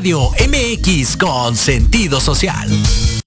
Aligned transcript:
Radio 0.00 0.30
MX 0.30 1.18
con 1.18 1.54
sentido 1.54 2.20
social. 2.20 2.70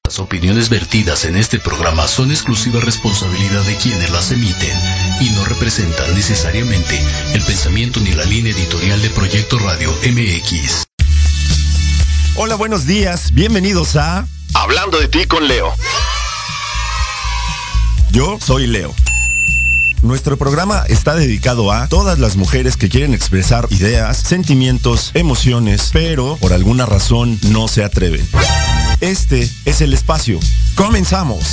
Las 0.03 0.17
opiniones 0.17 0.69
vertidas 0.69 1.23
en 1.25 1.35
este 1.35 1.59
programa 1.59 2.07
son 2.07 2.31
exclusiva 2.31 2.79
responsabilidad 2.79 3.61
de 3.61 3.75
quienes 3.75 4.09
las 4.09 4.31
emiten 4.31 4.75
y 5.21 5.29
no 5.35 5.45
representan 5.45 6.15
necesariamente 6.15 6.99
el 7.35 7.43
pensamiento 7.43 7.99
ni 7.99 8.13
la 8.13 8.25
línea 8.25 8.53
editorial 8.53 8.99
de 9.03 9.11
Proyecto 9.11 9.59
Radio 9.59 9.91
MX. 9.91 10.85
Hola, 12.37 12.55
buenos 12.55 12.87
días. 12.87 13.35
Bienvenidos 13.35 13.95
a 13.95 14.25
Hablando 14.55 14.99
de 14.99 15.09
ti 15.09 15.25
con 15.25 15.47
Leo. 15.47 15.71
Yo 18.09 18.39
soy 18.41 18.65
Leo. 18.65 18.95
Nuestro 20.03 20.35
programa 20.35 20.83
está 20.89 21.15
dedicado 21.15 21.71
a 21.71 21.87
todas 21.87 22.19
las 22.19 22.35
mujeres 22.35 22.75
que 22.75 22.89
quieren 22.89 23.13
expresar 23.13 23.67
ideas, 23.69 24.17
sentimientos, 24.17 25.11
emociones, 25.13 25.91
pero 25.93 26.35
por 26.41 26.51
alguna 26.51 26.85
razón 26.85 27.39
no 27.43 27.69
se 27.69 27.85
atreven. 27.85 28.27
Este 28.99 29.49
es 29.63 29.79
el 29.79 29.93
espacio. 29.93 30.41
Comenzamos. 30.75 31.45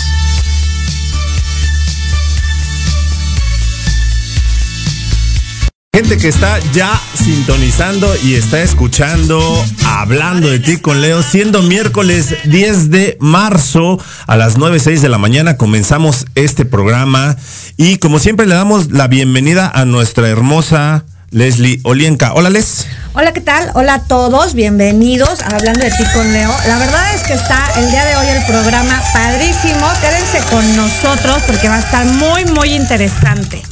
Gente 6.00 6.16
que 6.16 6.28
está 6.28 6.58
ya 6.72 6.98
sintonizando 7.14 8.10
y 8.24 8.34
está 8.34 8.62
escuchando, 8.62 9.38
hablando 9.84 10.48
de 10.48 10.58
ti 10.58 10.78
con 10.78 11.02
Leo, 11.02 11.22
siendo 11.22 11.60
miércoles 11.60 12.36
10 12.44 12.88
de 12.88 13.18
marzo 13.20 14.02
a 14.26 14.36
las 14.38 14.56
9.06 14.56 15.00
de 15.00 15.10
la 15.10 15.18
mañana 15.18 15.58
comenzamos 15.58 16.24
este 16.36 16.64
programa 16.64 17.36
y 17.76 17.98
como 17.98 18.18
siempre 18.18 18.46
le 18.46 18.54
damos 18.54 18.90
la 18.90 19.08
bienvenida 19.08 19.70
a 19.74 19.84
nuestra 19.84 20.30
hermosa 20.30 21.04
Leslie 21.32 21.80
Olienka. 21.84 22.32
Hola 22.32 22.48
Les. 22.48 22.86
Hola, 23.12 23.34
¿qué 23.34 23.42
tal? 23.42 23.70
Hola 23.74 23.94
a 23.94 24.04
todos, 24.04 24.54
bienvenidos 24.54 25.42
a 25.42 25.48
Hablando 25.48 25.80
de 25.80 25.90
ti 25.90 26.04
con 26.14 26.32
Leo. 26.32 26.50
La 26.66 26.78
verdad 26.78 27.14
es 27.14 27.24
que 27.24 27.34
está 27.34 27.62
el 27.76 27.90
día 27.90 28.06
de 28.06 28.16
hoy 28.16 28.26
el 28.26 28.42
programa 28.46 29.02
padrísimo. 29.12 29.86
Quédense 30.00 30.50
con 30.50 30.76
nosotros 30.76 31.42
porque 31.46 31.68
va 31.68 31.76
a 31.76 31.80
estar 31.80 32.06
muy, 32.06 32.46
muy 32.46 32.72
interesante. 32.72 33.62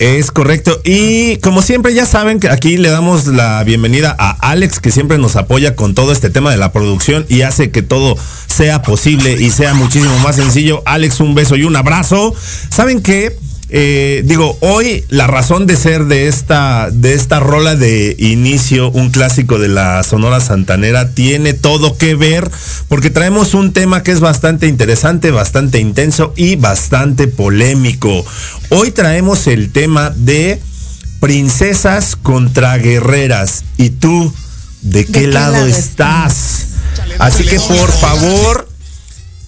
Es 0.00 0.30
correcto. 0.30 0.80
Y 0.82 1.36
como 1.40 1.60
siempre 1.60 1.92
ya 1.92 2.06
saben 2.06 2.40
que 2.40 2.48
aquí 2.48 2.78
le 2.78 2.88
damos 2.88 3.26
la 3.26 3.62
bienvenida 3.64 4.16
a 4.18 4.30
Alex 4.50 4.80
que 4.80 4.90
siempre 4.90 5.18
nos 5.18 5.36
apoya 5.36 5.76
con 5.76 5.94
todo 5.94 6.10
este 6.10 6.30
tema 6.30 6.50
de 6.50 6.56
la 6.56 6.72
producción 6.72 7.26
y 7.28 7.42
hace 7.42 7.70
que 7.70 7.82
todo 7.82 8.16
sea 8.46 8.80
posible 8.80 9.32
y 9.32 9.50
sea 9.50 9.74
muchísimo 9.74 10.18
más 10.20 10.36
sencillo. 10.36 10.82
Alex, 10.86 11.20
un 11.20 11.34
beso 11.34 11.54
y 11.54 11.64
un 11.64 11.76
abrazo. 11.76 12.34
¿Saben 12.70 13.02
qué? 13.02 13.36
Eh, 13.72 14.22
digo, 14.24 14.58
hoy 14.60 15.04
la 15.08 15.28
razón 15.28 15.66
de 15.66 15.76
ser 15.76 16.06
de 16.06 16.26
esta, 16.26 16.90
de 16.90 17.14
esta 17.14 17.38
rola 17.38 17.76
de 17.76 18.16
inicio, 18.18 18.90
un 18.90 19.10
clásico 19.10 19.58
de 19.58 19.68
la 19.68 20.02
Sonora 20.02 20.40
Santanera, 20.40 21.10
tiene 21.14 21.54
todo 21.54 21.96
que 21.96 22.16
ver 22.16 22.50
porque 22.88 23.10
traemos 23.10 23.54
un 23.54 23.72
tema 23.72 24.02
que 24.02 24.10
es 24.10 24.20
bastante 24.20 24.66
interesante, 24.66 25.30
bastante 25.30 25.78
intenso 25.78 26.32
y 26.36 26.56
bastante 26.56 27.28
polémico. 27.28 28.24
Hoy 28.70 28.90
traemos 28.90 29.46
el 29.46 29.70
tema 29.70 30.10
de 30.10 30.60
princesas 31.20 32.16
contra 32.16 32.76
guerreras. 32.78 33.64
¿Y 33.76 33.90
tú 33.90 34.32
de 34.82 35.06
qué, 35.06 35.12
¿De 35.12 35.20
qué 35.20 35.26
lado, 35.28 35.52
lado, 35.52 35.66
estás? 35.66 36.66
Así 37.18 37.44
que 37.44 37.60
por 37.60 37.92
favor, 37.92 38.69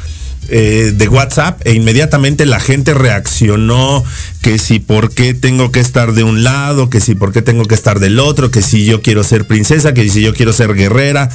eh, 0.49 0.91
de 0.93 1.07
WhatsApp 1.07 1.61
e 1.65 1.73
inmediatamente 1.73 2.45
la 2.45 2.59
gente 2.59 2.93
reaccionó 2.93 4.03
que 4.41 4.57
si 4.57 4.79
por 4.79 5.13
qué 5.13 5.33
tengo 5.33 5.71
que 5.71 5.79
estar 5.79 6.11
de 6.11 6.23
un 6.23 6.43
lado, 6.43 6.89
que 6.89 6.99
si 6.99 7.15
por 7.15 7.31
qué 7.31 7.41
tengo 7.41 7.63
que 7.63 7.75
estar 7.75 7.99
del 7.99 8.19
otro, 8.19 8.51
que 8.51 8.61
si 8.61 8.83
yo 8.83 9.01
quiero 9.01 9.23
ser 9.23 9.45
princesa, 9.47 9.93
que 9.93 10.09
si 10.09 10.21
yo 10.21 10.33
quiero 10.33 10.51
ser 10.51 10.73
guerrera. 10.73 11.29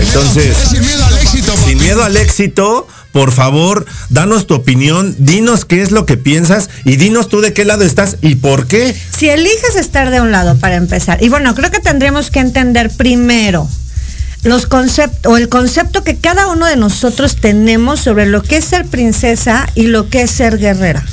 Entonces, 0.00 0.56
sin 0.56 0.80
miedo 0.80 1.04
al 1.04 1.18
éxito. 1.18 1.54
Sin 1.64 1.78
miedo 1.78 2.02
al 2.02 2.16
éxito, 2.16 2.88
por 3.12 3.32
favor, 3.32 3.86
danos 4.10 4.46
tu 4.46 4.54
opinión, 4.54 5.14
dinos 5.18 5.64
qué 5.64 5.82
es 5.82 5.90
lo 5.90 6.06
que 6.06 6.16
piensas 6.16 6.70
y 6.84 6.96
dinos 6.96 7.28
tú 7.28 7.40
de 7.40 7.52
qué 7.52 7.64
lado 7.64 7.84
estás 7.84 8.16
y 8.20 8.36
por 8.36 8.66
qué. 8.66 8.94
Si 9.16 9.28
eliges 9.28 9.76
estar 9.76 10.10
de 10.10 10.20
un 10.20 10.30
lado 10.30 10.56
para 10.58 10.76
empezar, 10.76 11.22
y 11.22 11.28
bueno, 11.28 11.54
creo 11.54 11.70
que 11.70 11.80
tendríamos 11.80 12.30
que 12.30 12.40
entender 12.40 12.90
primero 12.96 13.68
los 14.44 14.66
conceptos 14.66 15.32
o 15.32 15.36
el 15.36 15.48
concepto 15.48 16.04
que 16.04 16.16
cada 16.16 16.46
uno 16.48 16.66
de 16.66 16.76
nosotros 16.76 17.36
tenemos 17.36 18.00
sobre 18.00 18.26
lo 18.26 18.42
que 18.42 18.58
es 18.58 18.64
ser 18.64 18.86
princesa 18.86 19.66
y 19.74 19.88
lo 19.88 20.08
que 20.08 20.22
es 20.22 20.30
ser 20.30 20.58
guerrera. 20.58 21.04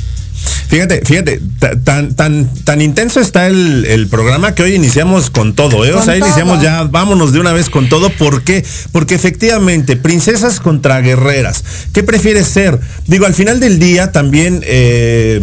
Fíjate, 0.67 1.01
fíjate, 1.05 1.41
tan, 1.83 2.15
tan, 2.15 2.49
tan 2.63 2.81
intenso 2.81 3.19
está 3.19 3.47
el, 3.47 3.85
el, 3.85 4.07
programa 4.07 4.55
que 4.55 4.63
hoy 4.63 4.75
iniciamos 4.75 5.29
con 5.29 5.53
todo, 5.53 5.85
¿eh? 5.85 5.93
O 5.93 6.01
sea, 6.01 6.17
todo. 6.17 6.27
iniciamos 6.27 6.61
ya, 6.61 6.83
vámonos 6.83 7.33
de 7.33 7.39
una 7.39 7.53
vez 7.53 7.69
con 7.69 7.87
todo. 7.87 8.09
¿Por 8.09 8.43
qué? 8.43 8.65
Porque 8.91 9.15
efectivamente, 9.15 9.95
princesas 9.95 10.59
contra 10.59 11.01
guerreras. 11.01 11.63
¿Qué 11.93 12.03
prefieres 12.03 12.47
ser? 12.47 12.79
Digo, 13.07 13.25
al 13.25 13.33
final 13.33 13.59
del 13.59 13.79
día 13.79 14.11
también 14.11 14.61
eh, 14.63 15.41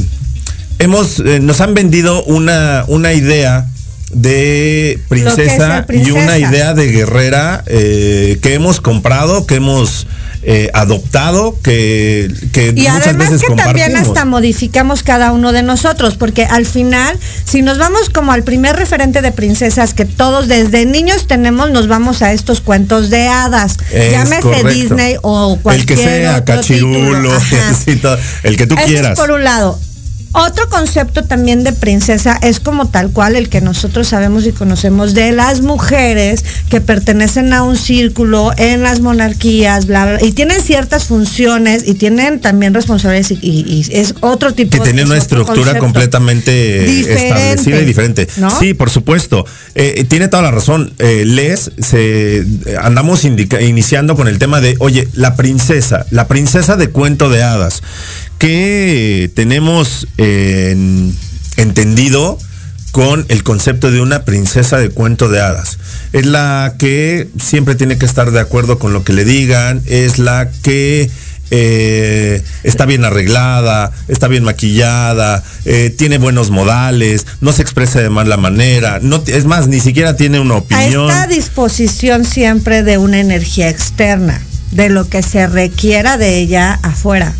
hemos, 0.78 1.20
eh, 1.20 1.40
nos 1.40 1.60
han 1.60 1.74
vendido 1.74 2.24
una, 2.24 2.84
una 2.88 3.12
idea 3.12 3.66
de 4.12 5.00
princesa, 5.08 5.86
princesa, 5.86 6.10
y 6.10 6.12
una 6.12 6.38
idea 6.38 6.74
de 6.74 6.88
guerrera 6.88 7.64
eh, 7.66 8.38
que 8.42 8.54
hemos 8.54 8.80
comprado, 8.80 9.46
que 9.46 9.54
hemos 9.54 10.06
eh, 10.44 10.70
adoptado, 10.74 11.56
que, 11.62 12.32
que 12.52 12.68
y 12.74 12.82
muchas 12.82 13.06
además 13.06 13.30
veces 13.30 13.48
que 13.48 13.54
también 13.54 13.96
hasta 13.96 14.24
modificamos 14.24 15.02
cada 15.02 15.32
uno 15.32 15.52
de 15.52 15.62
nosotros, 15.62 16.16
porque 16.16 16.44
al 16.44 16.66
final, 16.66 17.18
si 17.44 17.62
nos 17.62 17.78
vamos 17.78 18.10
como 18.10 18.32
al 18.32 18.42
primer 18.42 18.74
referente 18.74 19.22
de 19.22 19.30
princesas 19.30 19.94
que 19.94 20.04
todos 20.04 20.48
desde 20.48 20.84
niños 20.84 21.26
tenemos, 21.26 21.70
nos 21.70 21.86
vamos 21.86 22.22
a 22.22 22.32
estos 22.32 22.60
cuentos 22.60 23.08
de 23.08 23.28
hadas, 23.28 23.76
es 23.92 24.10
llámese 24.10 24.42
correcto. 24.42 24.68
Disney 24.68 25.16
o 25.22 25.58
cualquier 25.62 25.90
el 25.90 25.96
que 25.96 26.04
sea, 26.04 26.36
otro 26.38 26.56
cachirulo, 26.56 27.30
el 28.42 28.56
que 28.56 28.66
tú 28.66 28.74
Eso 28.74 28.86
quieras. 28.86 29.12
Es 29.12 29.18
por 29.18 29.30
un 29.30 29.44
lado. 29.44 29.78
Otro 30.32 30.68
concepto 30.70 31.24
también 31.24 31.62
de 31.62 31.72
princesa 31.72 32.38
es 32.42 32.58
como 32.58 32.88
tal 32.88 33.10
cual 33.10 33.36
el 33.36 33.48
que 33.50 33.60
nosotros 33.60 34.08
sabemos 34.08 34.46
y 34.46 34.52
conocemos 34.52 35.12
de 35.12 35.32
las 35.32 35.60
mujeres 35.60 36.44
que 36.70 36.80
pertenecen 36.80 37.52
a 37.52 37.62
un 37.62 37.76
círculo 37.76 38.50
en 38.56 38.82
las 38.82 39.00
monarquías, 39.00 39.86
bla, 39.86 40.06
bla, 40.06 40.24
y 40.24 40.32
tienen 40.32 40.62
ciertas 40.62 41.04
funciones 41.04 41.86
y 41.86 41.94
tienen 41.94 42.40
también 42.40 42.72
responsabilidades 42.72 43.30
y, 43.30 43.38
y, 43.42 43.64
y 43.66 43.86
es 43.92 44.14
otro 44.20 44.54
tipo 44.54 44.70
que 44.70 44.80
tiene 44.80 45.04
una 45.04 45.18
estructura 45.18 45.78
completamente 45.78 46.82
Diferente, 46.82 47.28
establecida 47.28 47.80
y 47.80 47.84
diferente. 47.84 48.28
¿no? 48.36 48.50
Sí, 48.58 48.74
por 48.74 48.90
supuesto. 48.90 49.44
Eh, 49.74 50.04
tiene 50.08 50.28
toda 50.28 50.42
la 50.42 50.50
razón. 50.50 50.92
Eh, 50.98 51.24
Les, 51.26 51.70
se, 51.78 52.44
andamos 52.80 53.24
indica, 53.24 53.60
iniciando 53.60 54.16
con 54.16 54.28
el 54.28 54.38
tema 54.38 54.60
de, 54.60 54.76
oye, 54.78 55.08
la 55.14 55.36
princesa, 55.36 56.06
la 56.10 56.26
princesa 56.28 56.76
de 56.76 56.88
cuento 56.88 57.28
de 57.28 57.42
hadas 57.42 57.82
que 58.42 59.30
tenemos 59.36 60.08
eh, 60.18 60.74
entendido 61.56 62.40
con 62.90 63.24
el 63.28 63.44
concepto 63.44 63.92
de 63.92 64.00
una 64.00 64.24
princesa 64.24 64.78
de 64.78 64.90
cuento 64.90 65.28
de 65.28 65.40
hadas. 65.40 65.78
Es 66.12 66.26
la 66.26 66.74
que 66.76 67.28
siempre 67.40 67.76
tiene 67.76 67.98
que 67.98 68.04
estar 68.04 68.32
de 68.32 68.40
acuerdo 68.40 68.80
con 68.80 68.92
lo 68.92 69.04
que 69.04 69.12
le 69.12 69.24
digan, 69.24 69.80
es 69.86 70.18
la 70.18 70.50
que 70.64 71.08
eh, 71.52 72.42
está 72.64 72.84
bien 72.84 73.04
arreglada, 73.04 73.92
está 74.08 74.26
bien 74.26 74.42
maquillada, 74.42 75.44
eh, 75.64 75.94
tiene 75.96 76.18
buenos 76.18 76.50
modales, 76.50 77.28
no 77.40 77.52
se 77.52 77.62
expresa 77.62 78.00
de 78.00 78.10
mala 78.10 78.38
manera, 78.38 78.98
no, 79.00 79.22
es 79.24 79.44
más, 79.44 79.68
ni 79.68 79.78
siquiera 79.78 80.16
tiene 80.16 80.40
una 80.40 80.56
opinión. 80.56 81.08
Está 81.08 81.22
a 81.22 81.26
disposición 81.28 82.24
siempre 82.24 82.82
de 82.82 82.98
una 82.98 83.20
energía 83.20 83.68
externa, 83.68 84.42
de 84.72 84.88
lo 84.88 85.08
que 85.08 85.22
se 85.22 85.46
requiera 85.46 86.16
de 86.18 86.38
ella 86.40 86.80
afuera. 86.82 87.36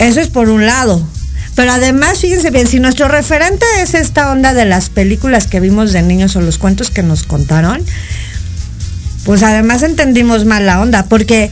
Eso 0.00 0.18
es 0.18 0.28
por 0.28 0.48
un 0.48 0.64
lado. 0.64 1.06
Pero 1.54 1.72
además, 1.72 2.20
fíjense 2.20 2.50
bien, 2.50 2.66
si 2.66 2.80
nuestro 2.80 3.06
referente 3.06 3.66
es 3.82 3.92
esta 3.92 4.32
onda 4.32 4.54
de 4.54 4.64
las 4.64 4.88
películas 4.88 5.46
que 5.46 5.60
vimos 5.60 5.92
de 5.92 6.00
niños 6.00 6.34
o 6.36 6.40
los 6.40 6.56
cuentos 6.56 6.90
que 6.90 7.02
nos 7.02 7.22
contaron, 7.22 7.84
pues 9.24 9.42
además 9.42 9.82
entendimos 9.82 10.46
mal 10.46 10.64
la 10.64 10.80
onda, 10.80 11.04
porque 11.04 11.50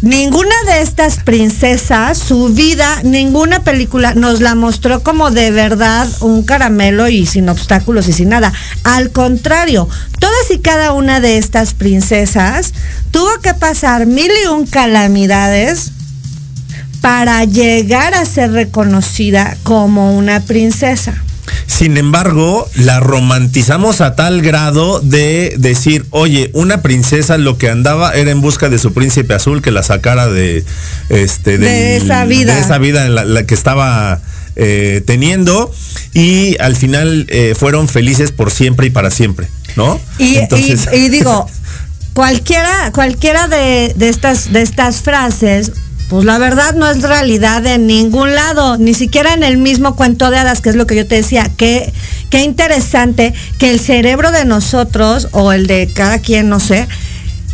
ninguna 0.00 0.54
de 0.66 0.80
estas 0.80 1.18
princesas, 1.18 2.16
su 2.16 2.48
vida, 2.48 3.02
ninguna 3.02 3.62
película 3.62 4.14
nos 4.14 4.40
la 4.40 4.54
mostró 4.54 5.02
como 5.02 5.30
de 5.30 5.50
verdad 5.50 6.08
un 6.20 6.42
caramelo 6.42 7.06
y 7.08 7.26
sin 7.26 7.50
obstáculos 7.50 8.08
y 8.08 8.14
sin 8.14 8.30
nada. 8.30 8.50
Al 8.82 9.10
contrario, 9.10 9.90
todas 10.18 10.50
y 10.50 10.60
cada 10.60 10.94
una 10.94 11.20
de 11.20 11.36
estas 11.36 11.74
princesas 11.74 12.72
tuvo 13.10 13.40
que 13.42 13.52
pasar 13.52 14.06
mil 14.06 14.30
y 14.42 14.46
un 14.46 14.66
calamidades 14.66 15.92
para 17.00 17.44
llegar 17.44 18.14
a 18.14 18.24
ser 18.24 18.52
reconocida 18.52 19.56
como 19.62 20.16
una 20.16 20.40
princesa. 20.40 21.22
Sin 21.66 21.96
embargo, 21.96 22.68
la 22.74 23.00
romantizamos 23.00 24.00
a 24.00 24.14
tal 24.14 24.42
grado 24.42 25.00
de 25.00 25.54
decir, 25.58 26.06
oye, 26.10 26.50
una 26.52 26.82
princesa 26.82 27.38
lo 27.38 27.58
que 27.58 27.68
andaba 27.68 28.12
era 28.12 28.30
en 28.30 28.40
busca 28.40 28.68
de 28.68 28.78
su 28.78 28.92
príncipe 28.92 29.34
azul 29.34 29.62
que 29.62 29.70
la 29.70 29.82
sacara 29.82 30.28
de 30.28 30.64
este 31.08 31.58
de 31.58 31.96
esa 31.96 32.24
vida, 32.24 32.54
de 32.54 32.60
esa 32.60 32.78
vida 32.78 33.06
en 33.06 33.14
la, 33.14 33.46
que 33.46 33.54
estaba 33.54 34.20
eh, 34.56 35.02
teniendo 35.06 35.72
y 36.12 36.56
al 36.60 36.76
final 36.76 37.26
eh, 37.30 37.54
fueron 37.58 37.88
felices 37.88 38.30
por 38.30 38.50
siempre 38.50 38.88
y 38.88 38.90
para 38.90 39.10
siempre, 39.10 39.48
¿no? 39.76 40.00
Y, 40.18 40.38
y, 40.92 41.08
digo, 41.08 41.48
cualquiera, 42.12 42.90
cualquiera 42.92 43.48
de, 43.48 43.94
de, 43.96 44.08
estas, 44.08 44.52
de 44.52 44.62
estas 44.62 45.02
frases 45.02 45.72
pues 46.10 46.24
la 46.24 46.38
verdad 46.38 46.74
no 46.74 46.90
es 46.90 47.02
realidad 47.02 47.64
en 47.66 47.86
ningún 47.86 48.34
lado, 48.34 48.76
ni 48.78 48.94
siquiera 48.94 49.32
en 49.32 49.44
el 49.44 49.58
mismo 49.58 49.94
cuento 49.94 50.28
de 50.28 50.38
hadas, 50.38 50.60
que 50.60 50.68
es 50.68 50.74
lo 50.74 50.84
que 50.84 50.96
yo 50.96 51.06
te 51.06 51.14
decía. 51.14 51.48
Qué, 51.56 51.92
qué 52.30 52.42
interesante 52.42 53.32
que 53.58 53.70
el 53.70 53.78
cerebro 53.78 54.32
de 54.32 54.44
nosotros, 54.44 55.28
o 55.30 55.52
el 55.52 55.68
de 55.68 55.88
cada 55.94 56.18
quien, 56.18 56.48
no 56.48 56.58
sé, 56.58 56.88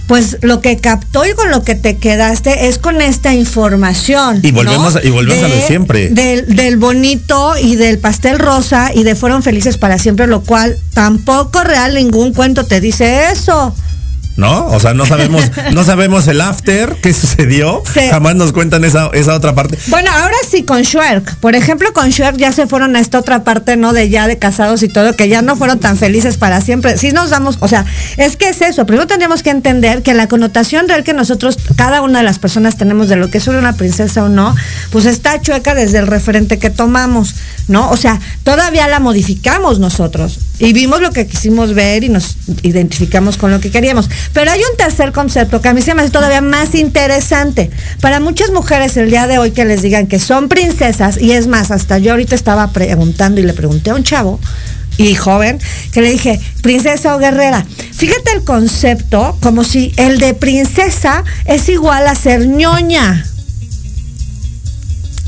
pues 0.07 0.39
lo 0.41 0.63
que 0.63 0.79
captó 0.79 1.27
y 1.27 1.35
con 1.35 1.51
lo 1.51 1.65
que 1.65 1.75
te 1.75 1.99
quedaste 1.99 2.69
es 2.69 2.79
con 2.79 3.03
esta 3.03 3.35
información. 3.35 4.41
Y 4.43 4.53
volvemos, 4.53 4.99
y 5.05 5.11
volvemos 5.11 5.45
a 5.45 5.49
lo 5.49 5.61
siempre. 5.67 6.09
Del, 6.09 6.57
del, 6.57 6.79
bonito 6.79 7.59
y 7.63 7.77
del 7.77 7.99
pastel 7.99 8.39
rosa 8.39 8.91
y 8.95 9.03
de 9.03 9.15
fueron 9.17 9.43
felices 9.43 9.77
para 9.77 9.99
siempre, 9.99 10.27
lo 10.27 10.41
cual 10.41 10.79
tampoco 10.95 11.63
real 11.63 11.95
ningún 11.95 12.33
cuento 12.33 12.65
te 12.65 12.81
dice 12.81 13.31
eso. 13.33 13.75
¿No? 14.37 14.67
O 14.67 14.81
sea, 14.81 14.95
no 14.95 15.07
sabemos, 15.07 15.51
no 15.73 15.85
sabemos 15.85 16.27
el 16.29 16.41
after, 16.41 16.97
qué 17.03 17.13
sucedió. 17.13 17.83
Jamás 18.11 18.35
nos 18.37 18.53
cuentan 18.53 18.85
esa, 18.85 19.11
esa 19.13 19.35
otra 19.35 19.55
parte. 19.55 19.79
Bueno, 19.89 20.11
ahora 20.13 20.37
sí 20.49 20.65
con 20.65 20.83
Schwerk. 20.85 21.37
Por 21.37 21.55
ejemplo, 21.55 21.93
con 21.93 22.11
Schwerk 22.13 22.37
ya 22.37 22.53
se 22.53 22.67
fueron 22.67 22.97
a 22.97 23.01
esta 23.01 23.19
otra 23.19 23.45
parte, 23.45 23.77
¿no? 23.77 23.93
De 23.93 24.09
ya 24.09 24.27
de 24.27 24.39
casados 24.39 24.83
y 24.83 24.89
todo, 24.89 25.15
que 25.15 25.29
ya 25.29 25.43
no 25.43 25.57
fueron 25.57 25.79
tan 25.79 25.97
felices 25.97 26.37
para 26.37 26.61
siempre. 26.61 26.99
Sí 26.99 27.13
nos 27.13 27.31
damos, 27.31 27.59
o 27.61 27.69
sea, 27.69 27.85
es 28.17 28.37
que 28.37 28.49
es 28.49 28.61
eso. 28.61 28.87
Primero 28.87 29.07
tenemos 29.07 29.43
que 29.43 29.51
entender 29.51 30.03
que 30.03 30.15
la 30.15 30.29
connotación 30.29 30.89
real 30.89 31.05
que 31.05 31.13
nosotros, 31.13 31.59
cada 31.77 32.03
una 32.03 32.19
de 32.19 32.25
las 32.25 32.39
personas 32.39 32.77
tenemos 32.77 33.09
de 33.09 33.17
lo 33.17 33.31
que 33.31 33.39
es 33.39 33.47
una 33.49 33.75
princesa 33.75 34.25
o 34.25 34.29
no, 34.29 34.55
pues 34.91 35.07
está 35.07 35.41
chueca 35.41 35.75
desde 35.75 35.99
el 35.99 36.07
referente 36.07 36.59
que 36.59 36.71
tomamos, 36.71 37.35
¿no? 37.69 37.91
O 37.91 37.97
sea, 37.97 38.21
todavía 38.45 38.89
la 38.89 39.01
modificamos 39.01 39.79
nosotros 39.79 40.39
y 40.59 40.73
vimos 40.73 41.01
lo 41.01 41.11
que 41.13 41.27
quisimos 41.27 41.75
ver 41.75 42.05
y 42.05 42.09
nos 42.09 42.37
identificamos 42.63 43.37
con 43.37 43.51
lo 43.51 43.61
que 43.61 43.71
queríamos. 43.71 44.09
Pero 44.33 44.51
hay 44.51 44.61
un 44.61 44.77
tercer 44.77 45.13
concepto 45.13 45.61
que 45.61 45.69
a 45.69 45.75
mí 45.75 45.83
se 45.83 45.95
me 45.95 46.03
hace 46.03 46.11
todavía 46.11 46.41
más 46.41 46.75
interesante. 46.75 47.71
Para 48.01 48.21
muchas 48.21 48.51
mujeres 48.51 48.97
el 48.97 49.11
día 49.11 49.27
de 49.27 49.39
hoy 49.39 49.51
que 49.53 49.65
les 49.65 49.83
digan 49.83 50.07
que 50.07 50.19
son 50.19 50.49
princesas, 50.49 51.21
y 51.21 51.33
es 51.33 51.47
más, 51.47 51.71
hasta 51.71 51.99
yo 51.99 52.13
ahorita 52.13 52.35
estaba 52.35 52.71
preguntando 52.73 53.41
y 53.41 53.45
le 53.45 53.53
pregunté 53.53 53.91
a 53.91 53.95
un 53.95 54.05
chavo, 54.05 54.41
y 54.99 55.15
joven, 55.15 55.59
que 55.93 56.01
le 56.01 56.11
dije, 56.11 56.41
princesa 56.63 57.15
o 57.15 57.19
guerrera. 57.19 57.67
Fíjate 57.95 58.33
el 58.33 58.45
concepto, 58.45 59.37
como 59.41 59.65
si 59.65 59.93
el 59.97 60.19
de 60.19 60.35
princesa 60.35 61.25
es 61.45 61.69
igual 61.69 62.07
a 62.07 62.15
ser 62.15 62.47
ñoña 62.47 63.25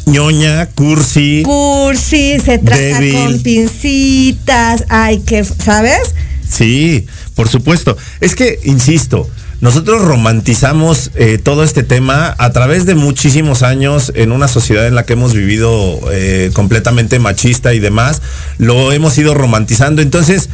ñoña, 0.09 0.67
cursi. 0.67 1.43
Cursi, 1.45 2.38
se 2.40 2.59
trata 2.59 3.00
con 3.12 3.40
pincitas, 3.40 4.85
hay 4.88 5.19
que, 5.21 5.45
¿sabes? 5.45 6.14
Sí, 6.49 7.07
por 7.38 7.49
supuesto. 7.49 7.97
Es 8.21 8.35
que, 8.35 8.59
insisto, 8.64 9.30
nosotros 9.61 10.02
romantizamos 10.02 11.12
eh, 11.14 11.38
todo 11.38 11.62
este 11.62 11.85
tema 11.85 12.35
a 12.37 12.50
través 12.50 12.85
de 12.85 12.97
muchísimos 12.97 13.62
años 13.62 14.11
en 14.16 14.33
una 14.33 14.49
sociedad 14.49 14.88
en 14.88 14.97
la 14.97 15.07
que 15.07 15.12
hemos 15.12 15.35
vivido 15.35 16.00
eh, 16.11 16.50
completamente 16.52 17.21
machista 17.21 17.75
y 17.75 17.78
demás. 17.78 18.23
Lo 18.59 18.90
hemos 18.90 19.16
ido 19.18 19.35
romantizando. 19.35 20.02
Entonces, 20.02 20.49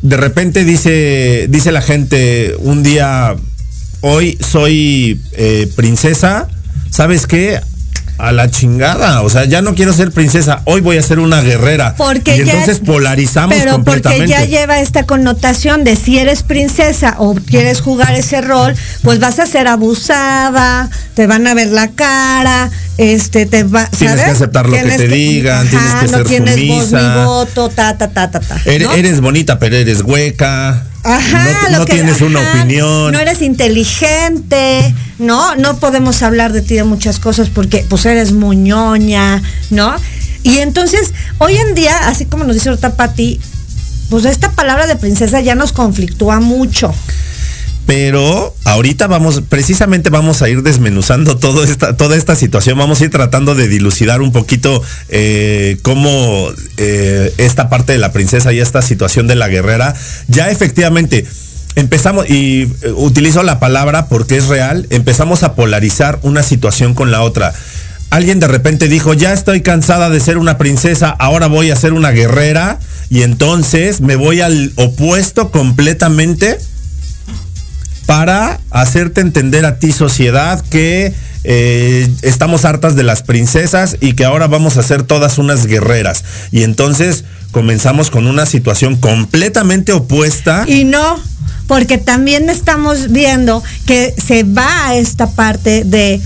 de 0.00 0.16
repente 0.16 0.64
dice, 0.64 1.44
dice 1.50 1.72
la 1.72 1.82
gente, 1.82 2.54
un 2.58 2.82
día, 2.82 3.36
hoy 4.00 4.38
soy 4.40 5.20
eh, 5.32 5.70
princesa, 5.76 6.48
¿sabes 6.88 7.26
qué? 7.26 7.60
A 8.18 8.32
la 8.32 8.50
chingada. 8.50 9.22
O 9.22 9.30
sea, 9.30 9.44
ya 9.44 9.62
no 9.62 9.74
quiero 9.74 9.92
ser 9.92 10.10
princesa, 10.12 10.62
hoy 10.64 10.80
voy 10.80 10.98
a 10.98 11.02
ser 11.02 11.18
una 11.18 11.40
guerrera. 11.40 11.94
Porque 11.96 12.36
y 12.36 12.40
entonces 12.40 12.80
polarizamos 12.80 13.56
pero 13.56 13.82
porque 13.82 14.26
ya 14.26 14.44
lleva 14.44 14.80
esta 14.80 15.04
connotación 15.04 15.84
de 15.84 15.96
si 15.96 16.18
eres 16.18 16.42
princesa 16.42 17.16
o 17.18 17.34
quieres 17.34 17.80
jugar 17.80 18.14
ese 18.14 18.40
rol, 18.40 18.74
pues 19.02 19.18
vas 19.18 19.38
a 19.38 19.46
ser 19.46 19.68
abusada, 19.68 20.90
te 21.14 21.26
van 21.26 21.46
a 21.46 21.54
ver 21.54 21.68
la 21.68 21.88
cara, 21.88 22.70
este 22.98 23.46
te 23.46 23.64
va, 23.64 23.86
Tienes 23.86 24.22
que 24.22 24.30
aceptar 24.30 24.66
lo 24.66 24.76
que 24.76 24.82
te 24.82 25.08
digan, 25.08 25.68
tienes 25.68 25.94
que 25.94 26.08
ser 26.08 26.26
tienes 26.26 26.54
sumisa. 26.54 27.24
voto, 27.24 27.68
ta 27.68 27.96
ta 27.96 28.08
ta 28.08 28.30
ta 28.30 28.40
ta. 28.40 28.60
Eres, 28.66 29.20
bonita, 29.20 29.58
pero 29.58 29.76
eres 29.76 30.02
hueca. 30.02 30.84
Ajá, 31.04 31.68
no, 31.70 31.84
tienes 31.84 32.22
una 32.22 32.40
opinión. 32.40 33.12
No 33.12 33.18
eres 33.18 33.42
inteligente, 33.42 34.94
¿no? 35.18 35.54
No 35.56 35.78
podemos 35.78 36.22
hablar 36.22 36.52
de 36.52 36.62
ti 36.62 36.74
de 36.74 36.84
muchas 36.84 37.18
cosas 37.18 37.50
porque 37.50 37.84
pues 37.88 38.06
eres 38.06 38.32
muñoña, 38.32 39.42
¿no? 39.70 39.94
Y 40.42 40.58
entonces, 40.58 41.12
hoy 41.38 41.56
en 41.56 41.74
día, 41.74 42.08
así 42.08 42.24
como 42.24 42.44
nos 42.44 42.54
dice 42.54 42.70
ahorita 42.70 42.96
Pati, 42.96 43.38
pues 44.08 44.24
esta 44.24 44.52
palabra 44.52 44.86
de 44.86 44.96
princesa 44.96 45.40
ya 45.40 45.54
nos 45.54 45.72
conflictúa 45.72 46.40
mucho 46.40 46.94
pero 47.86 48.54
ahorita 48.64 49.06
vamos, 49.06 49.42
precisamente 49.48 50.08
vamos 50.08 50.40
a 50.40 50.48
ir 50.48 50.62
desmenuzando 50.62 51.36
todo 51.36 51.64
esta, 51.64 51.96
toda 51.96 52.16
esta 52.16 52.34
situación, 52.34 52.78
vamos 52.78 53.00
a 53.00 53.04
ir 53.04 53.10
tratando 53.10 53.54
de 53.54 53.68
dilucidar 53.68 54.22
un 54.22 54.32
poquito 54.32 54.82
eh, 55.08 55.78
cómo 55.82 56.48
eh, 56.78 57.32
esta 57.38 57.68
parte 57.68 57.92
de 57.92 57.98
la 57.98 58.12
princesa 58.12 58.52
y 58.52 58.60
esta 58.60 58.80
situación 58.80 59.26
de 59.26 59.34
la 59.34 59.48
guerrera, 59.48 59.94
ya 60.28 60.50
efectivamente 60.50 61.26
empezamos, 61.76 62.28
y 62.30 62.62
eh, 62.62 62.92
utilizo 62.96 63.42
la 63.42 63.60
palabra 63.60 64.08
porque 64.08 64.38
es 64.38 64.46
real, 64.46 64.86
empezamos 64.90 65.42
a 65.42 65.54
polarizar 65.54 66.18
una 66.22 66.42
situación 66.42 66.94
con 66.94 67.10
la 67.10 67.20
otra. 67.22 67.52
Alguien 68.08 68.40
de 68.40 68.48
repente 68.48 68.88
dijo, 68.88 69.12
ya 69.12 69.32
estoy 69.32 69.60
cansada 69.60 70.08
de 70.08 70.20
ser 70.20 70.38
una 70.38 70.56
princesa, 70.56 71.10
ahora 71.10 71.48
voy 71.48 71.70
a 71.70 71.76
ser 71.76 71.92
una 71.92 72.12
guerrera, 72.12 72.78
y 73.10 73.22
entonces 73.22 74.00
me 74.00 74.16
voy 74.16 74.40
al 74.40 74.72
opuesto 74.76 75.50
completamente 75.50 76.58
para 78.06 78.60
hacerte 78.70 79.20
entender 79.20 79.64
a 79.64 79.78
ti 79.78 79.92
sociedad 79.92 80.64
que 80.70 81.14
eh, 81.44 82.08
estamos 82.22 82.64
hartas 82.64 82.96
de 82.96 83.02
las 83.02 83.22
princesas 83.22 83.96
y 84.00 84.14
que 84.14 84.24
ahora 84.24 84.46
vamos 84.46 84.76
a 84.76 84.82
ser 84.82 85.02
todas 85.02 85.38
unas 85.38 85.66
guerreras. 85.66 86.24
Y 86.50 86.62
entonces 86.62 87.24
comenzamos 87.50 88.10
con 88.10 88.26
una 88.26 88.46
situación 88.46 88.96
completamente 88.96 89.92
opuesta. 89.92 90.64
Y 90.66 90.84
no, 90.84 91.20
porque 91.66 91.98
también 91.98 92.50
estamos 92.50 93.10
viendo 93.12 93.62
que 93.86 94.14
se 94.26 94.42
va 94.42 94.88
a 94.88 94.96
esta 94.96 95.30
parte 95.30 95.84
de 95.84 96.20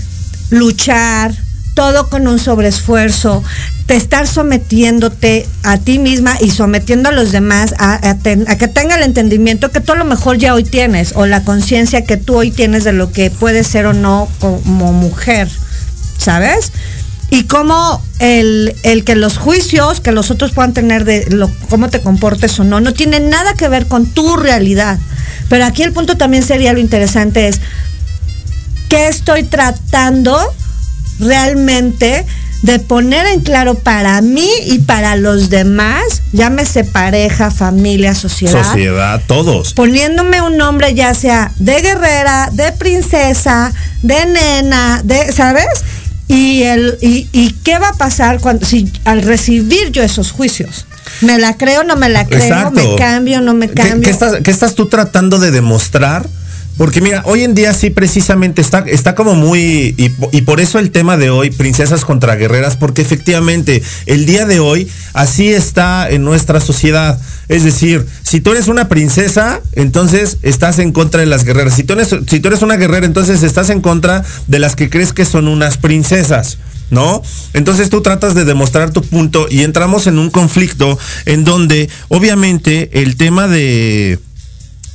luchar, 0.49 1.35
todo 1.79 2.09
con 2.09 2.27
un 2.27 2.39
sobreesfuerzo, 2.39 3.41
de 3.87 3.95
estar 3.95 4.27
sometiéndote 4.27 5.47
a 5.63 5.77
ti 5.77 5.97
misma 5.97 6.35
y 6.41 6.49
sometiendo 6.49 7.07
a 7.07 7.13
los 7.13 7.31
demás 7.31 7.73
a, 7.79 8.17
que 8.59 8.67
tenga 8.67 8.97
el 8.97 9.03
entendimiento 9.03 9.71
que 9.71 9.79
tú 9.79 9.93
a 9.93 9.95
lo 9.95 10.03
mejor 10.03 10.37
ya 10.37 10.53
hoy 10.53 10.65
tienes 10.65 11.13
o 11.15 11.25
la 11.25 11.45
conciencia 11.45 12.03
que 12.03 12.17
tú 12.17 12.35
hoy 12.35 12.51
tienes 12.51 12.83
de 12.83 12.91
lo 12.91 13.13
que 13.13 13.31
puedes 13.31 13.65
ser 13.65 13.85
o 13.85 13.93
no 13.93 14.27
como 14.39 14.91
mujer, 14.91 15.47
¿sabes? 16.17 16.73
Y 17.29 17.45
cómo 17.45 18.03
el, 18.19 18.75
el, 18.83 19.05
que 19.05 19.15
los 19.15 19.37
juicios 19.37 20.01
que 20.01 20.11
los 20.11 20.31
otros 20.31 20.51
puedan 20.51 20.73
tener 20.73 21.05
de 21.05 21.27
lo, 21.29 21.49
cómo 21.69 21.89
te 21.89 22.01
comportes 22.01 22.59
o 22.59 22.65
no, 22.65 22.81
no 22.81 22.93
tiene 22.93 23.21
nada 23.21 23.53
que 23.53 23.69
ver 23.69 23.87
con 23.87 24.05
tu 24.05 24.35
realidad. 24.35 24.99
Pero 25.47 25.63
aquí 25.63 25.83
el 25.83 25.93
punto 25.93 26.17
también 26.17 26.43
sería 26.43 26.73
lo 26.73 26.79
interesante 26.79 27.47
es, 27.47 27.61
¿qué 28.89 29.07
estoy 29.07 29.43
tratando 29.43 30.37
realmente 31.19 32.25
de 32.61 32.79
poner 32.79 33.25
en 33.27 33.41
claro 33.41 33.75
para 33.75 34.21
mí 34.21 34.49
y 34.65 34.79
para 34.79 35.15
los 35.15 35.49
demás, 35.49 36.03
llámese 36.33 36.83
pareja, 36.83 37.51
familia, 37.51 38.13
sociedad. 38.13 38.63
Sociedad, 38.63 39.21
todos. 39.27 39.73
Poniéndome 39.73 40.41
un 40.41 40.57
nombre 40.57 40.93
ya 40.93 41.13
sea 41.13 41.51
de 41.57 41.81
guerrera, 41.81 42.49
de 42.51 42.71
princesa, 42.73 43.71
de 44.01 44.25
nena, 44.25 45.01
de, 45.03 45.31
¿sabes? 45.31 45.67
Y, 46.27 46.63
el, 46.63 46.97
y, 47.01 47.51
qué 47.63 47.79
va 47.79 47.89
a 47.89 47.93
pasar 47.93 48.39
cuando, 48.39 48.65
si 48.65 48.91
al 49.03 49.23
recibir 49.23 49.91
yo 49.91 50.03
esos 50.03 50.31
juicios? 50.31 50.85
¿Me 51.21 51.39
la 51.39 51.57
creo, 51.57 51.83
no 51.83 51.95
me 51.95 52.07
la 52.07 52.27
creo? 52.27 52.69
¿Me 52.69 52.95
cambio, 52.97 53.41
no 53.41 53.55
me 53.55 53.67
cambio? 53.69 54.01
¿Qué, 54.01 54.11
estás, 54.11 54.35
¿Qué 54.43 54.51
estás 54.51 54.75
tú 54.75 54.85
tratando 54.87 55.39
de 55.39 55.49
demostrar? 55.49 56.27
Porque 56.79 57.01
mira, 57.01 57.23
hoy 57.25 57.43
en 57.43 57.55
día 57.55 57.73
sí 57.73 57.89
precisamente 57.89 58.61
está, 58.61 58.85
está 58.87 59.13
como 59.13 59.35
muy, 59.35 59.93
y, 59.97 60.41
por 60.43 60.61
eso 60.61 60.79
el 60.79 60.91
tema 60.91 61.17
de 61.17 61.29
hoy, 61.29 61.49
princesas 61.49 62.05
contra 62.05 62.37
guerreras, 62.37 62.77
porque 62.77 63.01
efectivamente 63.01 63.83
el 64.05 64.25
día 64.25 64.45
de 64.45 64.61
hoy 64.61 64.89
así 65.11 65.49
está 65.49 66.09
en 66.09 66.23
nuestra 66.23 66.61
sociedad. 66.61 67.19
Es 67.49 67.65
decir, 67.65 68.05
si 68.23 68.39
tú 68.39 68.51
eres 68.51 68.69
una 68.69 68.87
princesa, 68.87 69.59
entonces 69.73 70.37
estás 70.41 70.79
en 70.79 70.93
contra 70.93 71.19
de 71.19 71.25
las 71.25 71.43
guerreras. 71.43 71.75
Si 71.75 71.83
tú 71.83 71.95
eres, 71.95 72.15
si 72.25 72.39
tú 72.39 72.47
eres 72.47 72.61
una 72.61 72.77
guerrera, 72.77 73.05
entonces 73.05 73.43
estás 73.43 73.69
en 73.69 73.81
contra 73.81 74.23
de 74.47 74.59
las 74.59 74.77
que 74.77 74.89
crees 74.89 75.11
que 75.11 75.25
son 75.25 75.49
unas 75.49 75.75
princesas. 75.75 76.59
¿no? 76.91 77.21
Entonces 77.53 77.89
tú 77.89 78.01
tratas 78.01 78.35
de 78.35 78.45
demostrar 78.45 78.91
tu 78.91 79.01
punto 79.01 79.47
y 79.49 79.63
entramos 79.63 80.07
en 80.07 80.17
un 80.17 80.29
conflicto 80.29 80.97
en 81.25 81.43
donde 81.43 81.89
obviamente 82.07 83.01
el 83.01 83.17
tema 83.17 83.49
de 83.49 84.17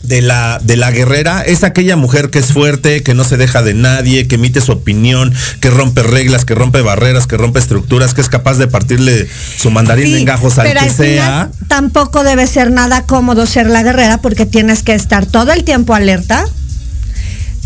de 0.05 0.23
la, 0.23 0.61
de 0.63 0.77
la 0.77 0.91
guerrera 0.91 1.43
es 1.43 1.65
aquella 1.65 1.97
mujer 1.97 2.31
que 2.31 2.39
es 2.39 2.53
fuerte, 2.53 3.03
que 3.03 3.15
no 3.15 3.25
se 3.25 3.37
deja 3.37 3.63
de 3.63 3.75
nadie, 3.75 4.29
que 4.29 4.37
emite 4.37 4.61
su 4.61 4.73
opinión, 4.73 5.33
que 5.61 5.71
rompe 5.71 6.03
reglas, 6.03 6.45
que 6.45 6.55
rompe 6.55 6.83
barreras, 6.83 7.27
que 7.27 7.37
rompe 7.37 7.59
estructuras, 7.59 8.15
que 8.15 8.21
es 8.21 8.29
capaz 8.29 8.59
de 8.59 8.69
partirle 8.69 9.29
su 9.57 9.71
mandarín 9.71 10.15
en 10.15 10.25
gajos 10.25 10.59
al 10.59 10.73
que 10.73 10.91
sea. 10.91 11.51
Tampoco 11.69 12.23
debe 12.25 12.47
ser 12.47 12.71
nada 12.71 13.07
cómodo 13.07 13.47
ser 13.47 13.69
la 13.69 13.83
guerrera 13.83 14.19
porque 14.19 14.47
tienes 14.47 14.83
que 14.83 14.95
estar 14.95 15.27
todo 15.27 15.53
el 15.53 15.65
tiempo 15.65 15.95
alerta. 15.95 16.45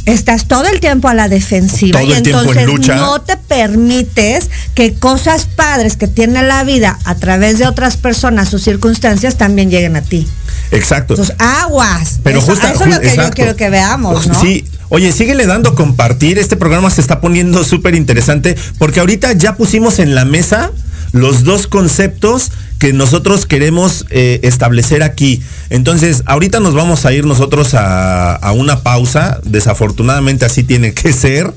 Estás 0.06 0.48
todo 0.48 0.64
el 0.64 0.80
tiempo 0.80 1.08
a 1.08 1.14
la 1.14 1.28
defensiva 1.28 2.02
y 2.02 2.14
entonces 2.14 2.66
no 2.86 3.20
te 3.20 3.36
permites 3.36 4.48
que 4.74 4.94
cosas 4.94 5.44
padres 5.44 5.98
que 5.98 6.08
tiene 6.08 6.42
la 6.42 6.64
vida 6.64 6.98
a 7.04 7.14
través 7.16 7.58
de 7.58 7.66
otras 7.66 7.98
personas 7.98 8.54
o 8.54 8.58
circunstancias 8.58 9.36
también 9.36 9.70
lleguen 9.70 9.96
a 9.96 10.00
ti. 10.00 10.26
Exacto. 10.70 11.14
Aguas. 11.38 12.20
Pero 12.22 12.40
eso, 12.40 12.52
eso 12.52 12.84
es 12.84 12.94
lo 12.94 13.00
que 13.00 13.16
yo 13.16 13.30
quiero 13.30 13.56
que 13.56 13.70
veamos, 13.70 14.26
¿no? 14.26 14.40
Sí. 14.40 14.64
Oye, 14.90 15.12
síguele 15.12 15.46
dando 15.46 15.74
compartir. 15.74 16.38
Este 16.38 16.56
programa 16.56 16.90
se 16.90 17.00
está 17.00 17.20
poniendo 17.20 17.62
súper 17.64 17.94
interesante 17.94 18.56
porque 18.78 19.00
ahorita 19.00 19.32
ya 19.34 19.56
pusimos 19.56 19.98
en 19.98 20.14
la 20.14 20.24
mesa 20.24 20.70
los 21.12 21.44
dos 21.44 21.66
conceptos 21.66 22.52
que 22.78 22.92
nosotros 22.92 23.44
queremos 23.44 24.06
eh, 24.10 24.40
establecer 24.44 25.02
aquí. 25.02 25.42
Entonces, 25.70 26.22
ahorita 26.26 26.60
nos 26.60 26.74
vamos 26.74 27.04
a 27.04 27.12
ir 27.12 27.26
nosotros 27.26 27.74
a, 27.74 28.52
una 28.54 28.82
pausa. 28.82 29.40
Desafortunadamente 29.44 30.44
así 30.44 30.62
tiene 30.62 30.94
que 30.94 31.12
ser. 31.12 31.52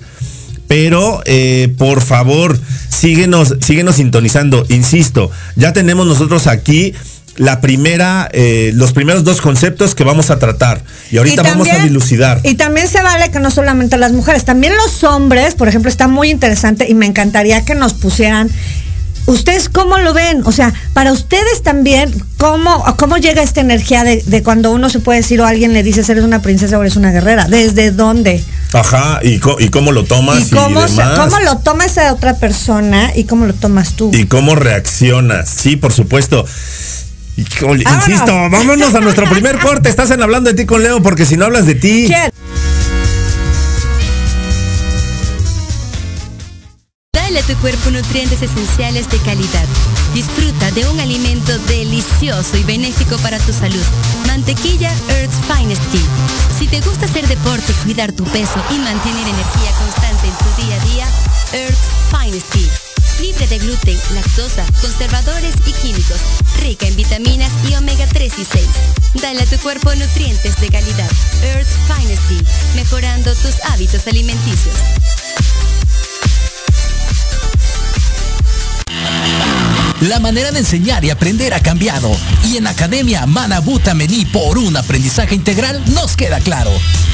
Pero 0.67 1.21
eh, 1.25 1.73
por 1.77 2.01
favor, 2.01 2.57
síguenos, 2.89 3.55
síguenos 3.61 3.95
sintonizando. 3.97 4.65
Insisto, 4.69 5.29
ya 5.55 5.73
tenemos 5.73 6.07
nosotros 6.07 6.47
aquí 6.47 6.93
la 7.37 7.61
primera, 7.61 8.29
eh, 8.33 8.71
los 8.75 8.93
primeros 8.93 9.23
dos 9.23 9.41
conceptos 9.41 9.95
que 9.95 10.03
vamos 10.03 10.29
a 10.29 10.39
tratar. 10.39 10.83
Y 11.11 11.17
ahorita 11.17 11.43
vamos 11.43 11.69
a 11.69 11.79
dilucidar. 11.79 12.41
Y 12.43 12.55
también 12.55 12.87
se 12.87 13.01
vale 13.01 13.31
que 13.31 13.39
no 13.39 13.51
solamente 13.51 13.97
las 13.97 14.11
mujeres, 14.11 14.45
también 14.45 14.73
los 14.75 15.03
hombres, 15.03 15.55
por 15.55 15.67
ejemplo, 15.67 15.89
está 15.89 16.07
muy 16.07 16.29
interesante 16.29 16.89
y 16.89 16.93
me 16.93 17.05
encantaría 17.05 17.63
que 17.63 17.75
nos 17.75 17.93
pusieran. 17.93 18.49
¿Ustedes 19.27 19.69
cómo 19.69 19.99
lo 19.99 20.13
ven? 20.13 20.41
O 20.45 20.51
sea, 20.51 20.73
para 20.93 21.11
ustedes 21.13 21.61
también, 21.61 22.11
¿cómo, 22.37 22.83
cómo 22.97 23.17
llega 23.17 23.43
esta 23.43 23.61
energía 23.61 24.03
de, 24.03 24.43
cuando 24.43 24.71
uno 24.71 24.89
se 24.89 24.99
puede 24.99 25.19
decir 25.19 25.39
o 25.41 25.45
alguien 25.45 25.73
le 25.73 25.83
dice 25.83 26.01
eres 26.11 26.23
una 26.23 26.41
princesa 26.41 26.77
o 26.77 26.81
eres 26.81 26.95
una 26.95 27.11
guerrera? 27.11 27.47
¿Desde 27.47 27.91
dónde? 27.91 28.43
Ajá, 28.73 29.19
y, 29.21 29.39
cómo 29.39 29.91
lo 29.91 30.05
tomas. 30.05 30.47
¿Y 30.47 30.49
cómo, 30.49 30.81
cómo 30.81 31.39
lo 31.41 31.57
toma 31.59 31.85
esa 31.85 32.11
otra 32.13 32.37
persona 32.37 33.11
y 33.15 33.25
cómo 33.25 33.45
lo 33.45 33.53
tomas 33.53 33.93
tú? 33.93 34.11
Y 34.11 34.25
cómo 34.25 34.55
reaccionas. 34.55 35.49
Sí, 35.49 35.75
por 35.75 35.93
supuesto 35.93 36.45
insisto, 37.37 38.49
vámonos 38.49 38.93
a 38.95 38.99
nuestro 38.99 39.29
primer 39.29 39.59
corte. 39.59 39.89
Estás 39.89 40.11
en 40.11 40.21
hablando 40.21 40.49
de 40.49 40.55
ti 40.55 40.65
con 40.65 40.83
Leo, 40.83 41.01
porque 41.01 41.25
si 41.25 41.37
no 41.37 41.45
hablas 41.45 41.65
de 41.65 41.75
ti. 41.75 42.13
Dale 47.13 47.39
a 47.39 47.43
tu 47.43 47.55
cuerpo 47.55 47.89
nutrientes 47.91 48.41
esenciales 48.41 49.09
de 49.09 49.17
calidad. 49.19 49.65
Disfruta 50.13 50.71
de 50.71 50.85
un 50.89 50.99
alimento 50.99 51.57
delicioso 51.59 52.57
y 52.57 52.63
benéfico 52.63 53.17
para 53.17 53.39
tu 53.39 53.53
salud. 53.53 53.83
Mantequilla 54.27 54.91
Earth's 55.09 55.37
Finest 55.47 55.83
Tea. 55.91 56.01
Si 56.57 56.67
te 56.67 56.81
gusta 56.81 57.05
hacer 57.05 57.27
deporte, 57.27 57.73
cuidar 57.83 58.11
tu 58.11 58.23
peso 58.25 58.61
y 58.69 58.79
mantener 58.79 59.27
energía 59.27 59.71
constante 59.79 60.27
en 60.27 60.33
tu 60.33 60.61
día 60.61 60.75
a 60.75 60.85
día, 60.85 61.07
Earth's 61.53 61.87
Finest 62.11 62.49
Tea 62.51 62.80
libre 63.21 63.47
de 63.47 63.59
gluten, 63.59 63.97
lactosa, 64.13 64.65
conservadores 64.81 65.53
y 65.67 65.73
químicos, 65.73 66.17
rica 66.59 66.87
en 66.87 66.95
vitaminas 66.95 67.51
y 67.69 67.75
omega 67.75 68.07
3 68.07 68.33
y 68.39 68.45
6. 68.45 68.65
Dale 69.21 69.41
a 69.41 69.45
tu 69.45 69.57
cuerpo 69.59 69.93
nutrientes 69.93 70.59
de 70.59 70.69
calidad. 70.69 71.09
Earth's 71.43 71.77
Finest 71.87 72.21
mejorando 72.75 73.33
tus 73.35 73.53
hábitos 73.69 74.07
alimenticios. 74.07 74.75
La 80.01 80.19
manera 80.19 80.51
de 80.51 80.59
enseñar 80.59 81.05
y 81.05 81.11
aprender 81.11 81.53
ha 81.53 81.59
cambiado 81.61 82.11
y 82.43 82.57
en 82.57 82.65
Academia 82.65 83.27
Manabuta 83.27 83.93
Mení 83.93 84.25
por 84.25 84.57
un 84.57 84.75
aprendizaje 84.75 85.35
integral 85.35 85.79
nos 85.93 86.15
queda 86.15 86.39
claro. 86.39 86.71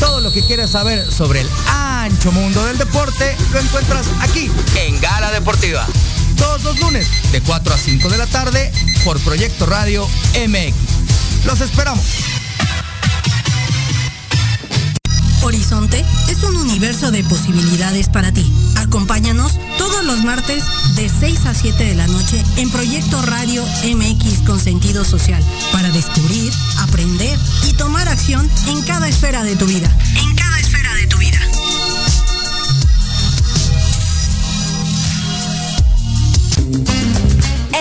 Todo 0.00 0.20
lo 0.20 0.32
que 0.32 0.42
quieres 0.42 0.70
saber 0.70 1.10
sobre 1.10 1.40
el 1.40 1.48
ancho 1.68 2.32
mundo 2.32 2.64
del 2.64 2.78
deporte 2.78 3.36
lo 3.52 3.60
encuentras 3.60 4.06
aquí 4.20 4.50
en 4.76 5.00
Gala 5.00 5.30
Deportiva. 5.30 5.86
Todos 6.36 6.62
los 6.64 6.78
lunes 6.80 7.06
de 7.30 7.40
4 7.40 7.74
a 7.74 7.78
5 7.78 8.08
de 8.08 8.18
la 8.18 8.26
tarde 8.26 8.72
por 9.04 9.18
Proyecto 9.20 9.66
Radio 9.66 10.08
MX. 10.34 11.44
Los 11.46 11.60
esperamos. 11.60 12.04
Horizonte 15.42 16.04
es 16.28 16.42
un 16.44 16.56
universo 16.56 17.10
de 17.10 17.24
posibilidades 17.24 18.08
para 18.08 18.32
ti. 18.32 18.50
Acompáñanos 18.76 19.58
todos 19.76 20.04
los 20.04 20.22
martes 20.22 20.62
de 20.94 21.08
6 21.08 21.46
a 21.46 21.54
7 21.54 21.84
de 21.84 21.94
la 21.96 22.06
noche 22.06 22.42
en 22.56 22.70
Proyecto 22.70 23.20
Radio 23.22 23.64
MX 23.84 24.46
con 24.46 24.60
sentido 24.60 25.04
social 25.04 25.42
para 25.72 25.90
descubrir, 25.90 26.52
aprender 26.78 27.36
y 27.68 27.72
tomar 27.72 28.08
acción 28.08 28.48
en 28.68 28.82
cada 28.82 29.08
esfera 29.08 29.42
de 29.42 29.56
tu 29.56 29.66
vida. 29.66 29.90
En 30.24 30.34
cada 30.36 30.60
esfera 30.60 30.94
de 30.94 31.06
tu 31.08 31.18
vida. 31.18 31.38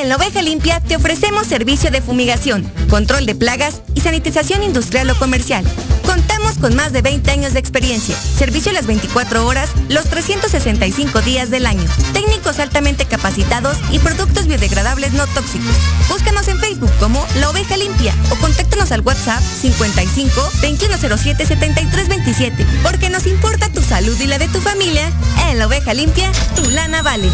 En 0.02 0.10
la 0.10 0.16
Oveja 0.16 0.42
Limpia 0.42 0.80
te 0.80 0.96
ofrecemos 0.96 1.46
servicio 1.46 1.92
de 1.92 2.02
fumigación, 2.02 2.64
control 2.90 3.28
de 3.28 3.36
plagas 3.36 3.82
y 3.94 4.02
sanitización 4.02 4.64
industrial 4.64 5.10
o 5.12 5.16
comercial. 5.20 5.64
Contamos 6.12 6.58
con 6.58 6.76
más 6.76 6.92
de 6.92 7.02
20 7.02 7.32
años 7.32 7.54
de 7.54 7.60
experiencia, 7.60 8.18
servicio 8.18 8.74
las 8.74 8.86
24 8.86 9.48
horas, 9.48 9.70
los 9.88 10.04
365 10.10 11.22
días 11.22 11.50
del 11.50 11.66
año, 11.66 11.86
técnicos 12.12 12.60
altamente 12.60 13.06
capacitados 13.06 13.78
y 13.92 14.00
productos 14.00 14.46
biodegradables 14.46 15.14
no 15.14 15.26
tóxicos. 15.28 15.74
Búscanos 16.10 16.50
en 16.50 16.60
Facebook 16.60 16.92
como 17.00 17.26
La 17.36 17.50
Oveja 17.50 17.78
Limpia 17.78 18.14
o 18.30 18.36
contáctanos 18.36 18.92
al 18.92 19.00
WhatsApp 19.00 19.42
55 19.42 20.34
2107 20.62 21.46
7327, 21.46 22.66
porque 22.84 23.10
nos 23.10 23.26
importa 23.26 23.70
tu 23.70 23.82
salud 23.82 24.20
y 24.20 24.28
la 24.28 24.38
de 24.38 24.50
tu 24.50 24.60
familia. 24.60 25.10
En 25.50 25.60
La 25.60 25.68
Oveja 25.68 25.94
Limpia, 25.94 26.30
tu 26.58 26.70
lana 26.72 27.02
vale. 27.04 27.30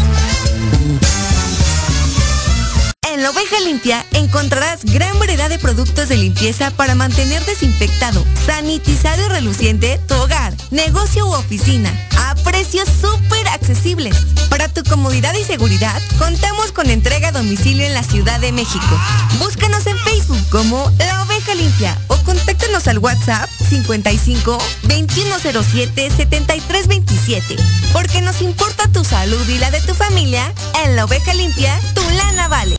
En 3.10 3.22
la 3.22 3.30
oveja 3.30 3.58
limpia 3.60 4.04
encontrarás 4.12 4.84
gran 4.84 5.18
variedad 5.18 5.48
de 5.48 5.58
productos 5.58 6.10
de 6.10 6.16
limpieza 6.16 6.70
para 6.70 6.94
mantener 6.94 7.42
desinfectado, 7.46 8.22
sanitizado 8.44 9.24
y 9.24 9.28
reluciente 9.28 9.98
tu 10.06 10.14
hogar, 10.14 10.54
negocio 10.70 11.26
u 11.26 11.32
oficina 11.32 11.90
a 12.18 12.34
precios 12.34 12.86
súper 13.00 13.48
accesibles. 13.48 14.14
Para 14.50 14.68
tu 14.68 14.84
comodidad 14.84 15.34
y 15.34 15.44
seguridad, 15.44 16.00
contamos 16.18 16.70
con 16.72 16.90
entrega 16.90 17.28
a 17.28 17.32
domicilio 17.32 17.86
en 17.86 17.94
la 17.94 18.02
Ciudad 18.02 18.40
de 18.40 18.52
México. 18.52 19.00
Búscanos 19.38 19.86
en 19.86 19.98
Facebook 20.00 20.46
como 20.50 20.92
La 20.98 21.22
Oveja 21.22 21.54
Limpia 21.54 21.96
o 22.08 22.16
contáctanos 22.24 22.88
al 22.88 22.98
WhatsApp 22.98 23.48
55 23.70 24.58
2107 24.82 26.10
7327. 26.10 27.56
Porque 27.92 28.20
nos 28.20 28.42
importa 28.42 28.86
tu 28.88 29.02
salud 29.02 29.48
y 29.48 29.58
la 29.58 29.70
de 29.70 29.80
tu 29.80 29.94
familia, 29.94 30.52
en 30.84 30.94
La 30.94 31.06
Oveja 31.06 31.32
Limpia, 31.32 31.80
tu 31.94 32.02
lana 32.10 32.48
vale. 32.48 32.78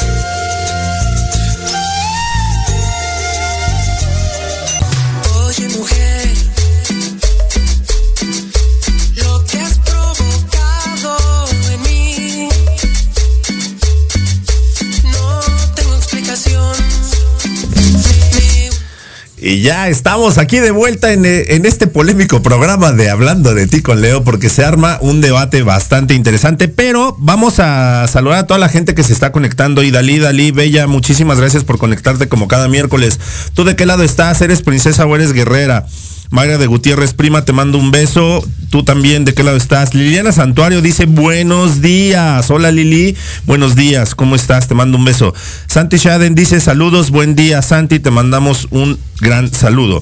Y 19.43 19.61
ya 19.61 19.89
estamos 19.89 20.37
aquí 20.37 20.59
de 20.59 20.69
vuelta 20.69 21.13
en, 21.13 21.25
eh, 21.25 21.55
en 21.55 21.65
este 21.65 21.87
polémico 21.87 22.43
programa 22.43 22.91
de 22.91 23.09
Hablando 23.09 23.55
de 23.55 23.65
ti 23.65 23.81
con 23.81 23.99
Leo, 23.99 24.23
porque 24.23 24.49
se 24.49 24.63
arma 24.63 24.99
un 25.01 25.19
debate 25.19 25.63
bastante 25.63 26.13
interesante, 26.13 26.67
pero 26.67 27.15
vamos 27.17 27.59
a 27.59 28.07
saludar 28.07 28.37
a 28.37 28.45
toda 28.45 28.59
la 28.59 28.69
gente 28.69 28.93
que 28.93 29.01
se 29.01 29.13
está 29.13 29.31
conectando. 29.31 29.81
Y 29.81 29.89
Dalí, 29.89 30.19
Dalí, 30.19 30.51
Bella, 30.51 30.85
muchísimas 30.85 31.39
gracias 31.39 31.63
por 31.63 31.79
conectarte 31.79 32.29
como 32.29 32.47
cada 32.47 32.67
miércoles. 32.67 33.19
¿Tú 33.55 33.63
de 33.63 33.75
qué 33.75 33.87
lado 33.87 34.03
estás? 34.03 34.39
¿Eres 34.41 34.61
princesa 34.61 35.07
o 35.07 35.15
eres 35.15 35.33
guerrera? 35.33 35.87
Mayra 36.31 36.57
de 36.57 36.65
Gutiérrez, 36.65 37.13
prima, 37.13 37.43
te 37.43 37.51
mando 37.51 37.77
un 37.77 37.91
beso. 37.91 38.41
Tú 38.69 38.83
también, 38.83 39.25
¿de 39.25 39.33
qué 39.33 39.43
lado 39.43 39.57
estás? 39.57 39.93
Liliana 39.93 40.31
Santuario 40.31 40.81
dice, 40.81 41.05
buenos 41.05 41.81
días. 41.81 42.49
Hola 42.49 42.71
Lili, 42.71 43.17
buenos 43.45 43.75
días. 43.75 44.15
¿Cómo 44.15 44.37
estás? 44.37 44.69
Te 44.69 44.73
mando 44.73 44.97
un 44.97 45.03
beso. 45.03 45.33
Santi 45.67 45.97
Shaden 45.97 46.33
dice, 46.33 46.61
saludos, 46.61 47.11
buen 47.11 47.35
día. 47.35 47.61
Santi, 47.61 47.99
te 47.99 48.11
mandamos 48.11 48.69
un 48.71 48.97
gran 49.19 49.53
saludo. 49.53 50.01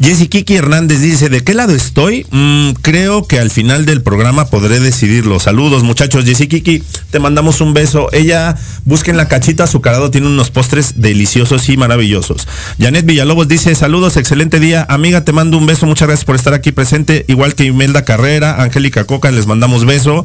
Jessy 0.00 0.28
Kiki 0.28 0.56
Hernández 0.56 1.00
dice, 1.00 1.28
¿de 1.28 1.42
qué 1.44 1.54
lado 1.54 1.74
estoy? 1.74 2.26
Mm, 2.30 2.70
creo 2.80 3.26
que 3.26 3.38
al 3.38 3.50
final 3.50 3.84
del 3.84 4.02
programa 4.02 4.46
podré 4.46 4.80
decidirlo. 4.80 5.38
Saludos 5.40 5.82
muchachos, 5.82 6.24
Jessy 6.24 6.48
Kiki, 6.48 6.82
te 7.10 7.18
mandamos 7.18 7.60
un 7.60 7.74
beso. 7.74 8.08
Ella, 8.12 8.56
busquen 8.84 9.16
la 9.16 9.28
cachita 9.28 9.64
azucarado, 9.64 10.10
tiene 10.10 10.28
unos 10.28 10.50
postres 10.50 11.00
deliciosos 11.00 11.68
y 11.68 11.76
maravillosos. 11.76 12.48
Janet 12.78 13.04
Villalobos 13.04 13.48
dice, 13.48 13.74
saludos, 13.74 14.16
excelente 14.16 14.58
día. 14.58 14.86
Amiga, 14.88 15.24
te 15.24 15.32
mando 15.32 15.58
un 15.58 15.66
beso, 15.66 15.86
muchas 15.86 16.08
gracias 16.08 16.24
por 16.24 16.36
estar 16.36 16.54
aquí 16.54 16.72
presente. 16.72 17.24
Igual 17.28 17.54
que 17.54 17.64
Imelda 17.64 18.04
Carrera, 18.04 18.62
Angélica 18.62 19.04
Coca, 19.04 19.30
les 19.30 19.46
mandamos 19.46 19.84
beso. 19.84 20.24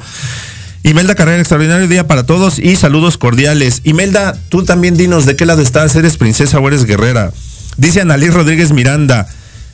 Imelda 0.83 1.15
Carrera, 1.15 1.39
extraordinario 1.39 1.87
día 1.87 2.07
para 2.07 2.25
todos 2.25 2.59
y 2.59 2.75
saludos 2.75 3.17
cordiales. 3.17 3.81
Imelda, 3.83 4.37
tú 4.49 4.63
también 4.63 4.95
dinos 4.95 5.25
de 5.25 5.35
qué 5.35 5.45
lado 5.45 5.61
estás, 5.61 5.95
¿eres 5.95 6.15
princesa 6.17 6.59
o 6.59 6.67
eres 6.67 6.85
guerrera? 6.85 7.33
Dice 7.77 8.01
Annalí 8.01 8.29
Rodríguez 8.29 8.71
Miranda. 8.71 9.27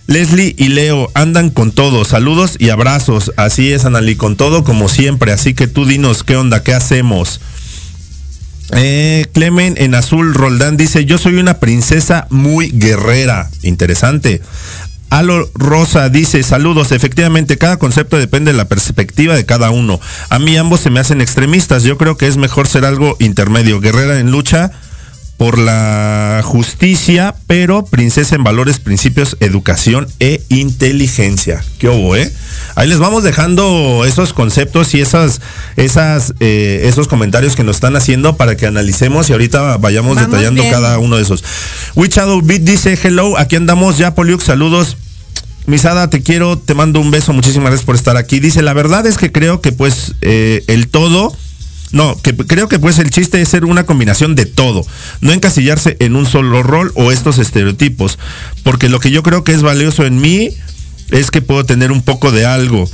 Leslie 0.07 0.55
y 0.57 0.69
Leo 0.69 1.09
andan 1.13 1.49
con 1.49 1.71
todo. 1.71 2.03
Saludos 2.03 2.55
y 2.59 2.69
abrazos. 2.69 3.31
Así 3.37 3.71
es, 3.71 3.85
Annalí, 3.85 4.15
con 4.15 4.35
todo 4.35 4.63
como 4.63 4.89
siempre. 4.89 5.31
Así 5.31 5.53
que 5.53 5.67
tú 5.67 5.85
dinos 5.85 6.23
qué 6.23 6.35
onda, 6.35 6.63
qué 6.63 6.73
hacemos. 6.73 7.39
Eh, 8.73 9.25
Clemen 9.33 9.75
en 9.77 9.95
azul 9.95 10.33
Roldán 10.33 10.77
dice, 10.77 11.05
yo 11.05 11.17
soy 11.17 11.35
una 11.35 11.59
princesa 11.59 12.27
muy 12.29 12.71
guerrera. 12.71 13.49
Interesante. 13.63 14.41
Alo 15.09 15.51
Rosa 15.55 16.07
dice, 16.07 16.41
saludos, 16.41 16.93
efectivamente, 16.93 17.57
cada 17.57 17.75
concepto 17.75 18.17
depende 18.17 18.53
de 18.53 18.57
la 18.57 18.69
perspectiva 18.69 19.35
de 19.35 19.45
cada 19.45 19.69
uno. 19.69 19.99
A 20.29 20.39
mí 20.39 20.55
ambos 20.55 20.79
se 20.79 20.89
me 20.89 21.01
hacen 21.01 21.19
extremistas, 21.19 21.83
yo 21.83 21.97
creo 21.97 22.15
que 22.15 22.27
es 22.27 22.37
mejor 22.37 22.65
ser 22.65 22.85
algo 22.85 23.17
intermedio, 23.19 23.81
guerrera 23.81 24.19
en 24.21 24.31
lucha 24.31 24.71
por 25.41 25.57
la 25.57 26.41
justicia, 26.43 27.33
pero 27.47 27.83
princesa 27.83 28.35
en 28.35 28.43
valores, 28.43 28.77
principios, 28.77 29.37
educación 29.39 30.07
e 30.19 30.43
inteligencia. 30.49 31.63
¿Qué 31.79 31.89
hubo, 31.89 32.15
eh? 32.15 32.31
Ahí 32.75 32.87
les 32.87 32.99
vamos 32.99 33.23
dejando 33.23 34.05
esos 34.05 34.33
conceptos 34.33 34.93
y 34.93 35.01
esas, 35.01 35.41
esas, 35.77 36.35
eh, 36.41 36.81
esos 36.83 37.07
comentarios 37.07 37.55
que 37.55 37.63
nos 37.63 37.77
están 37.77 37.95
haciendo 37.95 38.37
para 38.37 38.55
que 38.55 38.67
analicemos 38.67 39.31
y 39.31 39.33
ahorita 39.33 39.77
vayamos 39.77 40.13
Vamos 40.15 40.29
detallando 40.29 40.61
bien. 40.61 40.71
cada 40.71 40.99
uno 40.99 41.15
de 41.15 41.23
esos. 41.23 41.43
Shadow 41.95 42.39
Beat 42.43 42.61
dice, 42.61 42.95
hello, 43.01 43.35
aquí 43.39 43.55
andamos 43.55 43.97
ya, 43.97 44.13
Poliux, 44.13 44.43
saludos. 44.43 44.95
Misada, 45.65 46.07
te 46.11 46.21
quiero, 46.21 46.59
te 46.59 46.75
mando 46.75 46.99
un 46.99 47.09
beso, 47.09 47.33
muchísimas 47.33 47.69
gracias 47.71 47.85
por 47.87 47.95
estar 47.95 48.15
aquí. 48.15 48.39
Dice, 48.39 48.61
la 48.61 48.73
verdad 48.73 49.07
es 49.07 49.17
que 49.17 49.31
creo 49.31 49.59
que 49.59 49.71
pues 49.71 50.13
eh, 50.21 50.63
el 50.67 50.87
todo, 50.87 51.35
no, 51.91 52.17
que 52.21 52.35
creo 52.35 52.67
que 52.67 52.79
pues 52.79 52.99
el 52.99 53.09
chiste 53.09 53.41
es 53.41 53.49
ser 53.49 53.65
una 53.65 53.85
combinación 53.85 54.35
de 54.35 54.45
todo, 54.45 54.85
no 55.19 55.33
encasillarse 55.33 55.97
en 55.99 56.15
un 56.15 56.25
solo 56.25 56.63
rol 56.63 56.91
o 56.95 57.11
estos 57.11 57.37
estereotipos, 57.37 58.17
porque 58.63 58.89
lo 58.89 58.99
que 58.99 59.11
yo 59.11 59.23
creo 59.23 59.43
que 59.43 59.51
es 59.51 59.61
valioso 59.61 60.05
en 60.05 60.19
mí 60.21 60.51
es 61.11 61.31
que 61.31 61.41
puedo 61.41 61.65
tener 61.65 61.91
un 61.91 62.01
poco 62.01 62.31
de 62.31 62.45
algo. 62.45 62.89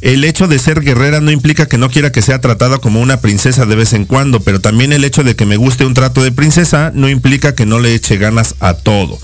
El 0.00 0.24
hecho 0.24 0.48
de 0.48 0.58
ser 0.58 0.80
guerrera 0.80 1.20
no 1.20 1.30
implica 1.30 1.66
que 1.66 1.76
no 1.76 1.90
quiera 1.90 2.10
que 2.10 2.22
sea 2.22 2.40
tratada 2.40 2.78
como 2.78 3.02
una 3.02 3.20
princesa 3.20 3.66
de 3.66 3.76
vez 3.76 3.92
en 3.92 4.06
cuando, 4.06 4.40
pero 4.40 4.58
también 4.60 4.94
el 4.94 5.04
hecho 5.04 5.22
de 5.22 5.36
que 5.36 5.44
me 5.44 5.58
guste 5.58 5.84
un 5.84 5.92
trato 5.92 6.22
de 6.22 6.32
princesa 6.32 6.90
no 6.94 7.10
implica 7.10 7.54
que 7.54 7.66
no 7.66 7.78
le 7.78 7.94
eche 7.94 8.16
ganas 8.16 8.54
a 8.60 8.72
todo. 8.72 9.18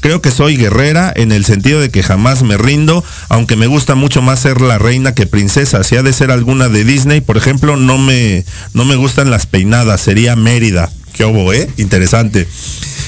Creo 0.00 0.20
que 0.20 0.30
soy 0.30 0.56
guerrera 0.56 1.12
en 1.14 1.32
el 1.32 1.44
sentido 1.44 1.80
de 1.80 1.90
que 1.90 2.02
jamás 2.02 2.42
me 2.42 2.56
rindo, 2.56 3.04
aunque 3.28 3.56
me 3.56 3.66
gusta 3.66 3.94
mucho 3.94 4.22
más 4.22 4.40
ser 4.40 4.60
la 4.60 4.78
reina 4.78 5.14
que 5.14 5.26
princesa. 5.26 5.84
Si 5.84 5.96
ha 5.96 6.02
de 6.02 6.12
ser 6.12 6.30
alguna 6.30 6.68
de 6.68 6.84
Disney, 6.84 7.20
por 7.20 7.36
ejemplo, 7.36 7.76
no 7.76 7.98
me, 7.98 8.44
no 8.74 8.84
me 8.84 8.96
gustan 8.96 9.30
las 9.30 9.46
peinadas, 9.46 10.00
sería 10.00 10.36
Mérida. 10.36 10.90
¿Qué 11.12 11.24
hubo, 11.24 11.52
eh? 11.52 11.68
Interesante. 11.76 12.48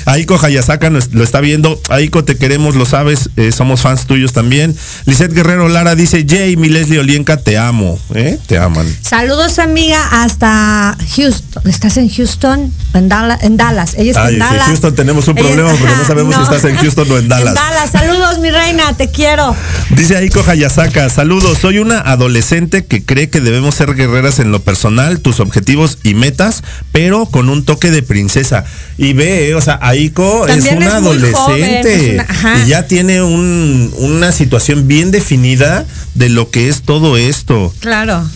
Aiko 0.06 0.38
Hayasaka 0.40 0.90
nos- 0.90 1.12
lo 1.12 1.24
está 1.24 1.40
viendo. 1.40 1.80
Aiko, 1.88 2.24
te 2.24 2.36
queremos, 2.36 2.74
lo 2.74 2.86
sabes. 2.86 3.30
eh, 3.36 3.52
somos 3.52 3.80
fans 3.80 4.06
tuyos 4.06 4.32
también. 4.32 4.76
Lizeth 5.06 5.32
Guerrero 5.32 5.68
Lara 5.68 5.94
dice, 5.94 6.24
Jay, 6.28 6.56
mi 6.56 6.68
Leslie 6.68 6.98
Olienka, 6.98 7.36
te 7.38 7.58
amo. 7.58 7.98
¿eh? 8.14 8.38
Te 8.46 8.58
aman. 8.58 8.86
Saludos 9.02 9.58
amiga 9.58 10.22
hasta 10.22 10.96
Houston. 11.16 11.62
¿Estás 11.68 11.96
en 11.96 12.08
Houston? 12.08 12.72
En 12.94 13.08
Dallas. 13.08 13.42
En 13.42 13.56
Dallas. 13.56 13.94
Ella 13.96 14.10
está 14.10 14.24
Ay, 14.26 14.34
en 14.34 14.40
Dallas. 14.40 14.66
Houston 14.66 14.94
tenemos 14.94 15.26
un 15.28 15.38
Ella- 15.38 15.46
problema 15.48 15.70
porque 15.70 15.86
no 15.86 15.92
Ajá, 15.94 16.06
sabemos 16.06 16.34
si 16.36 16.42
estás 16.42 16.64
en 16.64 16.76
Houston 16.76 17.10
o 17.10 17.18
en 17.18 17.28
Dallas. 17.28 17.48
En 17.48 17.54
Dallas. 17.54 17.90
Saludos 17.90 18.38
mi 18.40 18.50
reina, 18.50 18.94
te 18.96 19.10
quiero. 19.10 19.54
Dice 19.90 20.16
Aiko 20.16 20.42
Hayasaka, 20.46 21.08
saludos, 21.10 21.58
soy 21.58 21.78
una 21.78 21.98
adolescente 22.00 22.84
que 22.84 23.04
cree 23.04 23.30
que 23.30 23.40
debemos 23.40 23.74
ser 23.74 23.94
guerreras 23.94 24.38
en 24.38 24.50
lo 24.52 24.60
personal, 24.62 25.20
tus 25.20 25.40
objetivos 25.40 25.98
y 26.02 26.14
metas, 26.14 26.62
pero 26.92 27.26
con 27.26 27.48
un 27.48 27.64
toque 27.64 27.90
de 27.90 28.02
princesa. 28.02 28.64
Y 28.98 29.12
ve, 29.12 29.48
eh, 29.48 29.54
o 29.54 29.60
sea, 29.60 29.78
Aiko 29.94 30.46
es 30.48 30.64
una 30.64 30.90
joven, 30.90 30.92
adolescente 30.92 31.94
es 32.08 32.14
una- 32.14 32.22
ajá. 32.24 32.64
y 32.64 32.68
ya 32.68 32.86
tiene 32.86 33.22
un- 33.22 33.92
una 33.98 34.32
situación 34.32 34.86
bien 34.88 35.10
definida 35.10 35.84
de 36.14 36.28
lo 36.28 36.50
que 36.50 36.68
es 36.68 36.82
todo 36.82 37.16
esto. 37.16 37.72
Claro. 37.80 38.28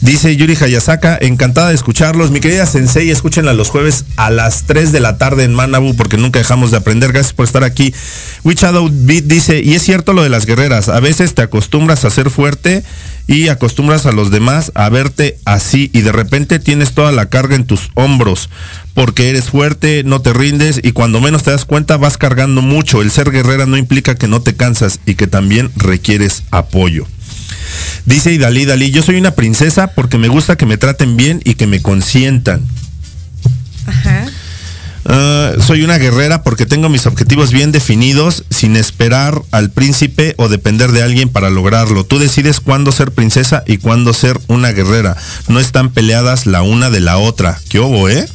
Dice 0.00 0.36
Yuri 0.36 0.56
Hayasaka, 0.60 1.18
encantada 1.20 1.68
de 1.68 1.74
escucharlos. 1.74 2.30
Mi 2.30 2.40
querida 2.40 2.66
Sensei, 2.66 3.10
escúchenla 3.10 3.52
los 3.54 3.70
jueves 3.70 4.04
a 4.16 4.30
las 4.30 4.64
3 4.64 4.92
de 4.92 5.00
la 5.00 5.18
tarde 5.18 5.44
en 5.44 5.54
Manabu 5.54 5.94
porque 5.94 6.16
nunca 6.16 6.38
dejamos 6.38 6.70
de 6.70 6.78
aprender. 6.78 7.12
Gracias 7.12 7.32
por 7.32 7.46
estar 7.46 7.64
aquí. 7.64 7.94
Shadow 8.44 8.88
Beat 8.92 9.24
dice, 9.24 9.60
y 9.62 9.74
es 9.74 9.82
cierto 9.82 10.12
lo 10.12 10.22
de 10.22 10.28
las 10.28 10.46
guerreras, 10.46 10.88
a 10.88 11.00
veces 11.00 11.34
te 11.34 11.42
acostumbras 11.42 12.04
a 12.04 12.10
ser 12.10 12.30
fuerte 12.30 12.82
y 13.26 13.48
acostumbras 13.48 14.06
a 14.06 14.12
los 14.12 14.30
demás 14.30 14.72
a 14.74 14.88
verte 14.88 15.38
así 15.44 15.90
y 15.92 16.00
de 16.02 16.12
repente 16.12 16.58
tienes 16.58 16.92
toda 16.92 17.12
la 17.12 17.26
carga 17.26 17.56
en 17.56 17.66
tus 17.66 17.90
hombros 17.94 18.50
porque 18.94 19.30
eres 19.30 19.50
fuerte, 19.50 20.02
no 20.04 20.20
te 20.20 20.32
rindes 20.32 20.80
y 20.82 20.92
cuando 20.92 21.20
menos 21.20 21.42
te 21.42 21.50
das 21.50 21.64
cuenta 21.64 21.96
vas 21.96 22.18
cargando 22.18 22.62
mucho. 22.62 23.02
El 23.02 23.10
ser 23.10 23.30
guerrera 23.30 23.66
no 23.66 23.76
implica 23.76 24.14
que 24.14 24.28
no 24.28 24.42
te 24.42 24.54
cansas 24.54 25.00
y 25.06 25.14
que 25.14 25.26
también 25.26 25.70
requieres 25.76 26.42
apoyo. 26.50 27.06
Dice 28.04 28.32
Idalí, 28.32 28.64
Dalí, 28.64 28.90
yo 28.90 29.02
soy 29.02 29.16
una 29.16 29.32
princesa 29.32 29.88
porque 29.88 30.18
me 30.18 30.28
gusta 30.28 30.56
que 30.56 30.66
me 30.66 30.76
traten 30.76 31.16
bien 31.16 31.40
y 31.44 31.54
que 31.54 31.66
me 31.66 31.82
consientan. 31.82 32.62
Ajá. 33.86 34.26
Ah, 35.04 35.52
soy 35.64 35.82
una 35.82 35.98
guerrera 35.98 36.42
porque 36.42 36.64
tengo 36.64 36.88
mis 36.88 37.06
objetivos 37.06 37.50
bien 37.50 37.72
definidos 37.72 38.44
sin 38.50 38.76
esperar 38.76 39.42
al 39.50 39.70
príncipe 39.70 40.34
o 40.38 40.48
depender 40.48 40.92
de 40.92 41.02
alguien 41.02 41.28
para 41.28 41.50
lograrlo. 41.50 42.04
Tú 42.04 42.18
decides 42.18 42.60
cuándo 42.60 42.92
ser 42.92 43.10
princesa 43.10 43.64
y 43.66 43.78
cuándo 43.78 44.12
ser 44.12 44.40
una 44.46 44.70
guerrera. 44.72 45.16
No 45.48 45.58
están 45.58 45.90
peleadas 45.90 46.46
la 46.46 46.62
una 46.62 46.90
de 46.90 47.00
la 47.00 47.18
otra. 47.18 47.58
¿Qué 47.68 47.80
hubo, 47.80 48.08
eh? 48.08 48.28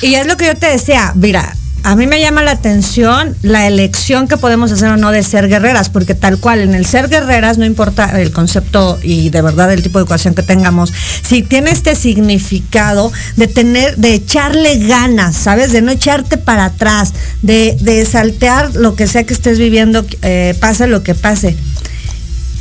Y 0.00 0.14
es 0.14 0.26
lo 0.26 0.36
que 0.36 0.46
yo 0.46 0.56
te 0.56 0.66
decía, 0.66 1.12
mira, 1.14 1.54
a 1.86 1.94
mí 1.94 2.08
me 2.08 2.20
llama 2.20 2.42
la 2.42 2.50
atención 2.50 3.36
la 3.42 3.68
elección 3.68 4.26
que 4.26 4.36
podemos 4.36 4.72
hacer 4.72 4.88
o 4.88 4.96
no 4.96 5.12
de 5.12 5.22
ser 5.22 5.46
guerreras, 5.46 5.88
porque 5.88 6.16
tal 6.16 6.40
cual, 6.40 6.58
en 6.58 6.74
el 6.74 6.84
ser 6.84 7.08
guerreras, 7.08 7.58
no 7.58 7.64
importa 7.64 8.20
el 8.20 8.32
concepto 8.32 8.98
y 9.04 9.30
de 9.30 9.40
verdad 9.40 9.72
el 9.72 9.84
tipo 9.84 10.00
de 10.00 10.04
ecuación 10.04 10.34
que 10.34 10.42
tengamos, 10.42 10.92
si 11.22 11.44
tiene 11.44 11.70
este 11.70 11.94
significado 11.94 13.12
de 13.36 13.46
tener, 13.46 13.96
de 13.98 14.14
echarle 14.14 14.78
ganas, 14.78 15.36
¿sabes? 15.36 15.70
De 15.70 15.80
no 15.80 15.92
echarte 15.92 16.38
para 16.38 16.64
atrás, 16.64 17.12
de, 17.42 17.76
de 17.80 18.04
saltear 18.04 18.74
lo 18.74 18.96
que 18.96 19.06
sea 19.06 19.22
que 19.22 19.34
estés 19.34 19.60
viviendo, 19.60 20.04
eh, 20.22 20.56
pase 20.58 20.88
lo 20.88 21.04
que 21.04 21.14
pase. 21.14 21.56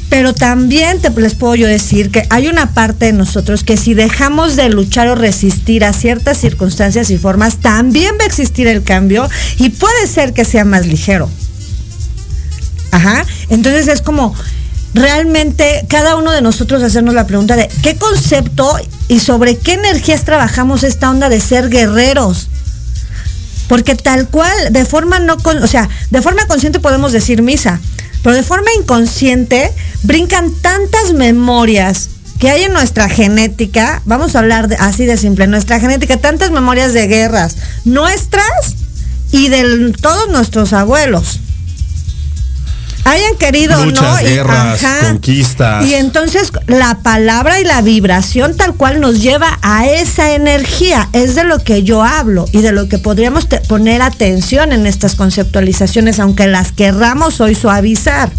Pero 0.10 0.34
también 0.34 1.00
te, 1.02 1.10
les 1.10 1.36
puedo 1.36 1.56
yo 1.56 1.68
decir 1.68 2.12
que 2.12 2.26
hay 2.30 2.48
una 2.48 2.74
parte 2.74 3.06
de 3.06 3.13
nosotros 3.13 3.63
que 3.63 3.76
si 3.76 3.94
dejamos 3.94 4.56
de 4.56 4.70
luchar 4.70 5.08
o 5.08 5.15
resistir 5.15 5.84
a 5.84 5.94
ciertas 5.94 6.38
circunstancias 6.38 7.10
y 7.10 7.18
formas, 7.18 7.58
también 7.58 8.15
va 8.20 8.24
a 8.24 8.28
existir 8.28 8.68
el 8.68 8.84
cambio 8.84 9.28
y 9.58 9.70
puede 9.70 10.08
ser 10.08 10.34
que 10.34 10.46
sea 10.46 10.63
más 10.63 10.86
ligero. 10.86 11.30
Ajá. 12.91 13.26
Entonces 13.50 13.88
es 13.88 14.02
como 14.02 14.34
realmente 14.94 15.86
cada 15.89 16.15
uno 16.15 16.32
de 16.32 16.41
nosotros 16.41 16.82
hacernos 16.82 17.13
la 17.13 17.28
pregunta 17.28 17.58
de 17.58 17.68
qué 17.84 17.98
concepto 17.98 18.78
y 19.10 19.20
sobre 19.20 19.58
qué 19.58 19.74
energías 19.74 20.24
trabajamos 20.24 20.84
esta 20.84 21.10
onda 21.10 21.28
de 21.30 21.41
ser 21.41 21.70
guerreros. 21.70 22.48
Porque 23.68 23.96
tal 23.96 24.30
cual, 24.30 24.56
de 24.72 24.86
forma 24.86 25.20
no, 25.20 25.38
con, 25.38 25.62
o 25.62 25.68
sea, 25.68 25.89
de 26.12 26.22
forma 26.22 26.48
consciente 26.48 26.80
podemos 26.80 27.12
decir 27.12 27.41
misa, 27.41 27.82
pero 28.24 28.36
de 28.36 28.44
forma 28.44 28.70
inconsciente 28.80 29.72
brincan 30.06 30.52
tantas 30.62 31.13
memorias 31.13 32.10
que 32.39 32.50
hay 32.50 32.63
en 32.63 32.74
nuestra 32.74 33.10
genética, 33.10 34.02
vamos 34.06 34.36
a 34.36 34.39
hablar 34.39 34.68
de- 34.68 34.76
así 34.76 35.06
de 35.06 35.18
simple, 35.18 35.48
nuestra 35.48 35.80
genética, 35.80 36.18
tantas 36.18 36.52
memorias 36.52 36.94
de 36.94 37.08
guerras 37.08 37.56
nuestras 37.86 38.76
y 39.32 39.48
de 39.50 39.94
todos 40.02 40.30
nuestros 40.30 40.74
abuelos. 40.74 41.39
Hayan 43.06 43.36
querido 43.38 43.80
o 43.80 43.86
no. 43.86 44.20
Y- 44.22 44.24
guerras, 44.24 44.82
conquistas. 45.08 45.86
Y 45.86 45.94
entonces 45.94 46.52
la 46.65 46.98
palabra 47.04 47.60
y 47.60 47.63
la 47.63 47.82
vibración 47.84 48.58
tal 48.58 48.74
cual 48.74 49.00
nos 49.00 49.22
lleva 49.22 49.60
a 49.62 49.86
esa 49.88 50.34
energía. 50.34 51.08
Es 51.13 51.36
de 51.36 51.44
lo 51.44 51.60
que 51.63 51.84
yo 51.84 52.04
hablo 52.04 52.46
y 52.52 52.62
de 52.62 52.72
lo 52.72 52.89
que 52.89 52.98
podríamos 52.98 53.46
poner 53.68 54.02
atención 54.02 54.72
en 54.74 54.88
estas 54.88 55.13
conceptualizaciones, 55.15 56.20
aunque 56.20 56.48
las 56.48 56.72
querramos 56.72 57.39
hoy 57.41 57.54
suavizar. 57.54 58.32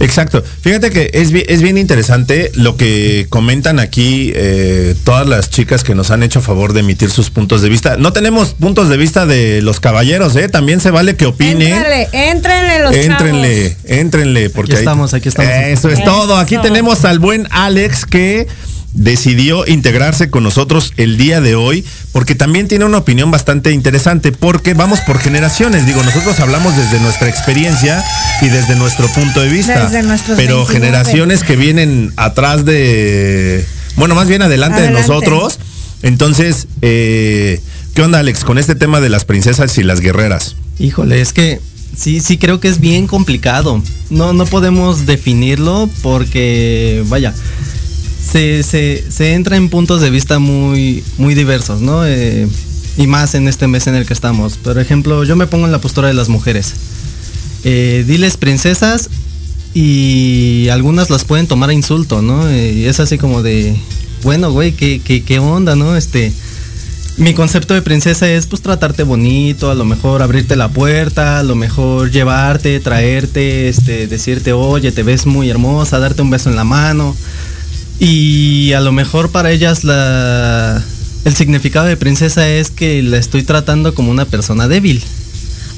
Exacto. 0.00 0.42
Fíjate 0.62 0.90
que 0.90 1.10
es, 1.14 1.30
es 1.48 1.62
bien 1.62 1.78
interesante 1.78 2.50
lo 2.54 2.76
que 2.76 3.26
comentan 3.28 3.78
aquí 3.78 4.32
eh, 4.34 4.94
todas 5.04 5.26
las 5.28 5.50
chicas 5.50 5.84
que 5.84 5.94
nos 5.94 6.10
han 6.10 6.22
hecho 6.22 6.40
favor 6.40 6.72
de 6.72 6.80
emitir 6.80 7.10
sus 7.10 7.30
puntos 7.30 7.62
de 7.62 7.68
vista. 7.68 7.96
No 7.96 8.12
tenemos 8.12 8.54
puntos 8.54 8.88
de 8.88 8.96
vista 8.96 9.26
de 9.26 9.62
los 9.62 9.78
caballeros, 9.80 10.34
¿eh? 10.36 10.48
También 10.48 10.80
se 10.80 10.90
vale 10.90 11.16
que 11.16 11.26
opinen. 11.26 11.72
Éntrenle, 11.74 12.08
éntrenle 12.12 12.78
los 12.80 12.94
Éntrenle, 12.96 13.76
éntrenle, 13.84 14.50
porque 14.50 14.72
Aquí 14.72 14.78
ahí- 14.78 14.84
estamos, 14.84 15.14
aquí 15.14 15.28
estamos. 15.28 15.50
Eso 15.52 15.88
es 15.88 15.98
Eso. 16.00 16.04
todo. 16.10 16.36
Aquí 16.36 16.56
tenemos 16.62 17.04
al 17.04 17.18
buen 17.18 17.46
Alex 17.50 18.06
que 18.06 18.46
decidió 18.92 19.66
integrarse 19.66 20.30
con 20.30 20.42
nosotros 20.42 20.92
el 20.96 21.16
día 21.16 21.40
de 21.40 21.54
hoy 21.54 21.84
porque 22.12 22.34
también 22.34 22.66
tiene 22.66 22.84
una 22.84 22.98
opinión 22.98 23.30
bastante 23.30 23.70
interesante 23.70 24.32
porque 24.32 24.74
vamos 24.74 25.00
por 25.00 25.18
generaciones 25.18 25.86
digo 25.86 26.02
nosotros 26.02 26.40
hablamos 26.40 26.76
desde 26.76 26.98
nuestra 26.98 27.28
experiencia 27.28 28.02
y 28.42 28.48
desde 28.48 28.74
nuestro 28.74 29.06
punto 29.08 29.40
de 29.42 29.48
vista 29.48 29.84
Desde 29.84 30.02
nuestros 30.02 30.36
pero 30.36 30.66
29. 30.66 30.72
generaciones 30.74 31.44
que 31.44 31.56
vienen 31.56 32.12
atrás 32.16 32.64
de 32.64 33.64
bueno 33.96 34.14
más 34.16 34.26
bien 34.26 34.42
adelante, 34.42 34.80
Adelante. 34.80 35.00
de 35.02 35.08
nosotros 35.08 35.60
entonces 36.02 36.66
eh, 36.82 37.60
qué 37.94 38.02
onda 38.02 38.18
Alex 38.18 38.42
con 38.44 38.58
este 38.58 38.74
tema 38.74 39.00
de 39.00 39.08
las 39.08 39.24
princesas 39.24 39.78
y 39.78 39.84
las 39.84 40.00
guerreras 40.00 40.56
Híjole, 40.80 41.20
es 41.20 41.34
que 41.34 41.60
sí, 41.94 42.20
sí 42.20 42.38
creo 42.38 42.58
que 42.58 42.68
es 42.68 42.80
bien 42.80 43.06
complicado. 43.06 43.82
No, 44.08 44.32
no 44.32 44.46
podemos 44.46 45.04
definirlo 45.04 45.90
porque, 46.02 47.04
vaya, 47.08 47.34
se, 48.32 48.62
se, 48.62 49.32
entra 49.34 49.56
en 49.56 49.68
puntos 49.68 50.00
de 50.00 50.10
vista 50.10 50.38
muy, 50.38 51.02
muy 51.18 51.34
diversos, 51.34 51.80
¿no? 51.80 52.06
Eh, 52.06 52.46
y 52.96 53.06
más 53.06 53.34
en 53.34 53.48
este 53.48 53.66
mes 53.66 53.86
en 53.86 53.94
el 53.94 54.06
que 54.06 54.12
estamos. 54.12 54.56
Por 54.56 54.78
ejemplo, 54.78 55.24
yo 55.24 55.36
me 55.36 55.46
pongo 55.46 55.66
en 55.66 55.72
la 55.72 55.80
postura 55.80 56.08
de 56.08 56.14
las 56.14 56.28
mujeres. 56.28 56.74
Eh, 57.64 58.04
diles 58.06 58.36
princesas 58.36 59.10
y 59.74 60.68
algunas 60.70 61.10
las 61.10 61.24
pueden 61.24 61.46
tomar 61.46 61.70
a 61.70 61.72
insulto, 61.72 62.22
¿no? 62.22 62.48
Eh, 62.48 62.72
y 62.72 62.84
es 62.84 63.00
así 63.00 63.18
como 63.18 63.42
de, 63.42 63.76
bueno, 64.22 64.52
güey, 64.52 64.72
¿qué, 64.72 65.00
qué, 65.04 65.22
qué 65.24 65.38
onda, 65.38 65.74
no? 65.74 65.96
Este, 65.96 66.32
mi 67.16 67.34
concepto 67.34 67.74
de 67.74 67.82
princesa 67.82 68.30
es 68.30 68.46
pues 68.46 68.62
tratarte 68.62 69.02
bonito, 69.02 69.70
a 69.70 69.74
lo 69.74 69.84
mejor 69.84 70.22
abrirte 70.22 70.56
la 70.56 70.68
puerta, 70.68 71.40
a 71.40 71.42
lo 71.42 71.56
mejor 71.56 72.10
llevarte, 72.10 72.78
traerte, 72.80 73.68
este, 73.68 74.06
decirte, 74.06 74.52
oye, 74.52 74.92
te 74.92 75.02
ves 75.02 75.26
muy 75.26 75.50
hermosa, 75.50 75.98
darte 75.98 76.22
un 76.22 76.30
beso 76.30 76.48
en 76.48 76.56
la 76.56 76.64
mano. 76.64 77.16
Y 78.00 78.72
a 78.72 78.80
lo 78.80 78.92
mejor 78.92 79.30
para 79.30 79.50
ellas 79.50 79.84
la, 79.84 80.82
el 81.24 81.36
significado 81.36 81.86
de 81.86 81.96
princesa 81.96 82.48
es 82.48 82.70
que 82.70 83.02
la 83.02 83.18
estoy 83.18 83.42
tratando 83.42 83.94
como 83.94 84.10
una 84.10 84.24
persona 84.24 84.66
débil. 84.68 85.02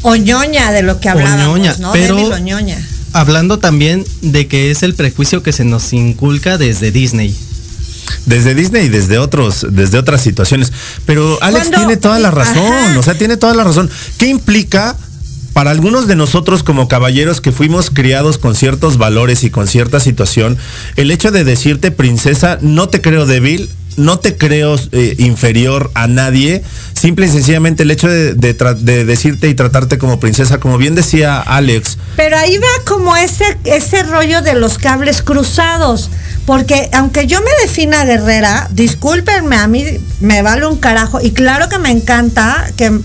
O 0.02 0.14
ñoña 0.16 0.70
de 0.72 0.82
lo 0.82 1.00
que 1.00 1.08
hablábamos, 1.08 1.58
ñoña, 1.58 1.76
¿no? 1.80 1.92
pero- 1.92 2.16
Débil 2.16 2.32
o 2.32 2.38
ñoña. 2.38 2.88
Hablando 3.12 3.58
también 3.58 4.04
de 4.22 4.46
que 4.46 4.70
es 4.70 4.82
el 4.82 4.94
prejuicio 4.94 5.42
que 5.42 5.52
se 5.52 5.64
nos 5.64 5.92
inculca 5.92 6.56
desde 6.58 6.90
Disney. 6.92 7.37
desde 8.26 8.54
Disney 8.54 8.87
y 8.87 8.88
desde 8.88 9.18
otros, 9.18 9.66
desde 9.70 9.98
otras 9.98 10.20
situaciones. 10.22 10.72
Pero 11.06 11.38
Alex 11.42 11.68
Cuando- 11.68 11.78
tiene 11.78 11.96
toda 11.98 12.18
la 12.20 12.30
razón, 12.30 12.72
Ajá. 12.72 12.98
o 12.98 13.02
sea, 13.02 13.14
tiene 13.18 13.37
toda 13.37 13.54
la 13.54 13.64
razón. 13.64 13.90
¿Qué 14.16 14.26
implica 14.28 14.96
para 15.52 15.70
algunos 15.70 16.06
de 16.06 16.16
nosotros 16.16 16.62
como 16.62 16.88
caballeros 16.88 17.40
que 17.40 17.52
fuimos 17.52 17.90
criados 17.90 18.38
con 18.38 18.54
ciertos 18.54 18.98
valores 18.98 19.44
y 19.44 19.50
con 19.50 19.66
cierta 19.66 20.00
situación, 20.00 20.56
el 20.96 21.10
hecho 21.10 21.30
de 21.30 21.44
decirte 21.44 21.90
princesa, 21.90 22.58
no 22.60 22.88
te 22.88 23.00
creo 23.00 23.26
débil, 23.26 23.68
no 23.96 24.18
te 24.18 24.36
creo 24.36 24.76
eh, 24.92 25.14
inferior 25.18 25.90
a 25.94 26.06
nadie, 26.06 26.62
simple 26.94 27.26
y 27.26 27.28
sencillamente 27.28 27.82
el 27.82 27.90
hecho 27.90 28.08
de, 28.08 28.34
de 28.34 29.04
decirte 29.04 29.48
y 29.48 29.54
tratarte 29.54 29.98
como 29.98 30.20
princesa, 30.20 30.58
como 30.58 30.78
bien 30.78 30.94
decía 30.94 31.40
Alex, 31.40 31.98
Pero 32.16 32.36
ahí 32.36 32.56
va 32.58 32.84
como 32.86 33.16
ese, 33.16 33.44
ese 33.64 34.02
rollo 34.04 34.42
de 34.42 34.54
los 34.54 34.78
cables 34.78 35.22
cruzados. 35.22 36.10
Porque 36.46 36.90
aunque 36.92 37.26
yo 37.28 37.40
me 37.40 37.50
defina 37.62 38.05
guerrera, 38.05 38.68
discúlpenme, 38.72 39.57
a 39.57 39.68
mí 39.68 39.85
me 40.20 40.42
vale 40.42 40.66
un 40.66 40.76
carajo. 40.76 41.20
Y 41.20 41.31
claro 41.31 41.68
que 41.68 41.78
me 41.78 41.90
encanta 41.90 42.66
que, 42.76 42.98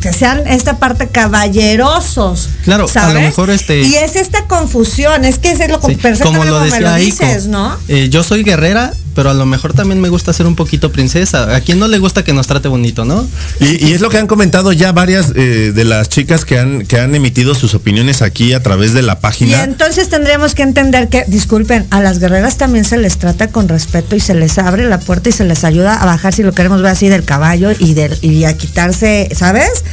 que 0.00 0.12
sean 0.12 0.46
esta 0.46 0.78
parte 0.78 1.08
caballerosos. 1.08 2.48
Claro, 2.62 2.86
a 2.94 3.08
lo 3.12 3.20
mejor 3.20 3.50
este- 3.50 3.82
Y 3.82 3.96
es 3.96 4.14
esta 4.16 4.46
confusión, 4.46 5.24
es 5.24 5.38
que 5.38 5.50
es 5.50 5.58
lo 5.68 5.80
Sí, 5.80 5.96
como 6.22 6.44
lo 6.44 6.52
como 6.52 6.64
decía 6.64 6.80
lo 6.80 6.94
dices, 6.94 7.46
¿no? 7.48 7.76
eh, 7.88 8.08
yo 8.10 8.22
soy 8.22 8.44
guerrera, 8.44 8.92
pero 9.14 9.30
a 9.30 9.34
lo 9.34 9.46
mejor 9.46 9.72
también 9.72 10.00
me 10.00 10.08
gusta 10.08 10.32
ser 10.32 10.46
un 10.46 10.56
poquito 10.56 10.92
princesa. 10.92 11.54
¿A 11.54 11.60
quién 11.60 11.78
no 11.78 11.88
le 11.88 11.98
gusta 11.98 12.24
que 12.24 12.32
nos 12.32 12.46
trate 12.46 12.68
bonito, 12.68 13.04
no? 13.04 13.26
Y, 13.60 13.86
y 13.86 13.92
es 13.92 14.00
lo 14.00 14.10
que 14.10 14.18
han 14.18 14.26
comentado 14.26 14.72
ya 14.72 14.92
varias 14.92 15.32
eh, 15.34 15.72
de 15.74 15.84
las 15.84 16.08
chicas 16.08 16.44
que 16.44 16.58
han, 16.58 16.86
que 16.86 16.98
han 16.98 17.14
emitido 17.14 17.54
sus 17.54 17.74
opiniones 17.74 18.22
aquí 18.22 18.52
a 18.52 18.62
través 18.62 18.92
de 18.92 19.02
la 19.02 19.14
Y 19.14 19.16
página. 19.16 19.64
entonces 19.64 20.08
tendríamos 20.08 20.54
que 20.54 20.62
entender 20.62 21.08
que, 21.08 21.24
disculpen, 21.28 21.86
a 21.90 22.00
las 22.00 22.18
guerreras 22.18 22.56
también 22.56 22.84
se 22.84 22.96
les 22.98 23.18
trata 23.18 23.48
con 23.48 23.68
respeto 23.68 24.16
y 24.16 24.20
se 24.20 24.34
les 24.34 24.58
abre 24.58 24.84
la 24.84 24.98
puerta 25.00 25.28
y 25.28 25.32
se 25.32 25.44
les 25.44 25.64
ayuda 25.64 25.94
a 25.94 26.06
bajar, 26.06 26.34
si 26.34 26.42
lo 26.42 26.52
queremos 26.52 26.82
ver 26.82 26.92
así, 26.92 27.08
del 27.08 27.24
caballo 27.24 27.70
y, 27.78 27.94
del, 27.94 28.16
y 28.22 28.44
a 28.44 28.56
quitarse, 28.56 29.28
¿sabes? 29.34 29.84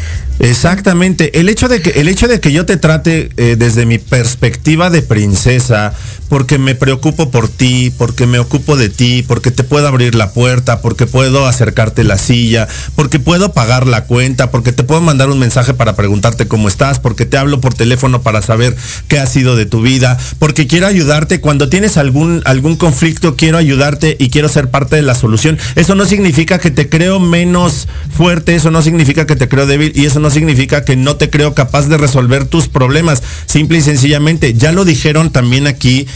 Exactamente. 0.42 1.40
El 1.40 1.50
hecho 1.50 1.68
de 1.68 1.82
que, 1.82 2.02
el 2.02 2.08
hecho 2.08 2.28
de 2.28 2.40
que 2.40 2.52
yo 2.52 2.66
te 2.66 2.76
trate 2.78 3.30
eh, 3.38 3.56
desde 3.58 3.86
mi 3.86 4.00
perspectiva 4.00 4.90
de 4.90 5.04
princesa, 5.04 5.94
porque 6.32 6.58
me 6.58 6.76
preocupo 6.76 7.30
por 7.30 7.50
ti, 7.50 7.94
porque 7.96 8.26
me 8.26 8.40
ocupo 8.40 8.78
de 8.78 8.88
ti, 8.88 9.22
porque 9.28 9.52
te 9.52 9.66
puedo 9.66 9.88
abrir 9.88 10.16
la 10.16 10.32
puerta, 10.32 10.82
porque 10.82 11.06
puedo 11.06 11.46
acercarte 11.46 12.06
la 12.06 12.18
silla, 12.18 12.70
porque 12.96 13.20
puedo 13.20 13.52
pagar 13.52 13.86
la 13.86 14.06
cuenta, 14.06 14.50
porque 14.50 14.72
te 14.72 14.84
puedo 14.84 15.02
mandar 15.02 15.30
un 15.30 15.38
mensaje 15.38 15.74
para 15.74 15.96
preguntarte 15.96 16.48
cómo 16.48 16.70
estás, 16.70 17.00
porque 17.00 17.26
te 17.26 17.38
hablo 17.38 17.60
por 17.60 17.74
teléfono 17.74 18.22
para 18.22 18.42
saber 18.42 18.78
qué 19.10 19.20
ha 19.20 19.28
sido 19.28 19.58
de 19.58 19.66
tu 19.66 19.82
vida, 19.82 20.18
porque 20.40 20.68
quiero 20.68 20.88
ayudarte 20.88 21.42
cuando 21.42 21.68
tienes 21.68 21.98
algún 21.98 22.42
algún 22.46 22.78
conflicto, 22.78 23.36
quiero 23.36 23.58
ayudarte 23.58 24.16
y 24.18 24.30
quiero 24.30 24.48
ser 24.48 24.72
parte 24.72 24.96
de 24.96 25.02
la 25.04 25.16
solución. 25.16 25.60
Eso 25.76 25.96
no 25.96 26.06
significa 26.06 26.60
que 26.60 26.72
te 26.72 26.88
creo 26.88 27.20
menos 27.20 27.90
fuerte, 28.10 28.56
eso 28.56 28.72
no 28.72 28.82
significa 28.82 29.28
que 29.28 29.36
te 29.36 29.50
creo 29.50 29.68
débil 29.68 29.92
y 29.96 30.06
eso 30.06 30.22
no 30.22 30.31
significa 30.32 30.84
que 30.84 30.96
no 30.96 31.16
te 31.16 31.30
creo 31.30 31.54
capaz 31.54 31.88
de 31.88 31.98
resolver 31.98 32.46
tus 32.46 32.68
problemas. 32.68 33.22
Simple 33.46 33.80
y 33.80 33.82
sencillamente, 33.82 34.54
ya 34.54 34.72
lo 34.72 34.86
dijeron 34.86 35.32
también 35.32 35.68
aquí, 35.68 36.08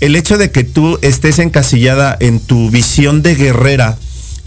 el 0.00 0.16
hecho 0.16 0.38
de 0.38 0.50
que 0.50 0.64
tú 0.64 0.98
estés 1.02 1.38
encasillada 1.38 2.16
en 2.20 2.40
tu 2.40 2.70
visión 2.70 3.22
de 3.22 3.34
guerrera, 3.34 3.98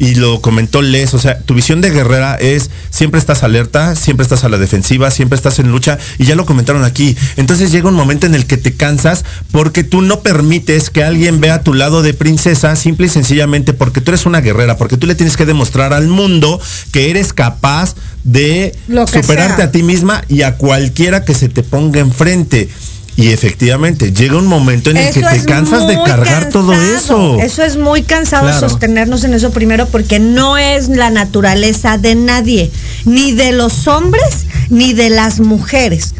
y 0.01 0.15
lo 0.15 0.41
comentó 0.41 0.81
Les, 0.81 1.13
o 1.13 1.19
sea, 1.19 1.37
tu 1.37 1.53
visión 1.53 1.79
de 1.79 1.91
guerrera 1.91 2.35
es 2.35 2.71
siempre 2.89 3.19
estás 3.19 3.43
alerta, 3.43 3.95
siempre 3.95 4.23
estás 4.23 4.43
a 4.43 4.49
la 4.49 4.57
defensiva, 4.57 5.11
siempre 5.11 5.35
estás 5.35 5.59
en 5.59 5.71
lucha 5.71 5.99
y 6.17 6.25
ya 6.25 6.33
lo 6.33 6.47
comentaron 6.47 6.83
aquí. 6.83 7.15
Entonces 7.37 7.71
llega 7.71 7.87
un 7.87 7.93
momento 7.93 8.25
en 8.25 8.33
el 8.33 8.47
que 8.47 8.57
te 8.57 8.73
cansas 8.73 9.23
porque 9.51 9.83
tú 9.83 10.01
no 10.01 10.21
permites 10.21 10.89
que 10.89 11.03
alguien 11.03 11.39
vea 11.39 11.61
tu 11.61 11.75
lado 11.75 12.01
de 12.01 12.15
princesa 12.15 12.75
simple 12.75 13.05
y 13.05 13.09
sencillamente 13.09 13.73
porque 13.73 14.01
tú 14.01 14.09
eres 14.09 14.25
una 14.25 14.41
guerrera, 14.41 14.75
porque 14.75 14.97
tú 14.97 15.05
le 15.05 15.13
tienes 15.13 15.37
que 15.37 15.45
demostrar 15.45 15.93
al 15.93 16.07
mundo 16.07 16.59
que 16.91 17.11
eres 17.11 17.31
capaz 17.31 17.93
de 18.23 18.75
superarte 19.05 19.57
sea. 19.57 19.65
a 19.65 19.71
ti 19.71 19.83
misma 19.83 20.23
y 20.27 20.41
a 20.41 20.57
cualquiera 20.57 21.23
que 21.25 21.35
se 21.35 21.47
te 21.47 21.61
ponga 21.61 21.99
enfrente. 21.99 22.69
Y 23.17 23.27
efectivamente, 23.27 24.13
llega 24.13 24.37
un 24.37 24.47
momento 24.47 24.89
en 24.89 24.97
el 24.97 25.13
que 25.13 25.21
te 25.21 25.45
cansas 25.45 25.87
de 25.87 25.97
cargar 26.03 26.49
todo 26.49 26.73
eso. 26.73 27.37
Eso 27.39 27.63
es 27.63 27.77
muy 27.77 28.03
cansado 28.03 28.47
Claro. 28.47 28.69
sostenernos 28.69 29.23
en 29.23 29.33
eso 29.33 29.51
primero 29.51 29.87
porque 29.87 30.19
no 30.19 30.57
es 30.57 30.87
la 30.87 31.09
naturaleza 31.09 31.97
de 31.97 32.15
nadie, 32.15 32.71
ni 33.05 33.33
de 33.33 33.51
los 33.51 33.87
hombres 33.87 34.45
ni 34.69 34.93
de 34.93 35.09
las 35.09 35.39
mujeres. 35.39 36.15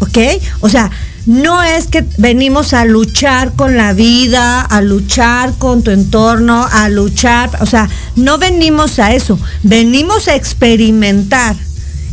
¿Ok? 0.00 0.18
O 0.60 0.68
sea, 0.68 0.90
no 1.26 1.62
es 1.62 1.88
que 1.88 2.04
venimos 2.18 2.72
a 2.72 2.84
luchar 2.84 3.52
con 3.52 3.76
la 3.76 3.92
vida, 3.92 4.60
a 4.60 4.80
luchar 4.80 5.54
con 5.58 5.82
tu 5.82 5.90
entorno, 5.90 6.66
a 6.70 6.88
luchar, 6.88 7.50
o 7.60 7.66
sea, 7.66 7.88
no 8.16 8.38
venimos 8.38 8.98
a 8.98 9.12
eso, 9.14 9.38
venimos 9.62 10.28
a 10.28 10.36
experimentar 10.36 11.56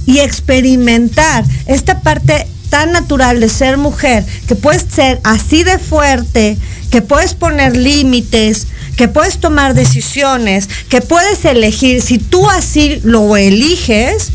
y 0.05 0.19
experimentar 0.19 1.45
esta 1.65 2.01
parte 2.01 2.47
tan 2.75 2.91
natural 2.91 3.39
de 3.39 3.47
ser 3.47 3.77
mujer, 3.77 4.25
que 4.49 4.55
puedes 4.55 4.83
ser 4.93 5.21
así 5.23 5.63
de 5.63 5.79
fuerte, 5.79 6.57
que 6.91 7.01
puedes 7.01 7.33
poner 7.33 7.77
límites, 7.77 8.67
que 8.97 9.07
puedes 9.07 9.37
tomar 9.39 9.75
decisiones, 9.75 10.67
que 10.89 10.99
puedes 10.99 11.45
elegir, 11.45 12.01
si 12.01 12.17
tú 12.17 12.49
así 12.49 12.99
lo 13.05 13.37
eliges, 13.37 14.31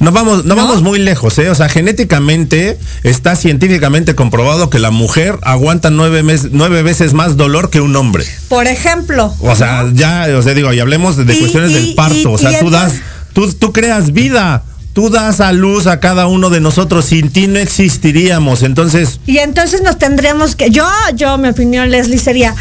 No 0.00 0.12
vamos, 0.12 0.46
no, 0.46 0.56
vamos 0.56 0.80
muy 0.80 0.98
lejos, 0.98 1.36
¿eh? 1.38 1.50
O 1.50 1.54
sea, 1.54 1.68
genéticamente 1.68 2.78
está 3.02 3.36
científicamente 3.36 4.14
comprobado 4.14 4.70
que 4.70 4.78
la 4.78 4.90
mujer 4.90 5.38
aguanta 5.42 5.90
nueve, 5.90 6.22
mes- 6.22 6.48
nueve 6.52 6.82
veces 6.82 7.12
más 7.12 7.36
dolor 7.36 7.68
que 7.68 7.82
un 7.82 7.94
hombre. 7.96 8.24
por 8.48 8.66
ejemplo, 8.66 9.34
O 9.40 9.54
sea, 9.56 9.84
ya, 9.92 10.26
o 10.38 10.42
sea, 10.42 10.54
digo, 10.54 10.72
y 10.72 10.80
hablemos 10.80 11.16
de, 11.18 11.34
Y- 11.34 11.38
cuestiones 11.38 11.72
y- 11.72 11.74
del 11.74 11.94
parto. 11.96 12.16
y- 12.30 12.34
o 12.34 12.38
sea, 12.38 12.60
tú 12.60 12.70
das, 12.70 12.94
tú, 13.34 13.52
tú 13.52 13.72
creas 13.74 14.14
vida. 14.14 14.62
Tú 14.92 15.10
das 15.10 15.40
a 15.40 15.52
luz 15.52 15.86
a 15.86 16.00
cada 16.00 16.26
uno 16.26 16.50
de 16.50 16.60
nosotros. 16.60 17.06
Sin 17.06 17.30
ti 17.30 17.46
no 17.46 17.58
existiríamos. 17.58 18.62
Entonces, 18.62 19.20
Y 19.26 19.38
entonces 19.38 19.82
nos 19.82 19.98
tendríamos 19.98 20.56
que, 20.56 20.70
yo, 20.70 20.84
yo, 21.14 21.38
mi 21.38 21.48
opinión, 21.48 21.90
Leslie, 21.90 22.18
sería 22.18 22.54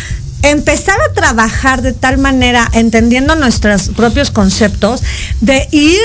empezar 0.43 0.97
a 1.01 1.13
trabajar 1.13 1.81
de 1.81 1.93
tal 1.93 2.17
manera, 2.17 2.69
entendiendo 2.73 3.35
nuestros 3.35 3.89
propios 3.89 4.31
conceptos, 4.31 5.01
de 5.41 5.67
ir 5.71 5.99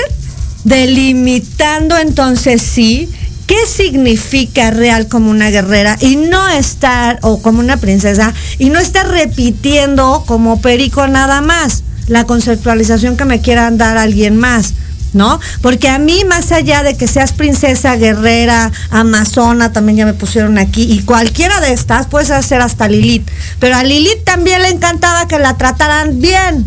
delimitando 0.63 1.97
entonces 1.97 2.61
sí 2.61 3.09
qué 3.47 3.65
significa 3.67 4.71
real 4.71 5.07
como 5.07 5.29
una 5.29 5.49
guerrera 5.49 5.97
y 5.99 6.15
no 6.15 6.47
estar, 6.49 7.19
o 7.21 7.41
como 7.41 7.59
una 7.59 7.77
princesa, 7.77 8.33
y 8.57 8.69
no 8.69 8.79
estar 8.79 9.07
repitiendo 9.07 10.23
como 10.25 10.61
perico 10.61 11.07
nada 11.07 11.41
más 11.41 11.83
la 12.07 12.25
conceptualización 12.25 13.17
que 13.17 13.25
me 13.25 13.41
quieran 13.41 13.77
dar 13.77 13.97
alguien 13.97 14.37
más. 14.37 14.73
¿No? 15.13 15.39
Porque 15.61 15.89
a 15.89 15.99
mí, 15.99 16.23
más 16.25 16.51
allá 16.51 16.83
de 16.83 16.95
que 16.97 17.07
seas 17.07 17.33
princesa, 17.33 17.95
guerrera, 17.95 18.71
amazona, 18.89 19.71
también 19.71 19.97
ya 19.97 20.05
me 20.05 20.13
pusieron 20.13 20.57
aquí, 20.57 20.83
y 20.83 21.03
cualquiera 21.03 21.59
de 21.61 21.73
estas, 21.73 22.07
puedes 22.07 22.31
hacer 22.31 22.61
hasta 22.61 22.87
Lilith. 22.87 23.29
Pero 23.59 23.75
a 23.75 23.83
Lilith 23.83 24.23
también 24.23 24.61
le 24.61 24.69
encantaba 24.69 25.27
que 25.27 25.39
la 25.39 25.57
trataran 25.57 26.19
bien. 26.19 26.65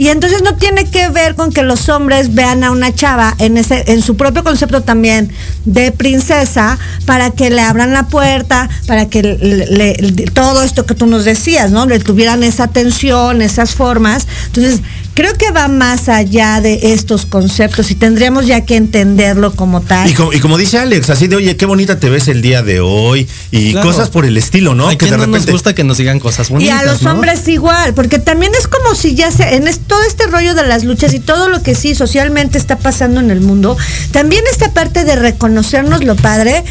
Y 0.00 0.08
entonces 0.08 0.40
no 0.42 0.56
tiene 0.56 0.86
que 0.90 1.10
ver 1.10 1.34
con 1.34 1.52
que 1.52 1.62
los 1.62 1.90
hombres 1.90 2.34
vean 2.34 2.64
a 2.64 2.70
una 2.70 2.94
chava 2.94 3.34
en 3.38 3.58
ese, 3.58 3.84
en 3.92 4.00
su 4.00 4.16
propio 4.16 4.42
concepto 4.42 4.80
también 4.82 5.30
de 5.66 5.92
princesa, 5.92 6.78
para 7.04 7.32
que 7.32 7.50
le 7.50 7.60
abran 7.60 7.92
la 7.92 8.08
puerta, 8.08 8.70
para 8.86 9.10
que 9.10 9.22
le- 9.22 9.36
le- 9.66 9.94
le- 9.96 10.24
todo 10.32 10.62
esto 10.62 10.86
que 10.86 10.94
tú 10.94 11.04
nos 11.04 11.26
decías, 11.26 11.70
¿no? 11.70 11.84
Le 11.84 11.98
tuvieran 11.98 12.42
esa 12.42 12.64
atención, 12.64 13.42
esas 13.42 13.74
formas. 13.74 14.26
Entonces, 14.46 14.80
creo 15.12 15.34
que 15.34 15.50
va 15.50 15.68
más 15.68 16.08
allá 16.08 16.62
de 16.62 16.94
estos 16.94 17.26
conceptos 17.26 17.90
y 17.90 17.94
tendríamos 17.94 18.46
ya 18.46 18.64
que 18.64 18.76
entenderlo 18.76 19.54
como 19.54 19.82
tal. 19.82 20.08
y 20.08 20.14
como, 20.14 20.32
y 20.32 20.40
como 20.40 20.56
dice 20.56 20.78
Alex, 20.78 21.10
así 21.10 21.26
de, 21.28 21.36
oye, 21.36 21.58
qué 21.58 21.66
bonita 21.66 22.00
te 22.00 22.08
ves 22.08 22.28
el 22.28 22.40
día 22.40 22.62
de 22.62 22.80
hoy. 22.80 23.28
Y 23.50 23.72
Claro. 23.72 23.86
cosas 23.88 24.08
por 24.08 24.24
el 24.24 24.38
estilo, 24.38 24.74
¿no? 24.74 24.88
¿A 24.88 24.96
que 24.96 25.04
de 25.04 25.10
no 25.10 25.18
nos 25.18 25.26
repente. 25.26 25.52
gusta 25.52 25.74
que 25.74 25.84
nos 25.84 25.98
digan 25.98 26.20
cosas 26.20 26.48
Y 26.48 26.52
bonitas, 26.54 26.80
a 26.80 26.84
los 26.84 27.02
¿no? 27.02 27.12
hombres 27.12 27.46
igual, 27.48 27.92
porque 27.92 28.18
también 28.18 28.52
es 28.58 28.66
como 28.66 28.94
si 28.94 29.14
ya 29.14 29.30
se, 29.30 29.56
en 29.56 29.68
es- 29.68 29.80
todo 29.90 30.04
este 30.04 30.28
rollo 30.28 30.54
de 30.54 30.64
las 30.64 30.84
luchas 30.84 31.12
y 31.14 31.18
todo 31.18 31.48
lo 31.48 31.64
que 31.64 31.74
sí 31.74 31.96
socialmente 31.96 32.58
está 32.58 32.78
pasando 32.78 33.18
en 33.18 33.32
el 33.32 33.40
mundo, 33.40 33.76
también 34.12 34.44
esta 34.48 34.72
parte 34.72 35.04
de 35.04 35.16
reconocernos 35.16 36.04
lo 36.04 36.14
padre, 36.14 36.62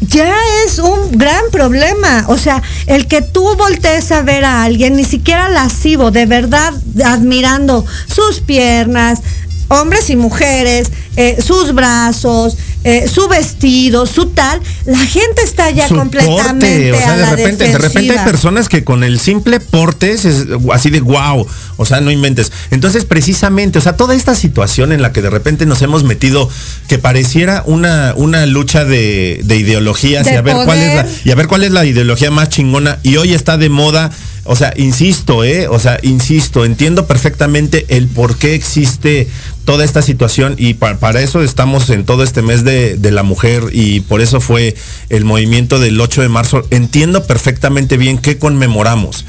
ya 0.00 0.32
es 0.64 0.78
un 0.78 1.18
gran 1.18 1.42
problema. 1.50 2.24
O 2.28 2.38
sea, 2.38 2.62
el 2.86 3.08
que 3.08 3.20
tú 3.20 3.56
voltees 3.56 4.12
a 4.12 4.22
ver 4.22 4.44
a 4.44 4.62
alguien, 4.62 4.94
ni 4.94 5.02
siquiera 5.02 5.48
lascivo, 5.48 6.12
de 6.12 6.26
verdad 6.26 6.72
admirando 7.04 7.84
sus 8.06 8.38
piernas, 8.38 9.22
hombres 9.66 10.08
y 10.08 10.14
mujeres, 10.14 10.92
eh, 11.16 11.42
sus 11.44 11.74
brazos, 11.74 12.56
eh, 12.84 13.08
su 13.08 13.28
vestido, 13.28 14.06
su 14.06 14.26
tal, 14.26 14.60
la 14.86 14.98
gente 14.98 15.42
está 15.42 15.70
ya 15.70 15.88
su 15.88 15.96
completamente 15.96 16.90
porte, 16.90 16.92
o 16.92 16.98
sea, 16.98 17.12
a 17.12 17.16
de 17.16 17.22
la 17.22 17.30
repente, 17.30 17.68
de 17.68 17.78
repente 17.78 18.18
hay 18.18 18.24
personas 18.24 18.68
que 18.68 18.84
con 18.84 19.04
el 19.04 19.20
simple 19.20 19.60
porte 19.60 20.12
es 20.12 20.26
así 20.72 20.90
de 20.90 21.00
wow, 21.00 21.46
o 21.76 21.84
sea, 21.86 22.00
no 22.00 22.10
inventes. 22.10 22.50
Entonces, 22.70 23.04
precisamente, 23.04 23.78
o 23.78 23.82
sea, 23.82 23.96
toda 23.96 24.14
esta 24.14 24.34
situación 24.34 24.92
en 24.92 25.02
la 25.02 25.12
que 25.12 25.22
de 25.22 25.30
repente 25.30 25.66
nos 25.66 25.82
hemos 25.82 26.04
metido, 26.04 26.48
que 26.88 26.98
pareciera 26.98 27.62
una, 27.66 28.14
una 28.16 28.46
lucha 28.46 28.84
de, 28.84 29.40
de 29.44 29.56
ideologías 29.56 30.26
De 30.26 30.32
y 30.32 30.36
a 30.36 30.42
ver 30.42 30.56
cuál 30.64 30.78
es 30.78 30.94
la, 30.94 31.06
y 31.24 31.30
a 31.30 31.34
ver 31.34 31.46
cuál 31.46 31.64
es 31.64 31.72
la 31.72 31.84
ideología 31.84 32.30
más 32.30 32.48
chingona, 32.48 32.98
y 33.02 33.16
hoy 33.16 33.32
está 33.32 33.56
de 33.58 33.68
moda. 33.68 34.10
O 34.44 34.56
sea, 34.56 34.72
insisto, 34.76 35.44
¿eh? 35.44 35.68
O 35.68 35.78
sea, 35.78 36.00
insisto, 36.02 36.64
entiendo 36.64 37.06
perfectamente 37.06 37.86
el 37.90 38.08
por 38.08 38.36
qué 38.36 38.56
existe 38.56 39.28
toda 39.64 39.84
esta 39.84 40.02
situación 40.02 40.54
y 40.58 40.74
pa- 40.74 40.98
para 40.98 41.20
eso 41.20 41.42
estamos 41.42 41.88
en 41.90 42.04
todo 42.04 42.22
este 42.22 42.42
mes 42.42 42.64
de, 42.64 42.98
la 43.12 43.22
mujer 43.22 43.64
y 43.72 44.00
por 44.00 44.20
eso 44.20 44.40
fue 44.40 44.74
el 45.08 45.24
movimiento 45.24 45.78
del 45.78 46.00
8 46.00 46.22
de 46.22 46.28
marzo. 46.28 46.66
Entiendo 46.70 47.24
perfectamente 47.26 47.96
bien 47.96 48.18
qué 48.18 48.38
conmemoramos. 48.38 49.24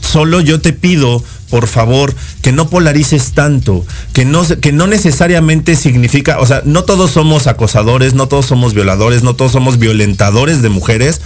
Solo 0.00 0.40
yo 0.40 0.60
te 0.60 0.72
pido, 0.72 1.22
por 1.50 1.66
favor, 1.66 2.14
que 2.42 2.52
no 2.52 2.70
polarices 2.70 3.32
tanto, 3.32 3.84
que 4.12 4.24
no, 4.24 4.44
que 4.46 4.72
no 4.72 4.86
necesariamente 4.86 5.74
significa, 5.74 6.38
o 6.38 6.46
sea, 6.46 6.62
no 6.64 6.84
todos 6.84 7.10
somos 7.10 7.46
acosadores, 7.46 8.14
no 8.14 8.28
todos 8.28 8.46
somos 8.46 8.72
violadores, 8.72 9.22
no 9.22 9.34
todos 9.34 9.52
somos 9.52 9.78
violentadores 9.78 10.62
de 10.62 10.68
mujeres. 10.68 11.20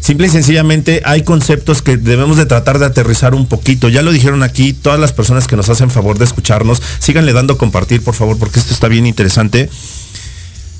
Simple 0.00 0.26
y 0.26 0.30
sencillamente 0.30 1.02
hay 1.04 1.22
conceptos 1.22 1.82
que 1.82 1.96
debemos 1.96 2.36
de 2.36 2.46
tratar 2.46 2.78
de 2.78 2.86
aterrizar 2.86 3.34
un 3.34 3.46
poquito. 3.46 3.88
Ya 3.88 4.02
lo 4.02 4.12
dijeron 4.12 4.42
aquí, 4.42 4.72
todas 4.72 4.98
las 4.98 5.12
personas 5.12 5.46
que 5.46 5.56
nos 5.56 5.68
hacen 5.68 5.90
favor 5.90 6.18
de 6.18 6.24
escucharnos, 6.24 6.82
síganle 6.98 7.32
dando 7.32 7.58
compartir, 7.58 8.02
por 8.02 8.14
favor, 8.14 8.38
porque 8.38 8.58
esto 8.58 8.72
está 8.72 8.88
bien 8.88 9.06
interesante. 9.06 9.68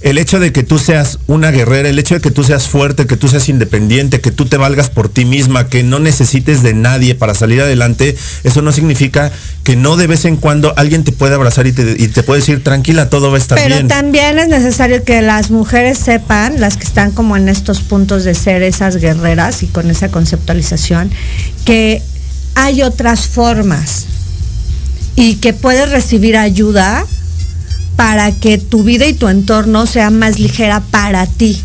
El 0.02 0.16
hecho 0.16 0.40
de 0.40 0.50
que 0.50 0.62
tú 0.62 0.78
seas 0.78 1.18
una 1.26 1.50
guerrera, 1.50 1.88
el 1.88 1.98
hecho 1.98 2.14
de 2.14 2.22
que 2.22 2.30
tú 2.30 2.42
seas 2.42 2.68
fuerte, 2.68 3.06
que 3.06 3.18
tú 3.18 3.28
seas 3.28 3.48
independiente, 3.50 4.20
que 4.20 4.30
tú 4.30 4.46
te 4.46 4.56
valgas 4.56 4.88
por 4.88 5.10
ti 5.10 5.26
misma, 5.26 5.68
que 5.68 5.82
no 5.82 5.98
necesites 5.98 6.62
de 6.62 6.72
nadie 6.72 7.14
para 7.14 7.34
salir 7.34 7.60
adelante, 7.60 8.16
eso 8.42 8.62
no 8.62 8.72
significa 8.72 9.30
que 9.62 9.76
no 9.76 9.96
de 9.96 10.06
vez 10.06 10.24
en 10.24 10.36
cuando 10.36 10.72
alguien 10.78 11.04
te 11.04 11.12
puede 11.12 11.34
abrazar 11.34 11.66
y 11.66 11.72
te, 11.72 11.96
y 11.98 12.08
te 12.08 12.22
puede 12.22 12.40
decir, 12.40 12.64
tranquila, 12.64 13.10
todo 13.10 13.30
va 13.30 13.36
a 13.36 13.40
estar 13.40 13.58
Pero 13.58 13.74
bien. 13.74 13.88
también 13.88 14.38
es 14.38 14.48
necesario 14.48 15.04
que 15.04 15.20
las 15.20 15.50
mujeres 15.50 15.98
sepan, 15.98 16.60
las 16.60 16.78
que 16.78 16.84
están 16.84 17.12
como 17.12 17.36
en 17.36 17.50
estos 17.50 17.80
puntos 17.80 18.24
de 18.24 18.34
ser 18.34 18.62
esas 18.62 18.96
guerreras 18.96 19.62
y 19.62 19.66
con 19.66 19.90
esa 19.90 20.08
conceptualización, 20.08 21.10
que 21.66 22.02
hay 22.54 22.82
otras 22.82 23.28
formas 23.28 24.06
y 25.14 25.36
que 25.36 25.52
puedes 25.52 25.90
recibir 25.90 26.36
ayuda 26.36 27.04
para 28.00 28.32
que 28.32 28.56
tu 28.56 28.82
vida 28.82 29.04
y 29.04 29.12
tu 29.12 29.28
entorno 29.28 29.84
sea 29.84 30.08
más 30.08 30.38
ligera 30.38 30.80
para 30.90 31.26
ti. 31.26 31.60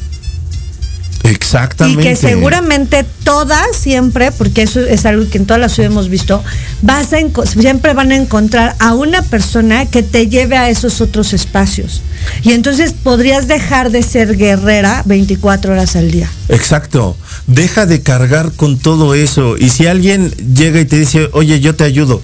Exactamente. 1.23 2.01
Y 2.01 2.03
que 2.03 2.15
seguramente 2.17 3.05
todas 3.23 3.73
siempre, 3.73 4.33
porque 4.33 4.63
eso 4.63 4.81
es 4.81 5.05
algo 5.05 5.29
que 5.29 5.37
en 5.37 5.45
todas 5.45 5.61
las 5.61 5.71
ciudades 5.71 5.93
hemos 5.93 6.09
visto, 6.09 6.43
vas 6.81 7.13
a 7.13 7.19
siempre 7.45 7.93
van 7.93 8.11
a 8.11 8.17
encontrar 8.17 8.75
a 8.79 8.93
una 8.95 9.21
persona 9.21 9.85
que 9.85 10.03
te 10.03 10.27
lleve 10.27 10.57
a 10.57 10.69
esos 10.69 10.99
otros 10.99 11.31
espacios. 11.31 12.01
Y 12.43 12.51
entonces 12.51 12.91
podrías 12.91 13.47
dejar 13.47 13.89
de 13.89 14.03
ser 14.03 14.35
guerrera 14.35 15.03
24 15.05 15.71
horas 15.71 15.95
al 15.95 16.11
día. 16.11 16.29
Exacto. 16.49 17.15
Deja 17.47 17.85
de 17.85 18.01
cargar 18.01 18.51
con 18.51 18.77
todo 18.77 19.13
eso. 19.15 19.55
Y 19.57 19.69
si 19.69 19.87
alguien 19.87 20.31
llega 20.31 20.81
y 20.81 20.85
te 20.85 20.99
dice, 20.99 21.29
oye, 21.31 21.61
yo 21.61 21.75
te 21.75 21.85
ayudo, 21.85 22.21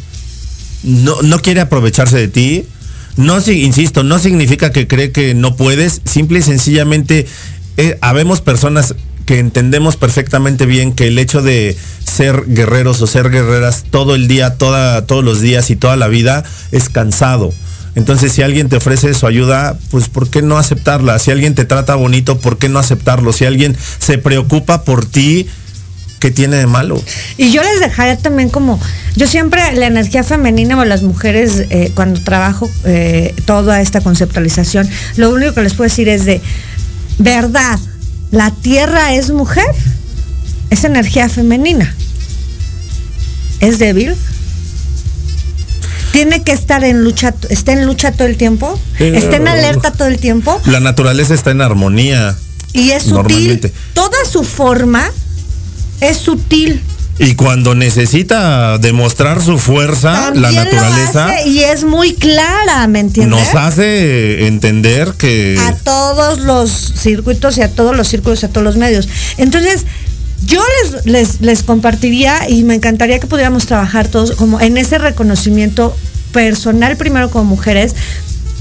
no, 0.84 1.21
no 1.21 1.41
quiere 1.41 1.62
aprovecharse 1.62 2.17
de 2.17 2.28
ti, 2.28 2.65
no, 3.17 3.41
si- 3.41 3.63
insisto, 3.63 4.04
no 4.04 4.19
significa 4.19 4.71
que 4.71 4.88
cree 4.88 5.12
que 5.12 5.34
no 5.34 5.56
puedes, 5.56 6.02
simple 6.06 6.39
y 6.39 6.41
sencillamente, 6.43 7.26
eh, 7.78 7.97
habemos 8.02 8.41
personas 8.41 8.95
que 9.26 9.39
entendemos 9.39 9.97
perfectamente 9.97 10.65
bien 10.65 10.93
que 10.93 11.08
el 11.08 11.19
hecho 11.19 11.41
de 11.41 11.78
ser 12.06 12.43
guerreros 12.47 13.02
o 13.02 13.08
ser 13.08 13.30
guerreras 13.30 13.86
todo 13.89 14.15
el 14.15 14.28
día, 14.28 14.58
toda, 14.58 15.06
todos 15.06 15.24
los 15.24 15.41
días 15.41 15.69
y 15.69 15.76
toda 15.76 15.95
la 15.95 16.08
vida 16.08 16.43
es 16.71 16.89
cansado. 16.89 17.54
Entonces, 17.93 18.32
si 18.32 18.41
alguien 18.41 18.69
te 18.69 18.78
ofrece 18.78 19.13
su 19.13 19.28
ayuda, 19.28 19.78
pues 19.89 20.08
¿por 20.08 20.30
qué 20.30 20.41
no 20.41 20.58
aceptarla? 20.58 21.19
Si 21.19 21.30
alguien 21.30 21.56
te 21.56 21.65
trata 21.65 21.95
bonito, 21.95 22.39
¿por 22.39 22.58
qué 22.58 22.69
no 22.69 22.80
aceptarlo? 22.80 23.34
Si 23.34 23.45
alguien 23.45 23.76
se 24.00 24.17
preocupa 24.17 24.84
por 24.84 25.06
ti, 25.06 25.45
¿qué 26.21 26.31
tiene 26.31 26.55
de 26.55 26.67
malo? 26.67 27.03
Y 27.36 27.51
yo 27.51 27.62
les 27.63 27.81
dejaría 27.81 28.17
también 28.17 28.49
como, 28.49 28.79
yo 29.17 29.27
siempre 29.27 29.73
la 29.73 29.88
energía 29.88 30.23
femenina 30.23 30.79
o 30.79 30.86
las 30.86 31.01
mujeres, 31.01 31.65
eh, 31.69 31.91
cuando 31.95 32.21
trabajo 32.21 32.69
eh, 32.86 33.34
toda 33.45 33.81
esta 33.81 33.99
conceptualización, 33.99 34.88
lo 35.17 35.31
único 35.31 35.53
que 35.55 35.63
les 35.63 35.73
puedo 35.73 35.89
decir 35.89 36.07
es 36.07 36.23
de, 36.25 36.39
verdad, 37.17 37.79
la 38.29 38.51
tierra 38.51 39.13
es 39.15 39.31
mujer, 39.31 39.65
es 40.69 40.84
energía 40.86 41.27
femenina, 41.27 41.93
es 43.60 43.79
débil. 43.79 44.15
Tiene 46.12 46.43
que 46.43 46.51
estar 46.51 46.84
en 46.84 47.03
lucha, 47.03 47.34
está 47.49 47.71
en 47.71 47.86
lucha 47.86 48.12
todo 48.12 48.27
el 48.27 48.38
tiempo, 48.38 48.79
está 48.99 49.38
en 49.38 49.47
alerta 49.47 49.91
todo 49.91 50.10
el 50.10 50.19
tiempo 50.19 50.62
La 50.65 50.81
naturaleza 50.81 51.34
está 51.34 51.51
en 51.51 51.62
armonía. 51.62 52.36
y 52.73 52.91
es 52.91 53.03
sutil. 53.03 53.71
Toda 53.93 54.17
su 54.29 54.43
forma 54.43 55.10
es 56.02 56.18
sutil. 56.18 56.82
Y 57.20 57.36
cuando 57.36 57.76
necesita 57.76 58.80
demostrar 58.80 59.44
su 59.44 59.60
fuerza, 59.60 60.14
También 60.14 60.42
la 60.42 60.52
lo 60.52 60.64
naturaleza 60.64 61.28
hace 61.28 61.50
y 61.50 61.60
es 61.60 61.84
muy 61.84 62.14
clara, 62.16 62.88
¿me 62.88 63.00
entiendes? 63.00 63.40
nos 63.40 63.56
hace 63.56 64.48
entender 64.48 65.14
que 65.18 65.56
a 65.60 65.74
todos 65.76 66.40
los 66.40 66.72
circuitos 66.72 67.58
y 67.58 67.62
a 67.62 67.70
todos 67.70 67.96
los 67.96 68.08
círculos, 68.08 68.44
a 68.44 68.48
todos 68.48 68.64
los 68.64 68.76
medios. 68.78 69.08
Entonces, 69.38 69.86
yo 70.46 70.64
les, 70.84 71.06
les, 71.06 71.42
les 71.42 71.64
compartiría 71.64 72.50
y 72.50 72.64
me 72.64 72.74
encantaría 72.74 73.20
que 73.20 73.28
pudiéramos 73.28 73.68
trabajar 73.68 74.08
todos 74.08 74.32
como 74.32 74.60
en 74.60 74.78
ese 74.78 74.98
reconocimiento 74.98 75.96
personal, 76.32 76.98
primero 76.98 77.30
como 77.30 77.44
mujeres, 77.44 77.94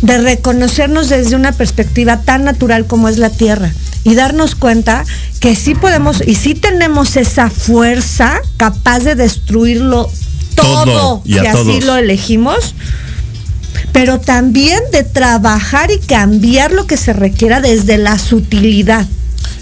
de 0.02 0.18
reconocernos 0.18 1.08
desde 1.08 1.36
una 1.36 1.52
perspectiva 1.52 2.20
tan 2.22 2.44
natural 2.44 2.86
como 2.86 3.08
es 3.08 3.18
la 3.18 3.30
tierra 3.30 3.72
y 4.02 4.14
darnos 4.14 4.54
cuenta 4.54 5.04
que 5.40 5.54
sí 5.54 5.74
podemos 5.74 6.22
y 6.26 6.34
sí 6.34 6.54
tenemos 6.54 7.16
esa 7.16 7.50
fuerza 7.50 8.40
capaz 8.56 9.00
de 9.00 9.14
destruirlo 9.14 10.10
todo, 10.54 10.84
Todo 10.84 11.22
y 11.24 11.34
si 11.34 11.46
así 11.46 11.64
todos. 11.64 11.84
lo 11.84 11.96
elegimos 11.96 12.74
pero 13.92 14.20
también 14.20 14.80
de 14.92 15.02
trabajar 15.02 15.90
y 15.90 15.98
cambiar 15.98 16.72
lo 16.72 16.86
que 16.86 16.96
se 16.96 17.12
requiera 17.12 17.60
desde 17.60 17.98
la 17.98 18.18
sutilidad. 18.18 19.06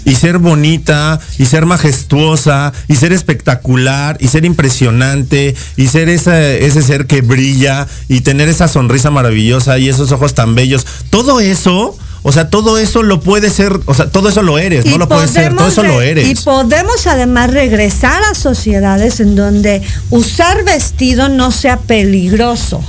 Y 0.09 0.15
ser 0.15 0.37
bonita 0.39 1.19
y 1.37 1.45
ser 1.45 1.65
majestuosa 1.65 2.73
y 2.87 2.95
ser 2.95 3.13
espectacular 3.13 4.17
y 4.19 4.27
ser 4.27 4.45
impresionante 4.45 5.55
y 5.77 5.87
ser 5.87 6.09
ese, 6.09 6.65
ese 6.65 6.81
ser 6.81 7.05
que 7.05 7.21
brilla 7.21 7.87
y 8.07 8.21
tener 8.21 8.49
esa 8.49 8.67
sonrisa 8.67 9.11
maravillosa 9.11 9.77
y 9.77 9.89
esos 9.89 10.11
ojos 10.11 10.33
tan 10.33 10.55
bellos. 10.55 10.85
Todo 11.09 11.39
eso, 11.39 11.97
o 12.23 12.31
sea, 12.31 12.49
todo 12.49 12.77
eso 12.77 13.03
lo 13.03 13.19
puede 13.21 13.49
ser, 13.49 13.79
o 13.85 13.93
sea, 13.93 14.09
todo 14.11 14.29
eso 14.29 14.41
lo 14.43 14.57
eres, 14.57 14.85
no 14.85 14.97
lo 14.97 15.07
puedes 15.07 15.31
ser, 15.31 15.55
todo 15.55 15.67
eso 15.67 15.83
lo 15.83 15.99
re- 15.99 16.11
eres. 16.11 16.27
Y 16.27 16.35
podemos 16.35 17.07
además 17.07 17.51
regresar 17.51 18.21
a 18.23 18.35
sociedades 18.35 19.19
en 19.19 19.35
donde 19.35 19.81
usar 20.09 20.63
vestido 20.65 21.29
no 21.29 21.51
sea 21.51 21.77
peligroso, 21.77 22.83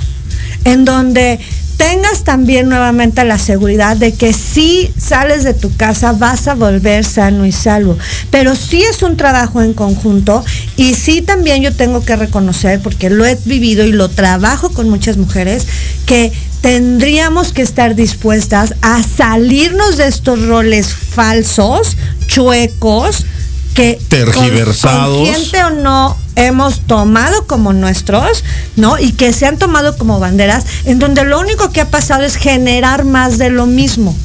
en 0.65 0.85
donde 0.85 1.39
tengas 1.81 2.23
también 2.23 2.69
nuevamente 2.69 3.25
la 3.25 3.39
seguridad 3.39 3.97
de 3.97 4.13
que 4.13 4.33
si 4.33 4.93
sales 4.99 5.43
de 5.43 5.55
tu 5.55 5.75
casa 5.75 6.11
vas 6.11 6.47
a 6.47 6.53
volver 6.53 7.03
sano 7.03 7.43
y 7.43 7.51
salvo. 7.51 7.97
Pero 8.29 8.55
sí 8.55 8.83
es 8.83 9.01
un 9.01 9.17
trabajo 9.17 9.63
en 9.63 9.73
conjunto 9.73 10.45
y 10.77 10.93
sí 10.93 11.23
también 11.23 11.63
yo 11.63 11.75
tengo 11.75 12.05
que 12.05 12.15
reconocer, 12.15 12.81
porque 12.81 13.09
lo 13.09 13.25
he 13.25 13.33
vivido 13.45 13.83
y 13.83 13.93
lo 13.93 14.09
trabajo 14.09 14.69
con 14.69 14.91
muchas 14.91 15.17
mujeres, 15.17 15.65
que 16.05 16.31
tendríamos 16.61 17.51
que 17.51 17.63
estar 17.63 17.95
dispuestas 17.95 18.75
a 18.83 19.01
salirnos 19.01 19.97
de 19.97 20.05
estos 20.05 20.45
roles 20.45 20.93
falsos, 20.93 21.97
chuecos, 22.27 23.25
que 23.73 23.99
Tergiversados. 24.09 25.17
con- 25.17 25.25
consciente 25.27 25.63
o 25.63 25.69
no 25.71 26.17
hemos 26.35 26.79
tomado 26.81 27.45
como 27.47 27.73
nuestros, 27.73 28.43
¿no? 28.75 28.97
Y 28.97 29.11
que 29.13 29.33
se 29.33 29.45
han 29.45 29.57
tomado 29.57 29.97
como 29.97 30.19
banderas, 30.19 30.65
en 30.85 30.99
donde 30.99 31.23
lo 31.23 31.39
único 31.39 31.71
que 31.71 31.81
ha 31.81 31.89
pasado 31.89 32.23
es 32.23 32.35
generar 32.35 33.03
más 33.05 33.37
de 33.37 33.49
lo 33.49 33.65
mismo. 33.65 34.15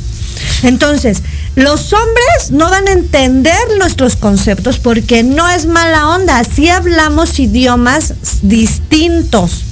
Entonces, 0.63 1.23
los 1.55 1.93
hombres 1.93 2.51
no 2.51 2.71
van 2.71 2.89
a 2.89 2.93
entender 2.93 3.57
nuestros 3.79 4.17
conceptos 4.17 4.79
porque 4.79 5.23
no 5.23 5.49
es 5.49 5.67
mala 5.67 6.09
onda, 6.09 6.39
así 6.39 6.69
hablamos 6.69 7.39
idiomas 7.39 8.15
distintos. 8.43 9.63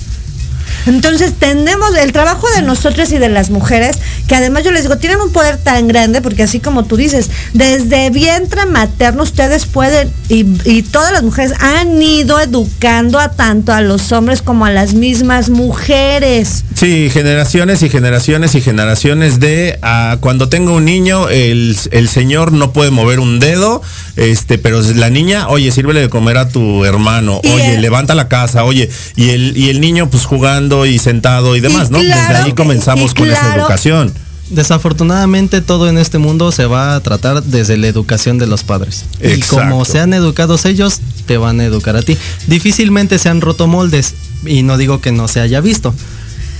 Entonces 0.86 1.32
tenemos 1.38 1.94
el 1.96 2.12
trabajo 2.12 2.46
de 2.56 2.62
nosotras 2.62 3.10
y 3.12 3.18
de 3.18 3.28
las 3.28 3.50
mujeres, 3.50 3.96
que 4.28 4.34
además 4.34 4.64
yo 4.64 4.70
les 4.72 4.82
digo, 4.82 4.98
tienen 4.98 5.20
un 5.20 5.30
poder 5.32 5.56
tan 5.58 5.88
grande, 5.88 6.20
porque 6.22 6.42
así 6.42 6.60
como 6.60 6.84
tú 6.84 6.96
dices, 6.96 7.30
desde 7.52 8.10
vientre 8.10 8.66
materno 8.66 9.22
ustedes 9.22 9.66
pueden, 9.66 10.10
y, 10.28 10.44
y 10.64 10.82
todas 10.82 11.12
las 11.12 11.22
mujeres 11.22 11.52
han 11.60 12.02
ido 12.02 12.40
educando 12.40 13.18
a 13.18 13.30
tanto 13.30 13.72
a 13.72 13.80
los 13.80 14.12
hombres 14.12 14.42
como 14.42 14.66
a 14.66 14.70
las 14.70 14.94
mismas 14.94 15.50
mujeres. 15.50 16.64
Sí, 16.74 17.08
generaciones 17.12 17.82
y 17.82 17.88
generaciones 17.88 18.54
y 18.54 18.60
generaciones 18.60 19.40
de 19.40 19.78
ah, 19.82 20.16
cuando 20.20 20.48
tengo 20.48 20.74
un 20.74 20.84
niño, 20.84 21.28
el, 21.28 21.76
el 21.92 22.08
señor 22.08 22.52
no 22.52 22.72
puede 22.72 22.90
mover 22.90 23.20
un 23.20 23.38
dedo, 23.38 23.82
este, 24.16 24.58
pero 24.58 24.80
la 24.94 25.10
niña, 25.10 25.48
oye, 25.48 25.70
sírvele 25.70 26.00
de 26.00 26.08
comer 26.08 26.36
a 26.38 26.48
tu 26.48 26.84
hermano, 26.84 27.40
Y 27.42 27.48
oye, 27.48 27.74
el- 27.76 27.82
levanta 27.82 28.14
la 28.14 28.28
casa, 28.28 28.64
oye, 28.64 28.90
y 29.16 29.30
el, 29.30 29.56
y 29.56 29.70
el 29.70 29.80
niño 29.80 30.08
pues 30.10 30.24
jugando 30.24 30.73
y 30.86 30.98
sentado 30.98 31.56
y 31.56 31.60
demás, 31.60 31.88
Y 31.90 31.92
¿no? 31.92 31.98
Desde 31.98 32.14
ahí 32.36 32.52
comenzamos 32.52 33.14
con 33.14 33.28
esa 33.30 33.40
claro- 33.40 33.60
educación. 33.62 34.12
Desafortunadamente 34.50 35.60
todo 35.62 35.88
en 35.88 35.96
este 35.98 36.18
mundo 36.18 36.52
se 36.52 36.66
va 36.66 36.94
a 36.94 37.00
tratar 37.00 37.42
desde 37.42 37.76
la 37.76 37.86
educación 37.86 38.38
de 38.38 38.46
los 38.46 38.62
padres. 38.62 39.04
Y 39.20 39.40
como 39.40 39.62
Exacto. 39.62 39.84
sean 39.86 40.14
educados 40.14 40.64
ellos, 40.66 41.00
te 41.26 41.38
van 41.38 41.60
a 41.60 41.64
educar 41.64 41.96
a 41.96 42.02
ti. 42.02 42.16
Difícilmente 42.46 43.18
se 43.18 43.28
han 43.28 43.40
roto 43.40 43.66
moldes 43.66 44.14
y 44.44 44.62
no 44.62 44.76
digo 44.76 45.00
que 45.00 45.12
no 45.12 45.28
se 45.28 45.40
haya 45.40 45.60
visto, 45.60 45.94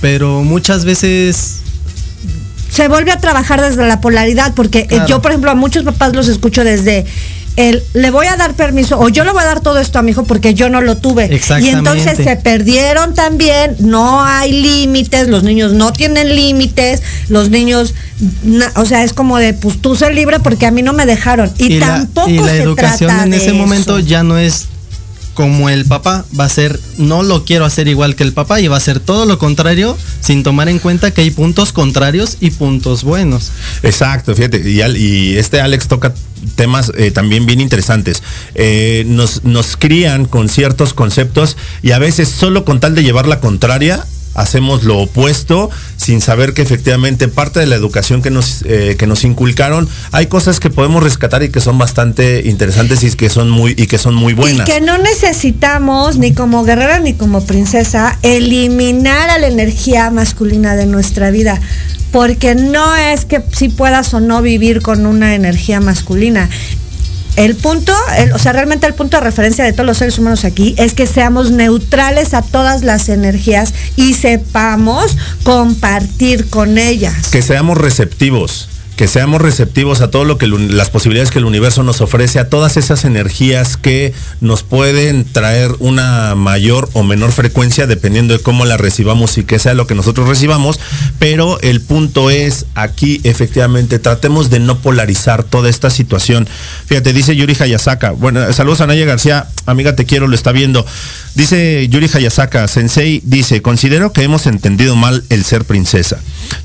pero 0.01 0.43
muchas 0.43 0.83
veces 0.85 1.57
se 2.71 2.87
vuelve 2.87 3.11
a 3.11 3.19
trabajar 3.19 3.61
desde 3.61 3.87
la 3.87 4.01
polaridad, 4.01 4.53
porque 4.55 4.79
eh, 4.79 4.87
Claro. 4.87 5.07
yo, 5.07 5.21
por 5.21 5.31
ejemplo, 5.31 5.51
a 5.51 5.55
muchos 5.55 5.83
papás 5.83 6.13
los 6.15 6.27
escucho 6.27 6.63
desde 6.63 7.05
el 7.57 7.81
le 7.93 8.11
voy 8.11 8.27
a 8.27 8.35
dar 8.35 8.53
permiso 8.53 8.99
o 8.99 9.07
yo 9.09 9.23
le 9.23 9.31
voy 9.31 9.41
a 9.41 9.45
dar 9.45 9.61
todo 9.61 9.79
esto 9.79 9.97
a 9.99 10.01
mi 10.01 10.11
hijo 10.11 10.23
porque 10.25 10.53
yo 10.53 10.69
no 10.69 10.81
lo 10.81 10.97
tuve. 10.97 11.27
Y 11.61 11.69
entonces 11.79 12.17
se 12.25 12.35
perdieron 12.37 13.13
también, 13.13 13.75
no 13.79 14.23
hay 14.23 14.51
límites, 14.51 15.27
los 15.29 15.43
niños 15.43 15.71
no 15.73 15.93
tienen 15.93 16.35
límites, 16.35 17.01
los 17.29 17.49
niños, 17.49 17.93
na- 18.43 18.71
o 18.75 18.85
sea, 18.85 19.03
es 19.03 19.13
como 19.13 19.37
de, 19.37 19.53
pues 19.53 19.81
tú 19.81 19.95
sé 19.95 20.11
libre 20.11 20.39
porque 20.39 20.65
a 20.65 20.71
mí 20.71 20.81
no 20.81 20.93
me 20.93 21.05
dejaron. 21.05 21.51
Y, 21.57 21.77
la, 21.79 21.87
tampoco 21.87 22.29
y 22.29 22.37
la 22.39 22.47
se 22.47 22.61
educación 22.61 23.09
trata 23.09 23.23
en 23.25 23.33
ese 23.33 23.53
momento 23.53 23.99
ya 23.99 24.23
no 24.23 24.37
es 24.37 24.67
como 25.35 25.69
el 25.69 25.85
papá, 25.85 26.25
va 26.37 26.45
a 26.45 26.49
ser 26.49 26.79
no 26.97 27.21
lo 27.21 27.45
quiero 27.45 27.65
hacer 27.65 27.87
igual 27.87 28.15
que 28.15 28.23
el 28.23 28.33
papá 28.33 28.59
y 28.61 28.67
va 28.67 28.77
a 28.77 28.79
ser 28.79 28.99
todo 28.99 29.25
lo 29.25 29.37
contrario 29.37 29.95
sin 30.21 30.41
tomar 30.41 30.69
en 30.69 30.79
cuenta 30.79 31.11
que 31.11 31.21
hay 31.21 31.29
puntos 31.29 31.71
contrarios 31.71 32.37
y 32.39 32.49
puntos 32.49 33.03
buenos. 33.03 33.51
Exacto, 33.83 34.33
fíjate, 34.33 34.67
y, 34.67 35.35
este 35.37 35.61
Alex 35.61 35.87
toca 35.87 36.13
temas 36.55 36.91
eh, 36.97 37.11
también 37.11 37.45
bien 37.45 37.61
interesantes. 37.61 38.23
Eh, 38.55 39.03
nos, 39.07 39.43
nos 39.43 39.77
crían 39.77 40.25
con 40.25 40.49
ciertos 40.49 40.93
conceptos 40.93 41.57
y 41.83 41.91
a 41.91 41.99
veces 41.99 42.29
solo 42.29 42.65
con 42.65 42.79
tal 42.79 42.95
de 42.95 43.03
llevar 43.03 43.27
la 43.27 43.39
contraria 43.39 44.05
hacemos 44.35 44.83
lo 44.83 44.99
opuesto 44.99 45.69
sin 45.97 46.21
saber 46.21 46.53
que 46.53 46.61
efectivamente 46.61 47.27
parte 47.27 47.59
de 47.59 47.65
la 47.65 47.75
educación 47.75 48.21
que 48.21 48.29
nos, 48.29 48.63
eh, 48.67 48.95
que 48.99 49.07
nos 49.07 49.23
inculcaron 49.23 49.89
hay 50.11 50.27
cosas 50.27 50.59
que 50.59 50.69
podemos 50.69 51.03
rescatar 51.03 51.43
y 51.43 51.49
que 51.49 51.61
son 51.61 51.77
bastante 51.77 52.43
interesantes 52.45 53.03
y 53.03 53.11
que 53.11 53.29
son 53.29 53.49
muy 53.49 53.73
y 53.77 53.87
que 53.87 53.97
son 53.97 54.15
muy 54.15 54.33
buenas. 54.33 54.67
Y 54.67 54.71
que 54.71 54.81
no 54.81 54.97
necesitamos, 54.97 56.17
ni 56.17 56.33
como 56.33 56.63
guerrera 56.63 56.99
ni 56.99 57.13
como 57.13 57.45
princesa, 57.45 58.17
eliminar 58.21 59.29
a 59.29 59.37
la 59.39 59.47
energía 59.47 60.09
masculina 60.11 60.75
de 60.75 60.85
nuestra 60.85 61.31
vida. 61.31 61.59
Porque 62.11 62.55
no 62.55 62.95
es 62.95 63.25
que 63.25 63.41
si 63.51 63.69
puedas 63.69 64.13
o 64.13 64.19
no 64.19 64.41
vivir 64.41 64.81
con 64.81 65.05
una 65.05 65.35
energía 65.35 65.81
masculina. 65.81 66.49
El 67.35 67.55
punto, 67.55 67.93
el- 68.17 68.31
o 68.33 68.39
sea, 68.39 68.53
realmente 68.53 68.87
el 68.87 68.93
punto 68.93 69.17
de 69.17 69.21
referencia 69.23 69.65
de 69.65 69.73
todos 69.73 69.85
los 69.85 69.97
seres 69.97 70.17
humanos 70.17 70.45
aquí 70.45 70.73
es 70.77 70.93
que 70.93 71.05
seamos 71.05 71.51
neutrales 71.51 72.33
a 72.33 72.41
todas 72.41 72.83
las 72.83 73.09
energías 73.09 73.73
y 73.97 74.13
sepamos 74.13 75.17
compartir 75.43 76.49
con 76.49 76.77
ellas. 76.77 77.29
que 77.31 77.41
seamos 77.41 77.77
receptivos 77.77 78.69
que 78.95 79.07
seamos 79.07 79.41
receptivos 79.41 80.01
a 80.01 80.09
todo 80.09 80.23
lo 80.23 80.37
que 80.37 80.47
las 80.47 80.89
posibilidades 80.89 81.31
que 81.31 81.39
el 81.39 81.45
universo 81.45 81.83
nos 81.83 82.01
ofrece, 82.01 82.39
a 82.39 82.49
todas 82.49 82.77
esas 82.77 83.03
energías 83.03 83.77
que 83.77 84.13
nos 84.39 84.63
pueden 84.63 85.25
traer 85.25 85.71
una 85.79 86.35
mayor 86.35 86.89
o 86.93 87.03
menor 87.03 87.31
frecuencia 87.31 87.87
dependiendo 87.87 88.33
de 88.33 88.43
cómo 88.43 88.65
la 88.65 88.77
recibamos 88.77 89.37
y 89.37 89.43
que 89.43 89.59
sea 89.59 89.73
lo 89.73 89.85
que 89.85 89.95
nosotros 89.95 90.29
recibamos, 90.29 90.79
pero 91.19 91.59
el 91.61 91.81
punto 91.81 92.29
es 92.29 92.65
aquí 92.75 93.19
efectivamente 93.23 93.99
tratemos 93.99 94.49
de 94.49 94.59
no 94.59 94.79
polarizar 94.79 95.43
toda 95.43 95.69
esta 95.69 95.89
situación. 95.89 96.47
Fíjate, 96.85 97.11
dice 97.11 97.35
Yuri 97.35 97.55
Hayasaka, 97.59 98.11
bueno, 98.11 98.51
saludos 98.53 98.81
a 98.81 98.87
Naya 98.87 99.05
García, 99.05 99.47
amiga 99.65 99.95
te 99.95 100.05
quiero, 100.05 100.27
lo 100.27 100.35
está 100.35 100.51
viendo. 100.53 100.85
Dice 101.35 101.87
Yuri 101.89 102.09
Hayasaka, 102.13 102.65
Sensei 102.69 103.21
dice, 103.25 103.61
considero 103.61 104.13
que 104.13 104.23
hemos 104.23 104.47
entendido 104.47 104.95
mal 104.95 105.25
el 105.29 105.43
ser 105.43 105.65
princesa. 105.65 106.17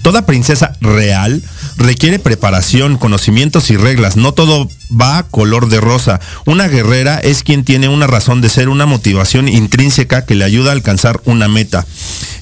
Toda 0.03 0.27
princesa 0.27 0.77
real 0.81 1.43
requiere 1.77 2.20
preparación, 2.21 2.97
conocimientos 2.97 3.71
y 3.71 3.77
reglas. 3.77 4.17
No 4.17 4.33
todo 4.33 4.69
va 4.91 5.25
color 5.25 5.69
de 5.69 5.81
rosa. 5.81 6.21
Una 6.47 6.69
guerrera 6.69 7.19
es 7.19 7.43
quien 7.43 7.65
tiene 7.65 7.89
una 7.89 8.07
razón 8.07 8.41
de 8.41 8.49
ser, 8.49 8.69
una 8.69 8.87
motivación 8.87 9.49
intrínseca 9.49 10.25
que 10.25 10.35
le 10.35 10.45
ayuda 10.45 10.71
a 10.71 10.75
alcanzar 10.75 11.21
una 11.25 11.49
meta. 11.49 11.87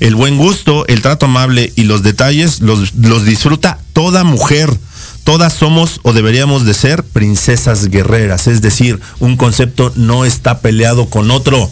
El 0.01 0.15
buen 0.15 0.37
gusto, 0.37 0.87
el 0.87 1.03
trato 1.03 1.27
amable 1.27 1.73
y 1.77 1.85
los 1.85 2.03
detalles 2.03 2.61
los, 2.61 2.95
los 2.95 3.25
disfruta 3.25 3.79
toda 3.93 4.25
mujer. 4.25 4.77
Todas 5.25 5.53
somos 5.53 6.01
o 6.05 6.13
deberíamos 6.15 6.65
de 6.65 6.73
ser 6.73 7.05
princesas 7.05 7.89
guerreras. 7.89 8.47
Es 8.47 8.63
decir, 8.63 8.99
un 9.21 9.37
concepto 9.37 9.93
no 9.95 10.25
está 10.25 10.61
peleado 10.61 11.11
con 11.11 11.31
otro. 11.31 11.71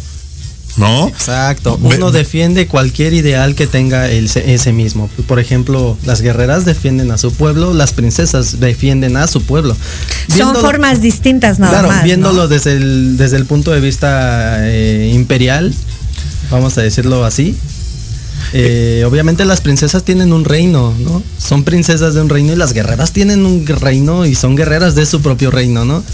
¿No? 0.76 1.08
Exacto. 1.08 1.78
Uno 1.82 2.10
defiende 2.12 2.66
cualquier 2.66 3.14
ideal 3.14 3.54
que 3.54 3.66
tenga 3.66 4.10
el- 4.10 4.26
ese 4.26 4.72
mismo. 4.74 5.08
Por 5.26 5.38
ejemplo, 5.40 5.96
las 6.04 6.20
guerreras 6.20 6.64
defienden 6.66 7.10
a 7.12 7.16
su 7.18 7.32
pueblo, 7.32 7.72
las 7.72 7.92
princesas 7.94 8.60
defienden 8.60 9.16
a 9.16 9.26
su 9.26 9.42
pueblo. 9.42 9.74
Son 10.28 10.36
Viéndolo- 10.52 10.60
formas 10.60 11.00
distintas 11.00 11.58
nada 11.58 11.72
claro, 11.72 11.88
más. 11.88 11.98
¿no? 11.98 12.04
viéndolo 12.04 12.48
desde 12.48 12.72
el 12.74 13.16
desde 13.16 13.38
el 13.38 13.46
punto 13.46 13.70
de 13.70 13.80
vista 13.80 14.56
eh, 14.68 15.10
imperial, 15.14 15.72
vamos 16.50 16.76
a 16.76 16.82
decirlo 16.82 17.24
así. 17.24 17.56
eh, 18.52 19.04
obviamente 19.08 19.44
las 19.44 19.60
princesas 19.60 20.04
tienen 20.04 20.32
un 20.32 20.44
reino, 20.44 20.94
¿no? 21.00 21.22
Son 21.38 21.64
princesas 21.64 22.14
de 22.14 22.20
un 22.20 22.28
reino 22.28 22.52
y 22.52 22.56
las 22.56 22.72
guerreras 22.74 23.12
tienen 23.12 23.44
un 23.44 23.66
reino 23.66 24.24
y 24.26 24.34
son 24.34 24.54
guerreras 24.56 24.94
de 24.94 25.04
su 25.06 25.20
propio 25.20 25.50
reino, 25.50 25.84
¿no? 25.84 26.04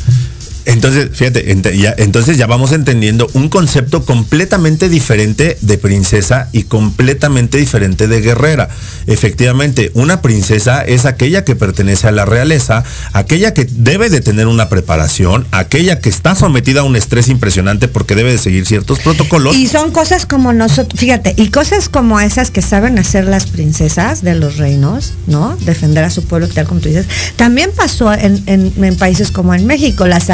Entonces, 0.65 1.09
fíjate, 1.13 1.45
ya- 1.77 1.95
entonces 1.99 2.37
ya 2.37 2.47
vamos 2.47 2.73
entendiendo 2.73 3.29
un 3.35 3.49
concepto 3.49 4.05
completamente 4.05 4.89
diferente 4.89 5.57
de 5.61 5.79
princesa 5.79 6.49
y 6.53 6.65
completamente 6.65 7.59
diferente 7.59 8.07
de 8.07 8.21
guerrera. 8.21 8.69
Efectivamente, 9.07 9.91
una 9.95 10.23
princesa 10.23 10.83
es 10.83 11.05
aquella 11.05 11.45
que 11.45 11.57
pertenece 11.57 12.09
a 12.09 12.13
la 12.13 12.25
realeza, 12.25 12.85
aquella 13.13 13.53
que 13.55 13.67
debe 13.71 14.09
de 14.09 14.21
tener 14.21 14.47
una 14.47 14.69
preparación, 14.69 15.47
aquella 15.51 16.01
que 16.01 16.09
está 16.09 16.35
sometida 16.35 16.81
a 16.81 16.85
un 16.85 16.97
estrés 16.97 17.29
impresionante 17.29 17.89
porque 17.89 18.15
debe 18.15 18.33
de 18.33 18.39
seguir 18.39 18.65
ciertos 18.67 19.01
protocolos. 19.01 19.57
Y 19.57 19.67
son 19.67 19.91
cosas 19.91 20.27
como 20.27 20.53
nosotros, 20.53 20.99
fíjate, 20.99 21.35
y 21.37 21.49
cosas 21.51 21.89
como 21.89 22.21
esas 22.21 22.51
que 22.51 22.63
saben 22.63 22.99
hacer 22.99 23.25
las 23.25 23.47
princesas 23.47 24.23
de 24.23 24.35
los 24.35 24.57
reinos, 24.57 25.13
¿no? 25.27 25.57
Defender 25.61 26.05
a 26.05 26.11
su 26.11 26.25
pueblo, 26.25 26.49
tal 26.49 26.67
como 26.67 26.81
tú 26.81 26.89
dices. 26.89 27.07
También 27.37 27.71
pasó 27.77 28.13
en, 28.13 28.43
en- 28.47 28.97
países 28.97 29.31
como 29.31 29.55
en 29.55 29.67
México. 29.67 30.07
Las 30.07 30.31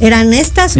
eran 0.00 0.32
estas 0.34 0.76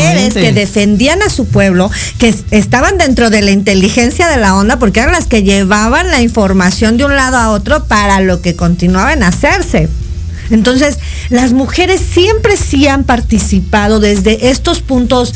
mujeres 0.00 0.34
que 0.34 0.52
defendían 0.52 1.22
a 1.22 1.28
su 1.30 1.46
pueblo, 1.46 1.90
que 2.18 2.28
es- 2.28 2.44
estaban 2.50 2.98
dentro 2.98 3.30
de 3.30 3.42
la 3.42 3.50
inteligencia 3.50 4.28
de 4.28 4.36
la 4.36 4.54
onda, 4.56 4.78
porque 4.78 5.00
eran 5.00 5.12
las 5.12 5.26
que 5.26 5.42
llevaban 5.42 6.10
la 6.10 6.22
información 6.22 6.96
de 6.96 7.04
un 7.04 7.16
lado 7.16 7.36
a 7.36 7.50
otro 7.50 7.84
para 7.84 8.20
lo 8.20 8.40
que 8.42 8.54
continuaba 8.56 9.12
en 9.12 9.22
hacerse. 9.22 9.88
Entonces, 10.50 10.98
las 11.28 11.52
mujeres 11.52 12.00
siempre 12.00 12.56
sí 12.56 12.88
han 12.88 13.04
participado 13.04 14.00
desde 14.00 14.48
estos 14.50 14.80
puntos 14.80 15.34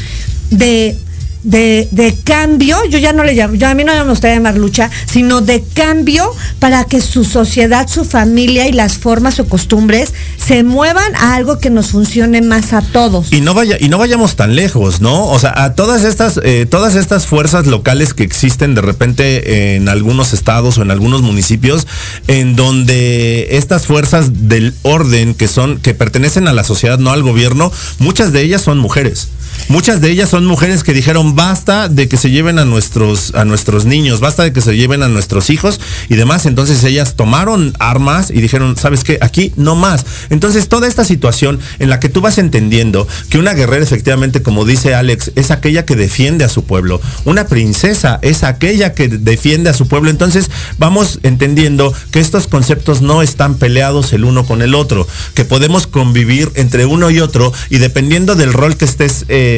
de, 0.50 0.96
de, 1.43 1.88
de 1.90 2.14
cambio, 2.24 2.76
yo 2.88 2.99
ya 2.99 3.12
no 3.12 3.24
le 3.24 3.34
llamo, 3.34 3.55
yo 3.55 3.68
a 3.68 3.74
mí 3.74 3.84
no 3.84 3.93
me 3.93 4.11
gustaría 4.11 4.36
llamar 4.36 4.57
lucha, 4.57 4.90
sino 5.07 5.40
de 5.40 5.62
cambio 5.74 6.30
para 6.59 6.84
que 6.84 7.01
su 7.01 7.24
sociedad, 7.24 7.88
su 7.88 8.05
familia 8.05 8.68
y 8.68 8.72
las 8.72 8.99
formas 8.99 9.40
o 9.40 9.47
costumbres 9.47 10.12
se 10.45 10.62
muevan 10.62 11.14
a 11.16 11.34
algo 11.34 11.59
que 11.59 11.70
nos 11.70 11.88
funcione 11.88 12.43
más 12.43 12.72
a 12.72 12.82
todos. 12.82 13.32
Y 13.32 13.40
no 13.40 13.55
vaya, 13.55 13.76
y 13.80 13.88
no 13.88 13.99
vayamos 13.99 14.36
tan 14.36 14.55
lejos, 14.55 15.01
¿no? 15.01 15.26
O 15.26 15.38
sea, 15.38 15.53
a 15.64 15.74
todas 15.74 16.05
estas, 16.05 16.40
eh, 16.43 16.66
todas 16.68 16.95
estas 16.95 17.26
fuerzas 17.26 17.66
locales 17.66 18.14
que 18.14 18.22
existen 18.22 18.74
de 18.74 18.80
repente 18.80 19.76
en 19.76 19.88
algunos 19.88 20.32
estados 20.32 20.78
o 20.78 20.82
en 20.82 20.90
algunos 20.90 21.22
municipios, 21.22 21.86
en 22.28 22.57
donde 22.57 23.49
estas 23.57 23.86
fuerzas 23.86 24.49
del 24.49 24.74
orden 24.82 25.34
que 25.34 25.49
son, 25.49 25.78
que 25.78 25.95
pertenecen 25.95 26.49
a 26.49 26.53
la 26.53 26.64
sociedad, 26.64 26.99
no 26.99 27.11
al 27.11 27.22
gobierno, 27.22 27.72
muchas 27.99 28.32
de 28.32 28.43
ellas 28.43 28.62
son 28.62 28.78
mujeres. 28.78 29.28
Muchas 29.68 30.02
de 30.02 30.10
ellas 30.10 30.28
son 30.28 30.44
mujeres 30.44 30.82
que 30.82 30.92
dijeron 30.92 31.34
basta 31.34 31.88
de 31.88 32.06
que 32.06 32.16
se 32.16 32.30
lleven 32.30 32.58
a 32.58 32.64
nuestros, 32.64 33.34
a 33.34 33.44
nuestros 33.44 33.86
niños, 33.86 34.20
basta 34.20 34.42
de 34.42 34.52
que 34.52 34.60
se 34.60 34.76
lleven 34.76 35.02
a 35.02 35.08
nuestros 35.08 35.48
hijos 35.50 35.80
y 36.10 36.16
demás. 36.16 36.44
Entonces 36.44 36.84
ellas 36.84 37.14
tomaron 37.16 37.72
armas 37.78 38.30
y 38.30 38.40
dijeron, 38.42 38.76
¿sabes 38.76 39.02
qué? 39.02 39.18
Aquí 39.22 39.52
no 39.56 39.74
más. 39.74 40.04
Entonces 40.30 40.68
toda 40.68 40.88
esta 40.88 41.04
situación 41.04 41.58
en 41.78 41.88
la 41.88 42.00
que 42.00 42.10
tú 42.10 42.20
vas 42.20 42.38
entendiendo 42.38 43.08
que 43.30 43.38
una 43.38 43.54
guerrera 43.54 43.82
efectivamente, 43.82 44.42
como 44.42 44.64
dice 44.64 44.94
Alex, 44.94 45.32
es 45.36 45.50
aquella 45.50 45.86
que 45.86 45.96
defiende 45.96 46.44
a 46.44 46.50
su 46.50 46.64
pueblo. 46.64 47.00
Una 47.24 47.46
princesa 47.46 48.18
es 48.20 48.42
aquella 48.42 48.92
que 48.92 49.08
defiende 49.08 49.70
a 49.70 49.74
su 49.74 49.88
pueblo. 49.88 50.10
Entonces 50.10 50.50
vamos 50.76 51.18
entendiendo 51.22 51.94
que 52.10 52.20
estos 52.20 52.46
conceptos 52.46 53.00
no 53.00 53.22
están 53.22 53.54
peleados 53.54 54.12
el 54.12 54.24
uno 54.24 54.44
con 54.44 54.60
el 54.60 54.74
otro, 54.74 55.06
que 55.34 55.46
podemos 55.46 55.86
convivir 55.86 56.50
entre 56.56 56.84
uno 56.84 57.10
y 57.10 57.20
otro 57.20 57.52
y 57.70 57.78
dependiendo 57.78 58.34
del 58.34 58.52
rol 58.52 58.76
que 58.76 58.84
estés... 58.84 59.24
eh, 59.28 59.51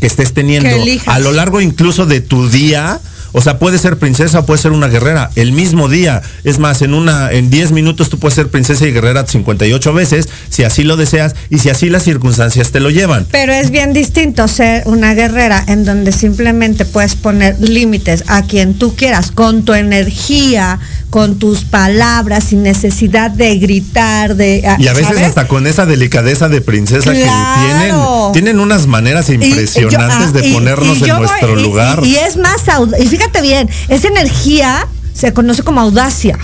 que 0.00 0.06
estés 0.06 0.32
teniendo 0.32 0.68
Que 0.84 1.00
a 1.06 1.18
lo 1.18 1.32
largo 1.32 1.60
incluso 1.60 2.06
de 2.06 2.20
tu 2.20 2.48
día. 2.48 3.00
O 3.32 3.40
sea, 3.40 3.58
puede 3.58 3.78
ser 3.78 3.98
princesa 3.98 4.40
o 4.40 4.46
puede 4.46 4.60
ser 4.60 4.72
una 4.72 4.88
guerrera. 4.88 5.30
El 5.36 5.52
mismo 5.52 5.88
día. 5.88 6.20
Es 6.44 6.58
más, 6.58 6.82
en 6.82 6.94
una, 6.94 7.32
en 7.32 7.50
10 7.50 7.72
minutos 7.72 8.10
tú 8.10 8.18
puedes 8.18 8.34
ser 8.34 8.48
princesa 8.48 8.86
y 8.86 8.92
guerrera 8.92 9.26
58 9.26 9.92
veces, 9.92 10.28
si 10.50 10.64
así 10.64 10.84
lo 10.84 10.96
deseas 10.96 11.34
y 11.50 11.58
si 11.58 11.70
así 11.70 11.88
las 11.88 12.02
circunstancias 12.02 12.70
te 12.72 12.80
lo 12.80 12.90
llevan. 12.90 13.26
Pero 13.30 13.52
es 13.52 13.70
bien 13.70 13.92
distinto 13.92 14.46
ser 14.48 14.82
una 14.86 15.14
guerrera 15.14 15.64
en 15.66 15.84
donde 15.84 16.12
simplemente 16.12 16.84
puedes 16.84 17.14
poner 17.16 17.56
límites 17.60 18.24
a 18.26 18.42
quien 18.42 18.74
tú 18.74 18.94
quieras 18.96 19.30
con 19.30 19.64
tu 19.64 19.72
energía, 19.74 20.78
con 21.10 21.38
tus 21.38 21.64
palabras, 21.64 22.44
sin 22.44 22.62
necesidad 22.62 23.30
de 23.30 23.58
gritar, 23.58 24.34
de 24.36 24.62
Y 24.78 24.86
a 24.86 24.92
veces 24.92 25.08
¿sabes? 25.08 25.22
hasta 25.28 25.46
con 25.48 25.66
esa 25.66 25.84
delicadeza 25.86 26.48
de 26.48 26.60
princesa 26.60 27.12
que 27.12 27.18
tienen, 27.22 27.96
tienen 28.32 28.60
unas 28.60 28.86
maneras 28.86 29.28
Y- 29.28 29.34
y 29.34 29.38
yo- 29.38 29.44
impresionantes 29.44 30.28
ah, 30.28 30.32
de 30.32 30.52
ponernos 30.52 30.98
y 30.98 31.04
en 31.04 31.16
voy- 31.16 31.26
nuestro 31.26 31.56
lugar. 31.56 32.00
Y, 32.04 32.16
es 32.16 32.36
más, 32.36 32.62
y 32.98 33.06
fíjate 33.22 33.40
bien, 33.42 33.68
esa 33.88 34.08
energía 34.08 34.86
se 35.14 35.32
conoce 35.32 35.62
como 35.62 35.80
audacia. 35.80 36.38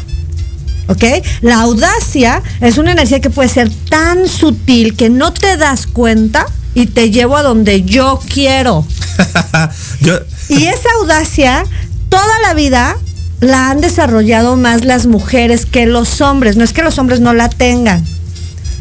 ¿Ok? 0.89 1.05
La 1.43 1.61
audacia 1.61 2.43
es 2.61 2.79
una 2.79 2.93
energía 2.93 3.21
que 3.21 3.29
puede 3.31 3.49
ser 3.51 3.71
tan 3.91 4.27
sutil 4.27 4.97
que 4.97 5.11
no 5.11 5.33
te 5.33 5.57
das 5.59 5.87
cuenta 5.87 6.47
y 6.75 6.87
te 6.87 7.11
llevo 7.11 7.37
a 7.37 7.43
donde 7.43 7.83
yo 7.83 8.21
quiero. 8.33 8.87
Yo- 10.01 10.21
Y 10.49 10.65
esa 10.67 10.89
audacia, 11.01 11.65
toda 12.09 12.41
la 12.43 12.55
vida 12.55 12.97
la 13.41 13.71
han 13.71 13.81
desarrollado 13.81 14.57
más 14.57 14.85
las 14.85 15.07
mujeres 15.07 15.67
que 15.67 15.85
los 15.87 16.21
hombres. 16.23 16.57
No 16.57 16.65
es 16.65 16.73
que 16.73 16.83
los 16.83 16.99
hombres 16.99 17.21
no 17.21 17.35
la 17.35 17.49
tengan. 17.51 18.05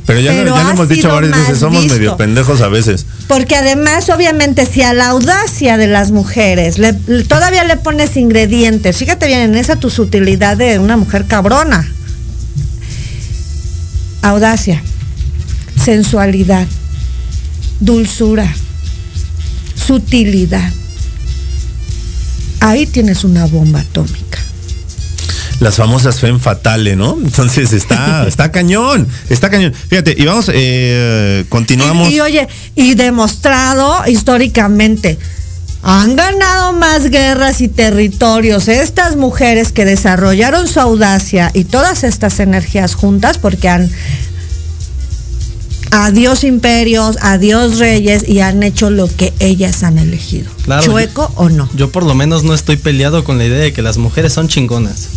Pero 0.08 0.20
ya, 0.22 0.32
lo- 0.32 0.38
pero 0.40 0.56
ya 0.56 0.64
lo 0.64 0.70
hemos 0.72 0.90
dicho 0.90 1.10
varias 1.10 1.32
veces, 1.38 1.60
somos 1.60 1.82
visto. 1.84 1.94
medio 2.00 2.18
pendejos 2.18 2.62
a 2.62 2.70
veces. 2.70 3.06
Porque 3.28 3.56
además, 3.56 4.10
obviamente, 4.10 4.66
si 4.66 4.82
a 4.82 4.94
la 4.94 5.10
audacia 5.10 5.78
de 5.78 5.86
las 5.88 6.10
mujeres 6.12 6.80
le- 6.80 6.96
le- 7.06 7.24
todavía 7.26 7.64
le 7.66 7.78
pones 7.78 8.18
ingredientes, 8.18 8.98
fíjate 8.98 9.28
bien 9.28 9.42
en 9.42 9.56
esa 9.56 9.76
tu 9.76 9.90
sutilidad 9.92 10.58
de 10.58 10.80
una 10.80 10.98
mujer 10.98 11.26
cabrona. 11.28 11.88
Audacia, 14.24 14.82
sensualidad, 15.84 16.68
dulzura, 17.80 18.52
sutilidad. 19.76 20.72
Ahí 22.60 22.88
tienes 22.88 23.24
una 23.24 23.46
bomba 23.46 23.82
atómica. 23.82 24.27
Las 25.60 25.76
famosas 25.76 26.20
fem 26.20 26.40
fatale, 26.40 26.96
¿no? 26.96 27.18
Entonces 27.24 27.74
está, 27.74 28.26
está 28.28 28.52
cañón, 28.52 29.08
está 29.30 29.50
cañón. 29.50 29.74
Fíjate, 29.74 30.16
y 30.18 30.26
vamos, 30.26 30.52
eh, 30.54 31.46
continuamos. 31.50 32.10
Y, 32.10 32.16
y 32.16 32.20
oye, 32.22 32.48
y 32.76 32.96
demostrado 32.96 34.08
históricamente, 34.08 35.18
han 35.84 36.16
ganado 36.16 36.74
más 36.74 37.10
guerras 37.10 37.62
y 37.62 37.68
territorios 37.68 38.68
estas 38.68 39.16
mujeres 39.16 39.72
que 39.72 39.86
desarrollaron 39.86 40.68
su 40.68 40.80
audacia 40.80 41.52
y 41.54 41.64
todas 41.64 42.04
estas 42.04 42.40
energías 42.40 42.96
juntas 42.96 43.38
porque 43.38 43.70
han 43.70 43.90
adiós 45.92 46.44
imperios, 46.44 47.18
adiós 47.22 47.80
reyes 47.80 48.28
y 48.28 48.42
han 48.42 48.64
hecho 48.64 48.90
lo 48.90 49.08
que 49.08 49.34
ellas 49.40 49.84
han 49.84 49.98
elegido. 49.98 50.52
Claro, 50.66 50.84
Chueco 50.84 51.32
o 51.36 51.50
no. 51.50 51.70
Yo 51.76 51.92
por 51.92 52.04
lo 52.04 52.14
menos 52.16 52.44
no 52.44 52.54
estoy 52.54 52.78
peleado 52.78 53.24
con 53.24 53.38
la 53.38 53.46
idea 53.46 53.60
de 53.60 53.74
que 53.74 53.82
las 53.82 53.98
mujeres 53.98 54.34
son 54.34 54.48
chingonas. 54.48 55.08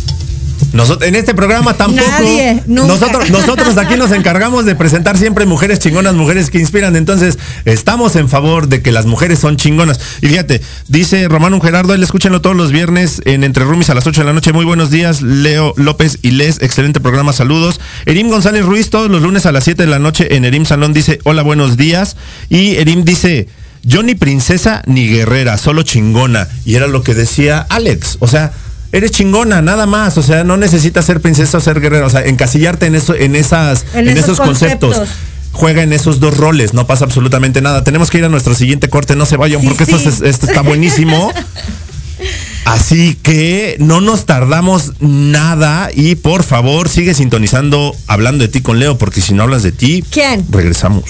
Nosotros, 0.73 1.07
en 1.07 1.15
este 1.15 1.33
programa 1.33 1.73
tampoco. 1.73 2.07
Nadie, 2.09 2.63
nunca. 2.67 2.93
Nosotros, 2.93 3.29
nosotros 3.29 3.77
aquí 3.77 3.95
nos 3.95 4.11
encargamos 4.11 4.65
de 4.65 4.75
presentar 4.75 5.17
siempre 5.17 5.45
mujeres 5.45 5.79
chingonas, 5.79 6.13
mujeres 6.13 6.49
que 6.49 6.59
inspiran. 6.59 6.95
Entonces, 6.95 7.37
estamos 7.65 8.15
en 8.15 8.29
favor 8.29 8.67
de 8.67 8.81
que 8.81 8.91
las 8.91 9.05
mujeres 9.05 9.39
son 9.39 9.57
chingonas. 9.57 9.99
Y 10.21 10.27
fíjate, 10.27 10.61
dice 10.87 11.27
Romano 11.27 11.59
Gerardo, 11.59 11.93
él 11.93 12.03
escúchenlo 12.03 12.41
todos 12.41 12.55
los 12.55 12.71
viernes 12.71 13.21
en 13.25 13.43
Entre 13.43 13.63
Rumis 13.63 13.89
a 13.89 13.95
las 13.95 14.07
8 14.07 14.21
de 14.21 14.25
la 14.25 14.33
noche. 14.33 14.53
Muy 14.53 14.65
buenos 14.65 14.91
días, 14.91 15.21
Leo 15.21 15.73
López 15.77 16.19
y 16.21 16.31
Les. 16.31 16.61
Excelente 16.61 16.99
programa, 16.99 17.33
saludos. 17.33 17.79
Erim 18.05 18.29
González 18.29 18.65
Ruiz, 18.65 18.89
todos 18.89 19.09
los 19.09 19.21
lunes 19.21 19.45
a 19.45 19.51
las 19.51 19.63
7 19.63 19.83
de 19.83 19.89
la 19.89 19.99
noche 19.99 20.35
en 20.35 20.45
Erim 20.45 20.65
Salón, 20.65 20.93
dice, 20.93 21.19
hola, 21.23 21.41
buenos 21.41 21.77
días. 21.77 22.15
Y 22.49 22.75
Erim 22.75 23.03
dice, 23.03 23.47
yo 23.83 24.03
ni 24.03 24.15
princesa 24.15 24.83
ni 24.85 25.07
guerrera, 25.07 25.57
solo 25.57 25.83
chingona. 25.83 26.47
Y 26.65 26.75
era 26.75 26.87
lo 26.87 27.03
que 27.03 27.13
decía 27.13 27.65
Alex. 27.69 28.17
O 28.19 28.27
sea, 28.27 28.53
eres 28.91 29.11
chingona, 29.11 29.61
nada 29.61 29.85
más. 29.85 30.17
O 30.17 30.23
sea, 30.23 30.43
no 30.43 30.57
necesitas 30.57 31.05
ser 31.05 31.21
princesa 31.21 31.57
o 31.57 31.61
ser 31.61 31.79
guerrera. 31.79 32.05
O 32.05 32.09
sea, 32.09 32.25
encasillarte 32.25 32.85
en 32.85 32.95
eso, 32.95 33.15
en 33.15 33.35
esas, 33.35 33.85
En 33.93 34.07
en, 34.07 34.17
esos 34.17 34.23
esos 34.33 34.39
conceptos. 34.39 34.97
conceptos. 34.97 35.17
Juega 35.53 35.83
en 35.83 35.91
esos 35.91 36.21
dos 36.21 36.37
roles, 36.37 36.73
no 36.73 36.87
pasa 36.87 37.03
absolutamente 37.03 37.61
nada. 37.61 37.83
Tenemos 37.83 38.09
que 38.09 38.19
ir 38.19 38.23
a 38.25 38.29
nuestro 38.29 38.55
siguiente 38.55 38.87
corte, 38.87 39.17
no 39.17 39.25
se 39.25 39.35
vayan 39.35 39.59
Sí, 39.61 39.67
porque 39.67 39.85
sí. 39.85 39.93
Esto, 39.95 40.09
es- 40.09 40.21
esto 40.21 40.45
está 40.47 40.61
buenísimo. 40.61 41.33
Así 42.65 43.15
que 43.21 43.75
no 43.79 43.99
nos 43.99 44.25
tardamos 44.25 44.93
nada 44.99 45.89
y 45.93 46.15
por 46.15 46.43
favor 46.43 46.87
sigue 46.87 47.13
sintonizando 47.15 47.93
hablando 48.07 48.43
de 48.43 48.47
ti 48.49 48.61
con 48.61 48.79
Leo 48.79 48.97
porque 48.97 49.19
si 49.19 49.33
no 49.33 49.43
hablas 49.43 49.63
de 49.63 49.71
ti, 49.71 50.03
¿Quién? 50.09 50.45
regresamos. 50.49 51.03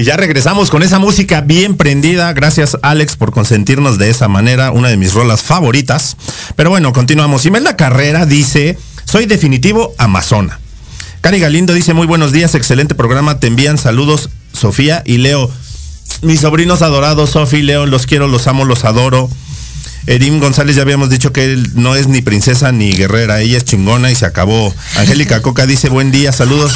Y 0.00 0.04
ya 0.04 0.16
regresamos 0.16 0.70
con 0.70 0.82
esa 0.82 0.98
música 0.98 1.42
bien 1.42 1.76
prendida. 1.76 2.32
Gracias 2.32 2.78
Alex 2.80 3.16
por 3.16 3.32
consentirnos 3.32 3.98
de 3.98 4.08
esa 4.08 4.28
manera, 4.28 4.70
una 4.70 4.88
de 4.88 4.96
mis 4.96 5.12
rolas 5.12 5.42
favoritas. 5.42 6.16
Pero 6.56 6.70
bueno, 6.70 6.94
continuamos. 6.94 7.44
Imelda 7.44 7.76
Carrera 7.76 8.24
dice, 8.24 8.78
soy 9.04 9.26
definitivo 9.26 9.92
amazona. 9.98 10.58
Cari 11.20 11.38
Galindo 11.38 11.74
dice, 11.74 11.92
muy 11.92 12.06
buenos 12.06 12.32
días, 12.32 12.54
excelente 12.54 12.94
programa, 12.94 13.40
te 13.40 13.48
envían 13.48 13.76
saludos 13.76 14.30
Sofía 14.54 15.02
y 15.04 15.18
Leo. 15.18 15.50
Mis 16.22 16.40
sobrinos 16.40 16.80
adorados, 16.80 17.28
Sofía 17.28 17.58
y 17.58 17.62
Leo, 17.64 17.84
los 17.84 18.06
quiero, 18.06 18.26
los 18.26 18.46
amo, 18.46 18.64
los 18.64 18.86
adoro. 18.86 19.28
Edim 20.06 20.40
González 20.40 20.76
ya 20.76 20.82
habíamos 20.82 21.10
dicho 21.10 21.32
que 21.32 21.44
él 21.44 21.72
no 21.74 21.94
es 21.94 22.08
ni 22.08 22.22
princesa 22.22 22.72
ni 22.72 22.92
guerrera, 22.92 23.42
ella 23.42 23.58
es 23.58 23.66
chingona 23.66 24.10
y 24.10 24.14
se 24.14 24.24
acabó. 24.24 24.74
Angélica 24.96 25.42
Coca 25.42 25.66
dice 25.66 25.90
buen 25.90 26.10
día, 26.10 26.32
saludos. 26.32 26.72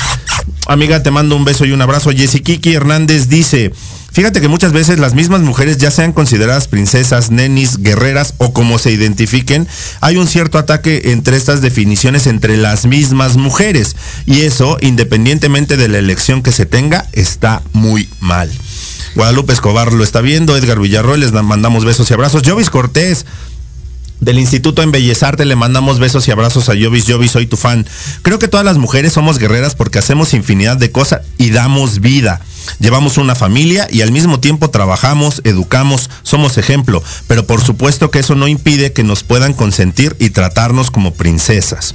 Amiga, 0.66 1.02
te 1.02 1.10
mando 1.10 1.36
un 1.36 1.44
beso 1.44 1.64
y 1.64 1.72
un 1.72 1.82
abrazo. 1.82 2.10
Jessy 2.10 2.40
Kiki 2.40 2.74
Hernández 2.74 3.28
dice, 3.28 3.72
fíjate 4.12 4.40
que 4.40 4.48
muchas 4.48 4.72
veces 4.72 4.98
las 4.98 5.14
mismas 5.14 5.42
mujeres, 5.42 5.76
ya 5.76 5.90
sean 5.90 6.12
consideradas 6.12 6.68
princesas, 6.68 7.30
nenis, 7.30 7.78
guerreras 7.78 8.34
o 8.38 8.52
como 8.52 8.78
se 8.78 8.90
identifiquen, 8.90 9.68
hay 10.00 10.16
un 10.16 10.26
cierto 10.26 10.58
ataque 10.58 11.12
entre 11.12 11.36
estas 11.36 11.60
definiciones 11.60 12.26
entre 12.26 12.56
las 12.56 12.86
mismas 12.86 13.36
mujeres. 13.36 13.96
Y 14.24 14.40
eso, 14.42 14.78
independientemente 14.80 15.76
de 15.76 15.88
la 15.88 15.98
elección 15.98 16.42
que 16.42 16.52
se 16.52 16.66
tenga, 16.66 17.06
está 17.12 17.62
muy 17.72 18.08
mal. 18.20 18.50
Guadalupe 19.14 19.52
Escobar 19.52 19.92
lo 19.92 20.02
está 20.02 20.20
viendo, 20.20 20.56
Edgar 20.56 20.80
Villarroel, 20.80 21.20
les 21.20 21.32
mandamos 21.32 21.84
besos 21.84 22.10
y 22.10 22.14
abrazos. 22.14 22.42
Jovis 22.44 22.70
Cortés, 22.70 23.26
del 24.20 24.38
Instituto 24.38 24.82
Embellezarte 24.82 25.44
le 25.44 25.56
mandamos 25.56 25.98
besos 25.98 26.26
y 26.28 26.30
abrazos 26.30 26.68
a 26.68 26.72
Jovis. 26.72 27.04
Jovis, 27.06 27.32
soy 27.32 27.46
tu 27.46 27.56
fan. 27.56 27.86
Creo 28.22 28.38
que 28.38 28.48
todas 28.48 28.64
las 28.64 28.78
mujeres 28.78 29.12
somos 29.12 29.38
guerreras 29.38 29.74
porque 29.74 29.98
hacemos 29.98 30.34
infinidad 30.34 30.76
de 30.76 30.90
cosas 30.90 31.22
y 31.38 31.50
damos 31.50 32.00
vida. 32.00 32.40
Llevamos 32.78 33.18
una 33.18 33.34
familia 33.34 33.86
y 33.90 34.00
al 34.02 34.12
mismo 34.12 34.40
tiempo 34.40 34.70
trabajamos, 34.70 35.42
educamos, 35.44 36.10
somos 36.22 36.56
ejemplo. 36.58 37.02
Pero 37.26 37.46
por 37.46 37.60
supuesto 37.60 38.10
que 38.10 38.20
eso 38.20 38.34
no 38.34 38.48
impide 38.48 38.92
que 38.92 39.04
nos 39.04 39.22
puedan 39.22 39.52
consentir 39.52 40.16
y 40.18 40.30
tratarnos 40.30 40.90
como 40.90 41.12
princesas. 41.12 41.94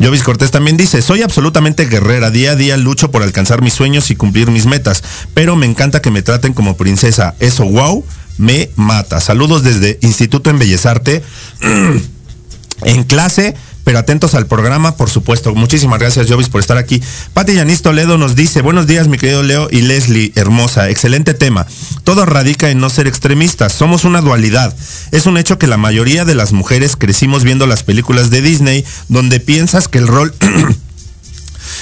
Jovis 0.00 0.22
Cortés 0.22 0.50
también 0.50 0.76
dice, 0.76 1.00
soy 1.00 1.22
absolutamente 1.22 1.86
guerrera, 1.86 2.30
día 2.30 2.52
a 2.52 2.56
día 2.56 2.76
lucho 2.76 3.10
por 3.10 3.22
alcanzar 3.22 3.62
mis 3.62 3.72
sueños 3.72 4.10
y 4.10 4.16
cumplir 4.16 4.50
mis 4.50 4.66
metas, 4.66 5.02
pero 5.32 5.56
me 5.56 5.66
encanta 5.66 6.02
que 6.02 6.10
me 6.10 6.22
traten 6.22 6.52
como 6.52 6.76
princesa. 6.76 7.34
Eso, 7.40 7.64
wow, 7.64 8.04
me 8.38 8.70
mata. 8.76 9.20
Saludos 9.20 9.62
desde 9.62 9.98
Instituto 10.02 10.50
Embellezarte. 10.50 11.22
en 12.84 13.04
clase, 13.04 13.54
pero 13.84 13.98
atentos 13.98 14.34
al 14.34 14.46
programa, 14.46 14.96
por 14.96 15.08
supuesto. 15.08 15.54
Muchísimas 15.54 15.98
gracias, 15.98 16.26
Jovis, 16.28 16.48
por 16.48 16.60
estar 16.60 16.76
aquí. 16.76 17.00
Pati 17.32 17.54
Yanis 17.54 17.82
Toledo 17.82 18.18
nos 18.18 18.34
dice, 18.34 18.60
buenos 18.60 18.86
días, 18.86 19.08
mi 19.08 19.16
querido 19.16 19.42
Leo 19.42 19.68
y 19.70 19.82
Leslie, 19.82 20.32
hermosa, 20.34 20.90
excelente 20.90 21.34
tema. 21.34 21.66
Todo 22.04 22.26
radica 22.26 22.70
en 22.70 22.80
no 22.80 22.90
ser 22.90 23.06
extremistas, 23.06 23.72
somos 23.72 24.04
una 24.04 24.20
dualidad. 24.20 24.76
Es 25.12 25.26
un 25.26 25.38
hecho 25.38 25.58
que 25.58 25.66
la 25.66 25.76
mayoría 25.76 26.24
de 26.24 26.34
las 26.34 26.52
mujeres 26.52 26.96
crecimos 26.96 27.44
viendo 27.44 27.66
las 27.66 27.82
películas 27.82 28.30
de 28.30 28.42
Disney, 28.42 28.84
donde 29.08 29.40
piensas 29.40 29.88
que 29.88 29.98
el 29.98 30.08
rol 30.08 30.34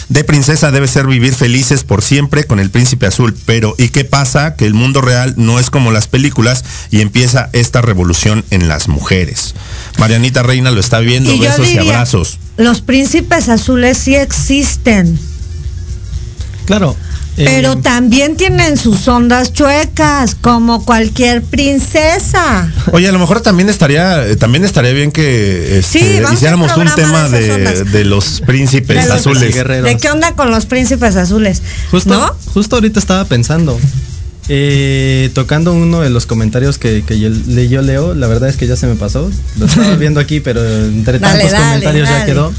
de 0.08 0.24
princesa 0.24 0.70
debe 0.70 0.88
ser 0.88 1.06
vivir 1.06 1.34
felices 1.34 1.84
por 1.84 2.02
siempre 2.02 2.44
con 2.44 2.60
el 2.60 2.70
príncipe 2.70 3.06
azul. 3.06 3.36
Pero, 3.46 3.74
¿y 3.78 3.88
qué 3.88 4.04
pasa? 4.04 4.56
Que 4.56 4.66
el 4.66 4.74
mundo 4.74 5.00
real 5.00 5.34
no 5.36 5.58
es 5.58 5.70
como 5.70 5.90
las 5.90 6.08
películas 6.08 6.64
y 6.90 7.00
empieza 7.00 7.50
esta 7.52 7.80
revolución 7.80 8.44
en 8.50 8.68
las 8.68 8.88
mujeres. 8.88 9.54
Marianita 9.98 10.42
Reina 10.42 10.70
lo 10.70 10.80
está 10.80 11.00
viendo, 11.00 11.32
Y 11.32 11.40
besos 11.40 11.70
y 11.70 11.78
abrazos. 11.78 12.38
Los 12.56 12.80
príncipes 12.80 13.48
azules 13.48 13.98
sí 13.98 14.14
existen, 14.14 15.18
Claro. 16.66 16.96
Eh, 17.36 17.44
pero 17.46 17.76
también 17.78 18.36
tienen 18.36 18.76
sus 18.76 19.08
ondas 19.08 19.52
chuecas, 19.52 20.34
como 20.40 20.84
cualquier 20.84 21.42
princesa. 21.42 22.70
Oye, 22.92 23.08
a 23.08 23.12
lo 23.12 23.18
mejor 23.18 23.40
también 23.40 23.68
estaría, 23.68 24.26
eh, 24.26 24.36
también 24.36 24.64
estaría 24.64 24.92
bien 24.92 25.10
que 25.12 25.78
este, 25.78 25.98
Sí, 25.98 26.20
hiciéramos 26.32 26.76
un 26.76 26.88
tema 26.94 27.28
de 27.28 28.04
los 28.04 28.40
príncipes 28.40 28.96
De 29.02 29.08
los 29.08 29.18
azules. 29.20 29.54
guerreros. 29.54 29.84
¿De 29.90 29.96
qué 29.96 30.10
onda 30.10 30.32
con 30.32 30.50
los 30.50 30.66
príncipes 30.66 31.16
azules? 31.16 31.62
Justo, 31.90 32.14
¿No? 32.14 32.34
justo 32.52 32.76
ahorita 32.76 32.98
estaba 33.00 33.24
pensando. 33.24 33.78
eh, 34.48 35.30
tocando 35.34 35.72
uno 35.72 36.02
de 36.02 36.10
los 36.10 36.26
comentarios 36.26 36.76
que, 36.76 37.02
que 37.02 37.18
yo- 37.18 37.30
Leo, 37.30 38.14
la 38.14 38.26
verdad 38.26 38.50
es 38.50 38.56
que 38.56 38.66
ya 38.66 38.76
se 38.76 38.86
me 38.86 38.94
pasó. 38.94 39.30
Lo 39.58 39.64
estaba 39.66 39.94
viendo 39.96 40.20
aquí, 40.20 40.40
pero 40.40 40.62
entre 40.84 41.18
Dale, 41.18 41.38
tantos 41.44 41.50
dale, 41.52 41.64
comentarios 41.66 42.08
ya 42.10 42.26
quedó. 42.26 42.52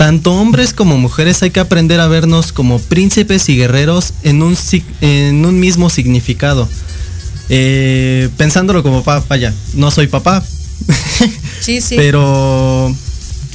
Tanto 0.00 0.32
hombres 0.32 0.72
como 0.72 0.96
mujeres 0.96 1.42
hay 1.42 1.50
que 1.50 1.60
aprender 1.60 2.00
a 2.00 2.08
vernos 2.08 2.54
como 2.54 2.78
príncipes 2.78 3.50
y 3.50 3.56
guerreros 3.56 4.14
en 4.22 4.42
un, 4.42 4.56
en 5.02 5.44
un 5.44 5.60
mismo 5.60 5.90
significado. 5.90 6.66
Eh, 7.50 8.30
pensándolo 8.38 8.82
como 8.82 9.02
papá, 9.02 9.26
vaya, 9.28 9.52
no 9.74 9.90
soy 9.90 10.06
papá, 10.06 10.42
Sí, 11.60 11.82
sí. 11.82 11.96
pero 11.96 12.96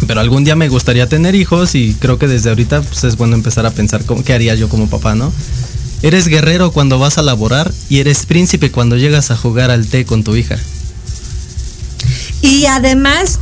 pero 0.05 0.21
algún 0.21 0.43
día 0.43 0.55
me 0.55 0.69
gustaría 0.69 1.09
tener 1.09 1.33
hijos 1.33 1.73
y 1.73 1.95
creo 1.95 2.19
que 2.19 2.27
desde 2.27 2.49
ahorita 2.49 2.83
pues, 2.83 3.03
es 3.05 3.17
bueno 3.17 3.33
empezar 3.33 3.65
a 3.65 3.71
pensar 3.71 4.05
cómo, 4.05 4.23
qué 4.23 4.33
haría 4.33 4.53
yo 4.53 4.69
como 4.69 4.87
papá, 4.87 5.15
¿no? 5.15 5.33
Eres 6.03 6.27
guerrero 6.27 6.71
cuando 6.71 6.99
vas 6.99 7.17
a 7.17 7.23
laborar 7.23 7.73
y 7.89 8.01
eres 8.01 8.27
príncipe 8.27 8.69
cuando 8.69 8.97
llegas 8.97 9.31
a 9.31 9.35
jugar 9.35 9.71
al 9.71 9.87
té 9.87 10.05
con 10.05 10.23
tu 10.23 10.35
hija. 10.35 10.59
Y 12.43 12.67
además, 12.67 13.39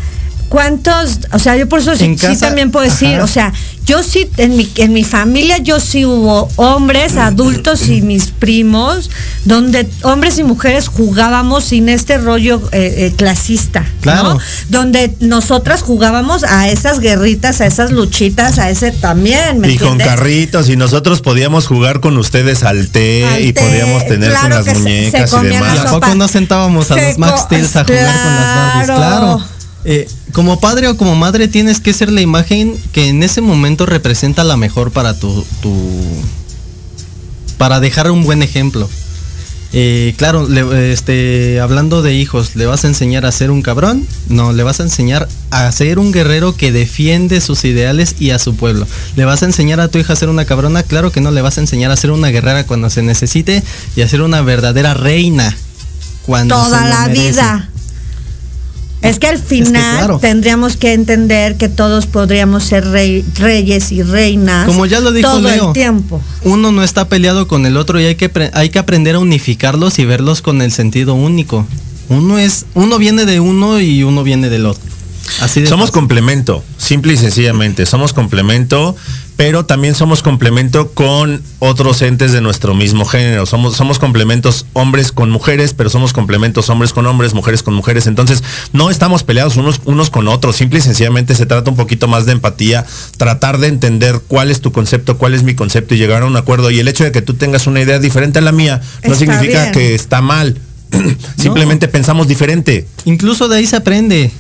¿cuántos? 0.50 1.20
O 1.32 1.40
sea, 1.40 1.56
yo 1.58 1.68
por 1.68 1.80
eso 1.80 1.96
sí, 1.96 2.16
también 2.40 2.72
puedo 2.72 2.86
decir, 2.86 3.16
Ajá. 3.16 3.24
o 3.24 3.28
sea, 3.28 3.54
yo 3.86 4.02
sí, 4.02 4.30
en 4.38 4.56
mi, 4.56 4.72
en 4.78 4.94
mi 4.94 5.04
familia 5.04 5.58
yo 5.58 5.80
sí 5.82 6.06
hubo 6.06 6.48
hombres, 6.56 7.18
adultos 7.18 7.90
y 7.90 8.02
mis 8.02 8.28
primos, 8.28 9.10
donde 9.44 9.90
hombres 10.04 10.38
y 10.40 10.44
mujeres 10.44 10.88
jugábamos 10.88 11.66
sin 11.66 11.90
este 11.90 12.18
rollo 12.18 12.62
eh, 12.72 12.94
eh, 13.12 13.14
clasista, 13.18 13.86
Claro. 14.02 14.36
¿no? 14.36 14.40
Donde 14.70 15.14
nosotras 15.20 15.82
jugábamos 15.82 16.44
a 16.46 16.70
esas 16.70 17.00
guerritas, 17.02 17.60
a 17.60 17.66
esas 17.66 17.92
luchitas, 17.92 18.58
a 18.58 18.70
ese 18.70 18.92
también, 18.92 19.60
¿me 19.60 19.72
Y 19.72 19.78
con 19.78 19.98
carritos, 19.98 20.70
y 20.70 20.78
nosotros 20.78 21.20
podíamos 21.22 21.68
jugar 21.68 22.00
con 22.00 22.18
ustedes 22.18 22.64
al 22.64 22.88
té 22.90 23.26
Al 23.26 23.42
y 23.46 23.52
té, 23.54 23.62
podíamos 23.62 24.06
tener 24.08 24.30
claro 24.30 24.44
con 24.44 24.66
las 24.66 24.66
se- 24.66 24.76
muñecas 24.84 25.30
se 25.30 25.36
y 25.38 25.40
¿Y 25.40 25.48
demás. 25.50 25.76
la 25.76 25.82
a 25.90 25.92
poco 25.92 26.16
no 26.16 26.28
sentábamos 26.30 26.90
a 26.92 26.96
Se 26.96 27.08
los 27.10 27.18
Max 27.18 27.42
Steel 27.42 27.66
a 27.66 27.68
jugar 27.68 27.86
con 27.86 27.96
las 27.96 28.56
Barbies? 28.56 28.86
claro. 28.86 29.13
Eh, 29.86 30.08
como 30.32 30.60
padre 30.60 30.88
o 30.88 30.96
como 30.98 31.16
madre 31.16 31.48
tienes 31.48 31.80
que 31.82 31.94
ser 31.94 32.12
la 32.12 32.22
imagen 32.22 32.76
que 32.94 33.10
en 33.10 33.22
ese 33.22 33.42
momento 33.42 33.86
representa 33.86 34.44
la 34.44 34.56
mejor 34.58 34.92
para 34.92 35.20
tu, 35.20 35.46
tu 35.62 35.74
para 37.58 37.80
dejar 37.80 38.10
un 38.12 38.24
buen 38.24 38.42
ejemplo. 38.44 38.90
Eh, 39.76 40.14
claro, 40.18 40.48
le- 40.48 40.94
este, 40.94 41.60
hablando 41.60 42.04
de 42.04 42.14
hijos, 42.14 42.56
¿le 42.56 42.68
vas 42.68 42.84
a 42.86 42.88
enseñar 42.88 43.26
a 43.26 43.32
ser 43.32 43.50
un 43.50 43.64
cabrón? 43.64 44.06
No, 44.30 44.54
le 44.54 44.62
vas 44.62 44.80
a 44.80 44.84
enseñar 44.84 45.28
a 45.50 45.72
ser 45.72 45.98
un 45.98 46.12
guerrero 46.12 46.56
que 46.56 46.72
defiende 46.72 47.42
sus 47.42 47.66
ideales 47.66 48.16
y 48.20 48.30
a 48.30 48.38
su 48.40 48.56
pueblo. 48.56 48.86
¿Le 49.16 49.26
vas 49.26 49.42
a 49.42 49.46
enseñar 49.48 49.80
a 49.80 49.88
tu 49.88 49.98
hija 49.98 50.14
a 50.14 50.16
ser 50.16 50.30
una 50.30 50.46
cabrona? 50.46 50.84
Claro 50.84 51.12
que 51.12 51.22
no, 51.22 51.32
le 51.32 51.42
vas 51.42 51.58
a 51.58 51.62
enseñar 51.62 51.90
a 51.90 51.98
ser 51.98 52.12
una 52.12 52.28
guerrera 52.30 52.66
cuando 52.68 52.92
se 52.92 53.02
necesite 53.02 53.64
y 53.96 54.02
a 54.02 54.08
ser 54.08 54.22
una 54.22 54.42
verdadera 54.42 54.94
reina 54.94 55.58
cuando 56.28 56.56
se 56.56 56.66
toda 56.70 56.86
la 56.88 57.08
merece. 57.08 57.32
vida. 57.32 57.70
Es 59.04 59.20
que 59.20 59.28
al 59.28 59.38
final 59.38 59.98
claro. 59.98 60.20
tendríamos 60.20 60.78
que 60.78 60.94
entender 60.94 61.58
que 61.58 61.68
todos 61.70 62.08
podríamos 62.08 62.64
ser 62.64 62.86
rey- 62.88 63.24
reyes 63.36 63.92
y 63.92 64.02
reinas 64.02 64.66
Como 64.66 64.86
ya 64.86 65.00
lo 65.02 65.12
dijo 65.12 65.30
todo 65.30 65.42
Leo. 65.42 65.68
el 65.68 65.74
tiempo. 65.74 66.22
Uno 66.44 66.72
no 66.72 66.84
está 66.84 67.08
peleado 67.10 67.48
con 67.48 67.66
el 67.66 67.76
otro 67.78 68.00
y 68.00 68.06
hay 68.06 68.16
que, 68.16 68.32
hay 68.54 68.70
que 68.70 68.80
aprender 68.80 69.16
a 69.16 69.20
unificarlos 69.20 70.00
y 70.00 70.06
verlos 70.06 70.42
con 70.42 70.62
el 70.62 70.72
sentido 70.72 71.14
único. 71.16 71.68
Uno 72.10 72.38
es, 72.40 72.66
uno 72.76 72.98
viene 72.98 73.26
de 73.26 73.40
uno 73.40 73.80
y 73.82 74.04
uno 74.04 74.24
viene 74.24 74.50
del 74.50 74.66
otro. 74.66 74.84
Así 75.42 75.62
de 75.62 75.68
Somos 75.68 75.88
fácil. 75.88 76.00
complemento, 76.02 76.64
simple 76.78 77.14
y 77.14 77.18
sencillamente, 77.18 77.86
somos 77.86 78.14
complemento, 78.14 78.96
pero 79.36 79.66
también 79.66 79.96
somos 79.96 80.22
complemento 80.22 80.92
con 80.92 81.42
otros 81.60 82.02
entes 82.02 82.32
de 82.34 82.42
nuestro 82.42 82.76
mismo 82.76 83.04
género. 83.06 83.46
Somos, 83.46 83.76
somos 83.76 84.00
complementos 84.00 84.66
hombres 84.74 85.12
con 85.12 85.30
mujeres, 85.32 85.74
pero 85.74 85.90
somos 85.90 86.14
complementos 86.14 86.70
hombres 86.70 86.94
con 86.94 87.06
hombres, 87.08 87.34
mujeres 87.34 87.64
con 87.64 87.74
mujeres. 87.74 88.06
Entonces, 88.06 88.44
no 88.74 88.92
estamos 88.92 89.24
peleados 89.24 89.56
unos, 89.58 89.82
unos 89.86 90.10
con 90.10 90.28
otros. 90.28 90.56
Simple 90.58 90.80
y 90.80 90.82
sencillamente 90.82 91.36
se 91.36 91.46
trata 91.46 91.70
un 91.72 91.78
poquito 91.78 92.08
más 92.08 92.26
de 92.26 92.34
empatía, 92.34 92.86
tratar 93.18 93.58
de 93.58 93.68
entender 93.68 94.22
cuál 94.28 94.52
es 94.52 94.62
tu 94.62 94.72
concepto, 94.72 95.18
cuál 95.18 95.34
es 95.34 95.44
mi 95.44 95.56
concepto 95.56 95.96
y 95.96 95.98
llegar 95.98 96.22
a 96.22 96.26
un 96.26 96.36
acuerdo. 96.38 96.70
Y 96.70 96.80
el 96.80 96.88
hecho 96.88 97.04
de 97.04 97.12
que 97.12 97.22
tú 97.22 97.34
tengas 97.34 97.66
una 97.66 97.82
idea 97.82 97.98
diferente 97.98 98.40
a 98.40 98.42
la 98.44 98.52
mía 98.52 98.82
no 99.04 99.14
Está 99.14 99.16
significa 99.16 99.62
bien. 99.62 99.74
que 99.74 99.96
está 99.96 100.22
mal. 100.22 100.58
Simplemente 101.38 101.88
pensamos 101.88 102.28
diferente. 102.28 102.88
Incluso 103.06 103.48
de 103.48 103.58
ahí 103.58 103.66
se 103.66 103.78
aprende. 103.78 104.32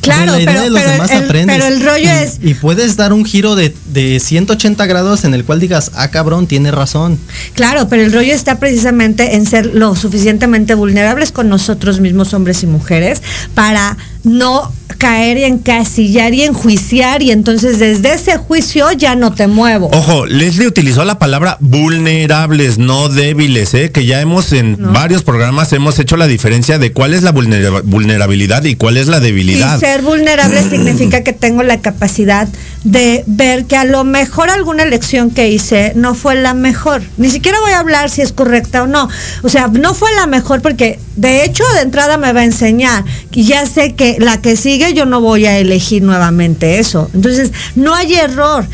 Claro, 0.00 0.32
de 0.32 0.38
la 0.38 0.42
idea 0.42 0.52
pero, 0.52 0.64
de 0.64 0.70
los 0.70 0.80
pero 0.80 0.92
demás 0.92 1.10
el, 1.10 1.24
aprendes. 1.24 1.56
pero 1.56 1.74
el 1.74 1.82
rollo 1.84 2.04
Y- 2.04 2.08
es, 2.08 2.38
Y 2.42 2.54
puedes 2.54 2.96
dar 2.96 3.12
un 3.12 3.24
giro 3.24 3.54
de, 3.54 3.74
de 3.86 4.20
180 4.20 4.86
grados 4.86 5.24
en 5.24 5.34
el 5.34 5.44
cual 5.44 5.60
digas, 5.60 5.90
ah 5.94 6.08
cabrón, 6.08 6.46
tiene 6.46 6.70
razón. 6.70 7.18
claro, 7.54 7.88
pero 7.88 8.02
el 8.02 8.12
rollo 8.12 8.32
está 8.32 8.58
precisamente 8.58 9.34
en 9.36 9.46
ser 9.46 9.66
lo 9.66 9.94
suficientemente 9.96 10.74
vulnerables 10.74 11.32
con 11.32 11.48
nosotros 11.48 12.00
mismos, 12.00 12.34
hombres 12.34 12.62
y 12.62 12.66
mujeres, 12.66 13.22
para 13.54 13.96
no 14.24 14.72
caer 15.00 15.38
y 15.38 15.44
encasillar 15.44 16.34
y 16.34 16.42
enjuiciar 16.42 17.22
y 17.22 17.30
entonces 17.30 17.78
desde 17.78 18.12
ese 18.12 18.36
juicio 18.36 18.92
ya 18.92 19.14
no 19.16 19.32
te 19.32 19.46
muevo. 19.46 19.88
Ojo, 19.94 20.26
Leslie 20.26 20.66
utilizó 20.68 21.04
la 21.06 21.18
palabra 21.18 21.56
vulnerables, 21.60 22.76
no 22.76 23.08
débiles, 23.08 23.72
¿eh? 23.72 23.90
que 23.90 24.04
ya 24.04 24.20
hemos 24.20 24.52
en 24.52 24.76
No. 24.78 24.92
varios 24.92 25.22
programas 25.22 25.72
hemos 25.72 25.98
hecho 25.98 26.18
la 26.18 26.26
diferencia 26.26 26.78
de 26.78 26.92
cuál 26.92 27.14
es 27.14 27.22
la 27.22 27.32
vulnera- 27.32 27.80
vulnerabilidad 27.82 28.62
y 28.64 28.76
cuál 28.76 28.98
es 28.98 29.08
la 29.08 29.20
debilidad. 29.20 29.78
Y 29.78 29.80
ser 29.80 30.02
vulnerable 30.02 30.62
significa 30.70 31.24
que 31.24 31.32
tengo 31.32 31.62
la 31.62 31.80
capacidad 31.80 32.46
de 32.84 33.24
ver 33.26 33.64
que 33.64 33.76
a 33.76 33.84
lo 33.84 34.04
mejor 34.04 34.50
alguna 34.50 34.82
elección 34.82 35.30
que 35.30 35.48
hice 35.48 35.92
no 35.96 36.14
fue 36.14 36.34
la 36.34 36.52
mejor. 36.52 37.02
Ni 37.16 37.30
siquiera 37.30 37.58
voy 37.60 37.72
a 37.72 37.78
hablar 37.78 38.10
si 38.10 38.20
es 38.20 38.32
correcta 38.32 38.82
o 38.82 38.86
no. 38.86 39.08
O 39.42 39.48
sea, 39.48 39.68
no 39.68 39.94
fue 39.94 40.08
la 40.14 40.26
mejor 40.26 40.60
porque 40.60 40.98
de 41.20 41.44
hecho 41.44 41.64
de 41.74 41.82
entrada 41.82 42.16
me 42.16 42.32
va 42.32 42.40
a 42.40 42.44
enseñar 42.44 43.04
y 43.30 43.44
ya 43.44 43.66
sé 43.66 43.94
que 43.94 44.16
la 44.18 44.40
que 44.40 44.56
sigue 44.56 44.94
yo 44.94 45.04
no 45.04 45.20
voy 45.20 45.44
a 45.44 45.58
elegir 45.58 46.02
nuevamente 46.02 46.78
eso. 46.78 47.10
Entonces, 47.12 47.52
no 47.76 47.94
hay 47.94 48.14
error. 48.14 48.66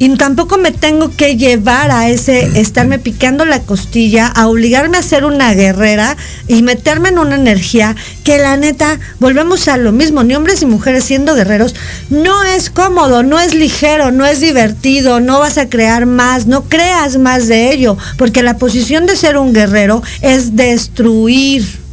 Y 0.00 0.08
tampoco 0.16 0.58
me 0.58 0.72
tengo 0.72 1.12
que 1.16 1.36
llevar 1.36 1.92
a 1.92 2.08
ese 2.08 2.60
estarme 2.60 2.98
picando 2.98 3.44
la 3.44 3.60
costilla, 3.60 4.26
a 4.26 4.48
obligarme 4.48 4.98
a 4.98 5.02
ser 5.02 5.24
una 5.24 5.54
guerrera 5.54 6.16
y 6.48 6.62
meterme 6.62 7.10
en 7.10 7.20
una 7.20 7.36
energía 7.36 7.94
que 8.24 8.38
la 8.38 8.56
neta, 8.56 8.98
volvemos 9.20 9.68
a 9.68 9.76
lo 9.76 9.92
mismo, 9.92 10.24
ni 10.24 10.34
hombres 10.34 10.62
ni 10.62 10.68
mujeres 10.68 11.04
siendo 11.04 11.36
guerreros, 11.36 11.76
no 12.10 12.42
es 12.42 12.70
cómodo, 12.70 13.22
no 13.22 13.38
es 13.38 13.54
ligero, 13.54 14.10
no 14.10 14.26
es 14.26 14.40
divertido, 14.40 15.20
no 15.20 15.38
vas 15.38 15.58
a 15.58 15.68
crear 15.68 16.06
más, 16.06 16.48
no 16.48 16.64
creas 16.64 17.16
más 17.18 17.46
de 17.46 17.72
ello, 17.72 17.96
porque 18.18 18.42
la 18.42 18.58
posición 18.58 19.06
de 19.06 19.14
ser 19.14 19.38
un 19.38 19.52
guerrero 19.52 20.02
es 20.22 20.56
destruir. 20.56 21.83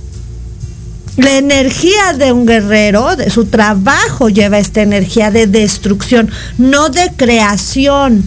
La 1.21 1.37
energía 1.37 2.13
de 2.13 2.31
un 2.31 2.47
guerrero, 2.47 3.15
de 3.15 3.29
su 3.29 3.45
trabajo 3.45 4.29
lleva 4.29 4.57
esta 4.57 4.81
energía 4.81 5.29
de 5.29 5.45
destrucción, 5.45 6.31
no 6.57 6.89
de 6.89 7.11
creación. 7.15 8.23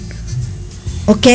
¿Ok? 1.07 1.27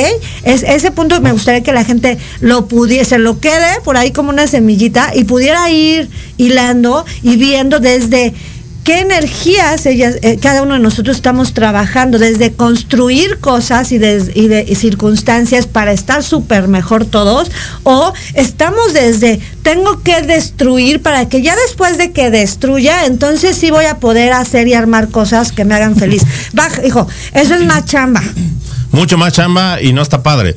Es, 0.44 0.64
ese 0.64 0.92
punto 0.92 1.20
me 1.20 1.34
gustaría 1.34 1.62
que 1.62 1.74
la 1.74 1.84
gente 1.84 2.18
lo 2.40 2.68
pudiese, 2.68 3.20
lo 3.20 3.42
quede 3.42 3.82
por 3.84 3.98
ahí 3.98 4.12
como 4.12 4.30
una 4.30 4.48
semillita 4.48 5.12
y 5.14 5.26
pudiera 5.26 5.70
ir 5.70 6.10
hilando 6.38 7.06
y 7.24 7.36
viendo 7.36 7.82
desde 7.82 8.34
qué 8.90 9.02
energías 9.02 9.86
ellas, 9.86 10.16
eh, 10.24 10.40
cada 10.42 10.64
uno 10.64 10.74
de 10.74 10.80
nosotros 10.80 11.16
estamos 11.16 11.54
trabajando, 11.54 12.18
desde 12.18 12.54
construir 12.54 13.38
cosas 13.38 13.92
y 13.92 14.00
de, 14.00 14.32
y 14.34 14.48
de- 14.48 14.66
y 14.68 14.74
circunstancias 14.74 15.68
para 15.68 15.92
estar 15.92 16.24
súper 16.24 16.68
mejor 16.68 17.06
todos, 17.06 17.52
o 17.84 18.12
estamos 18.34 18.94
desde 18.94 19.40
tengo 19.62 20.02
que 20.02 20.24
destruir 20.24 21.04
para 21.04 21.30
que 21.30 21.44
ya 21.44 21.56
después 21.68 22.00
de 22.00 22.14
que 22.14 22.32
destruya, 22.32 23.06
entonces 23.06 23.56
sí 23.56 23.70
voy 23.70 23.86
a 23.86 24.00
poder 24.00 24.34
hacer 24.34 24.68
y 24.68 24.74
armar 24.74 25.10
cosas 25.10 25.52
que 25.52 25.66
me 25.66 25.76
hagan 25.76 25.96
feliz. 25.96 26.24
Baja, 26.54 26.84
hijo, 26.84 27.08
eso 27.36 27.54
es 27.54 27.64
más 27.66 27.86
chamba. 27.86 28.24
Mucho 28.92 29.20
más 29.20 29.34
chamba 29.34 29.80
y 29.80 29.94
no 29.94 30.02
está 30.02 30.24
padre. 30.24 30.56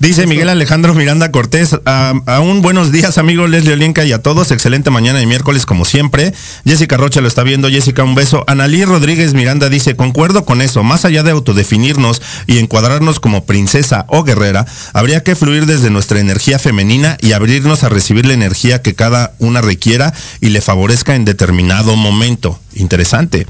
Dice 0.00 0.26
Miguel 0.26 0.48
Alejandro 0.48 0.94
Miranda 0.94 1.30
Cortés, 1.30 1.76
a, 1.86 2.40
un 2.40 2.62
buenos 2.62 2.90
días 2.90 3.16
amigo 3.16 3.46
Leslie 3.46 3.74
Olinka 3.74 4.04
y 4.04 4.12
a 4.12 4.20
todos, 4.20 4.50
excelente 4.50 4.90
mañana 4.90 5.22
y 5.22 5.26
miércoles 5.26 5.66
como 5.66 5.84
siempre. 5.84 6.34
Jessica 6.64 6.96
Rocha 6.96 7.20
lo 7.20 7.28
está 7.28 7.42
viendo, 7.42 7.70
Jessica 7.70 8.02
un 8.02 8.14
beso. 8.14 8.44
Analí 8.48 8.84
Rodríguez 8.84 9.34
Miranda 9.34 9.68
dice, 9.68 9.94
concuerdo 9.94 10.44
con 10.44 10.62
eso, 10.62 10.82
más 10.82 11.04
allá 11.04 11.22
de 11.22 11.30
autodefinirnos 11.30 12.20
y 12.46 12.58
encuadrarnos 12.58 13.20
como 13.20 13.44
princesa 13.44 14.04
o 14.08 14.24
guerrera, 14.24 14.66
habría 14.92 15.22
que 15.22 15.36
fluir 15.36 15.66
desde 15.66 15.90
nuestra 15.90 16.18
energía 16.18 16.58
femenina 16.58 17.16
y 17.20 17.32
abrirnos 17.32 17.84
a 17.84 17.88
recibir 17.88 18.26
la 18.26 18.34
energía 18.34 18.82
que 18.82 18.94
cada 18.94 19.34
una 19.38 19.60
requiera 19.60 20.12
y 20.40 20.50
le 20.50 20.60
favorezca 20.60 21.14
en 21.14 21.24
determinado 21.24 21.96
momento. 21.96 22.58
Interesante. 22.74 23.46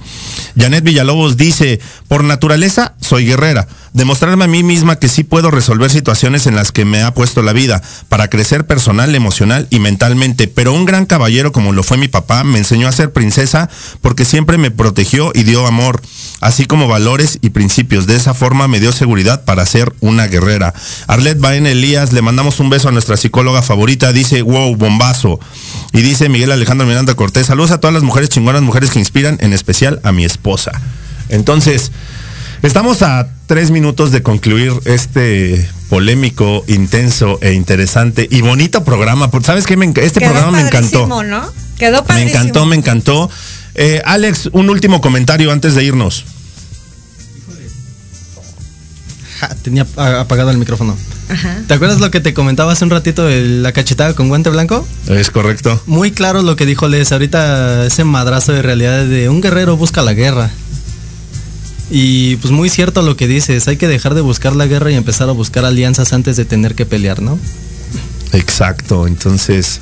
Janet 0.58 0.84
Villalobos 0.84 1.36
dice, 1.36 1.80
por 2.08 2.22
naturaleza 2.24 2.94
soy 3.00 3.24
guerrera. 3.24 3.66
Demostrarme 3.94 4.44
a 4.44 4.48
mí 4.48 4.62
misma 4.62 4.96
que 4.96 5.08
sí 5.08 5.22
puedo 5.24 5.50
resolver 5.50 5.90
situaciones 5.90 6.33
en 6.34 6.56
las 6.56 6.72
que 6.72 6.84
me 6.84 7.02
ha 7.02 7.14
puesto 7.14 7.42
la 7.42 7.52
vida 7.52 7.80
para 8.08 8.28
crecer 8.28 8.66
personal, 8.66 9.14
emocional 9.14 9.68
y 9.70 9.78
mentalmente. 9.78 10.48
Pero 10.48 10.72
un 10.72 10.84
gran 10.84 11.06
caballero 11.06 11.52
como 11.52 11.72
lo 11.72 11.82
fue 11.82 11.96
mi 11.96 12.08
papá 12.08 12.44
me 12.44 12.58
enseñó 12.58 12.88
a 12.88 12.92
ser 12.92 13.12
princesa 13.12 13.70
porque 14.00 14.24
siempre 14.24 14.58
me 14.58 14.70
protegió 14.70 15.30
y 15.34 15.44
dio 15.44 15.66
amor, 15.66 16.02
así 16.40 16.66
como 16.66 16.88
valores 16.88 17.38
y 17.40 17.50
principios. 17.50 18.06
De 18.06 18.16
esa 18.16 18.34
forma 18.34 18.68
me 18.68 18.80
dio 18.80 18.92
seguridad 18.92 19.44
para 19.44 19.64
ser 19.66 19.94
una 20.00 20.26
guerrera. 20.26 20.74
Arlet 21.06 21.38
Baen 21.38 21.66
Elías, 21.66 22.12
le 22.12 22.22
mandamos 22.22 22.60
un 22.60 22.70
beso 22.70 22.88
a 22.88 22.92
nuestra 22.92 23.16
psicóloga 23.16 23.62
favorita. 23.62 24.12
Dice, 24.12 24.42
wow, 24.42 24.74
bombazo. 24.76 25.38
Y 25.92 26.02
dice 26.02 26.28
Miguel 26.28 26.52
Alejandro 26.52 26.86
Miranda 26.86 27.14
Cortés, 27.14 27.46
saludos 27.46 27.70
a 27.70 27.78
todas 27.78 27.94
las 27.94 28.02
mujeres 28.02 28.28
chingonas, 28.28 28.62
mujeres 28.62 28.90
que 28.90 28.98
inspiran, 28.98 29.38
en 29.40 29.52
especial 29.52 30.00
a 30.02 30.12
mi 30.12 30.24
esposa. 30.24 30.72
Entonces, 31.28 31.92
estamos 32.66 33.02
a 33.02 33.28
tres 33.46 33.70
minutos 33.70 34.10
de 34.10 34.22
concluir 34.22 34.72
este 34.84 35.68
polémico, 35.88 36.64
intenso 36.66 37.38
e 37.42 37.52
interesante 37.52 38.26
y 38.30 38.40
bonito 38.40 38.84
programa. 38.84 39.30
¿Sabes 39.42 39.66
qué? 39.66 39.76
Me 39.76 39.86
este 39.86 40.20
Quedó 40.20 40.32
programa 40.32 40.58
me 40.58 40.66
encantó. 40.66 41.06
¿no? 41.06 41.42
Quedó 41.78 42.02
Me 42.02 42.08
padrísimo. 42.08 42.30
encantó, 42.30 42.66
me 42.66 42.76
encantó. 42.76 43.30
Eh, 43.74 44.00
Alex, 44.04 44.48
un 44.52 44.70
último 44.70 45.00
comentario 45.00 45.52
antes 45.52 45.74
de 45.74 45.84
irnos. 45.84 46.24
Ja, 49.40 49.48
tenía 49.62 49.86
apagado 49.96 50.50
el 50.50 50.58
micrófono. 50.58 50.96
Ajá. 51.28 51.56
¿Te 51.66 51.74
acuerdas 51.74 52.00
lo 52.00 52.10
que 52.10 52.20
te 52.20 52.34
comentaba 52.34 52.72
hace 52.72 52.84
un 52.84 52.90
ratito 52.90 53.24
de 53.26 53.42
la 53.42 53.72
cachetada 53.72 54.14
con 54.14 54.28
guante 54.28 54.50
blanco? 54.50 54.86
Es 55.08 55.30
correcto. 55.30 55.82
Muy 55.86 56.12
claro 56.12 56.42
lo 56.42 56.56
que 56.56 56.66
dijo 56.66 56.88
Les 56.88 57.12
ahorita, 57.12 57.86
ese 57.86 58.04
madrazo 58.04 58.52
de 58.52 58.62
realidad 58.62 59.04
de 59.04 59.28
un 59.28 59.40
guerrero 59.40 59.76
busca 59.76 60.02
la 60.02 60.12
guerra. 60.14 60.50
Y 61.90 62.36
pues 62.36 62.52
muy 62.52 62.68
cierto 62.68 63.02
lo 63.02 63.16
que 63.16 63.28
dices, 63.28 63.68
hay 63.68 63.76
que 63.76 63.88
dejar 63.88 64.14
de 64.14 64.20
buscar 64.20 64.56
la 64.56 64.66
guerra 64.66 64.90
y 64.90 64.94
empezar 64.94 65.28
a 65.28 65.32
buscar 65.32 65.64
alianzas 65.64 66.12
antes 66.12 66.36
de 66.36 66.44
tener 66.44 66.74
que 66.74 66.86
pelear, 66.86 67.20
¿no? 67.20 67.38
Exacto. 68.32 69.06
Entonces, 69.06 69.80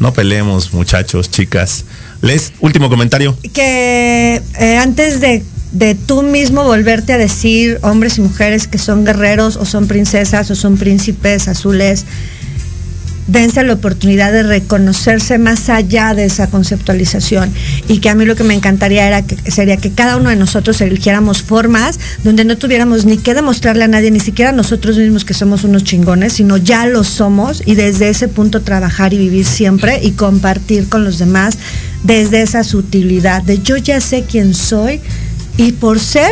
no 0.00 0.12
peleemos, 0.12 0.72
muchachos, 0.72 1.30
chicas. 1.30 1.84
Les, 2.20 2.52
último 2.60 2.88
comentario. 2.88 3.36
que 3.52 4.42
eh, 4.58 4.76
antes 4.76 5.20
de, 5.20 5.42
de 5.72 5.94
tú 5.94 6.22
mismo 6.22 6.64
volverte 6.64 7.12
a 7.12 7.18
decir 7.18 7.78
hombres 7.82 8.18
y 8.18 8.20
mujeres 8.20 8.68
que 8.68 8.78
son 8.78 9.04
guerreros 9.04 9.56
o 9.56 9.64
son 9.64 9.86
princesas 9.86 10.50
o 10.50 10.54
son 10.54 10.76
príncipes 10.76 11.48
azules, 11.48 12.04
dense 13.28 13.62
la 13.62 13.74
oportunidad 13.74 14.32
de 14.32 14.42
reconocerse 14.42 15.38
más 15.38 15.68
allá 15.68 16.14
de 16.14 16.24
esa 16.24 16.48
conceptualización. 16.48 17.52
Y 17.86 17.98
que 17.98 18.08
a 18.08 18.14
mí 18.14 18.24
lo 18.24 18.34
que 18.34 18.42
me 18.42 18.54
encantaría 18.54 19.06
era 19.06 19.22
que 19.22 19.50
sería 19.50 19.76
que 19.76 19.92
cada 19.92 20.16
uno 20.16 20.30
de 20.30 20.36
nosotros 20.36 20.80
eligiéramos 20.80 21.42
formas 21.42 22.00
donde 22.24 22.44
no 22.44 22.58
tuviéramos 22.58 23.04
ni 23.04 23.18
que 23.18 23.34
demostrarle 23.34 23.84
a 23.84 23.88
nadie, 23.88 24.10
ni 24.10 24.20
siquiera 24.20 24.52
nosotros 24.52 24.96
mismos 24.96 25.24
que 25.24 25.34
somos 25.34 25.62
unos 25.62 25.84
chingones, 25.84 26.32
sino 26.32 26.56
ya 26.56 26.86
lo 26.86 27.04
somos 27.04 27.62
y 27.64 27.74
desde 27.74 28.08
ese 28.08 28.28
punto 28.28 28.62
trabajar 28.62 29.12
y 29.12 29.18
vivir 29.18 29.44
siempre 29.44 30.00
y 30.02 30.12
compartir 30.12 30.88
con 30.88 31.04
los 31.04 31.18
demás 31.18 31.58
desde 32.02 32.42
esa 32.42 32.64
sutilidad 32.64 33.42
de 33.42 33.60
yo 33.60 33.76
ya 33.76 34.00
sé 34.00 34.24
quién 34.28 34.54
soy 34.54 35.00
y 35.56 35.72
por 35.72 36.00
ser 36.00 36.30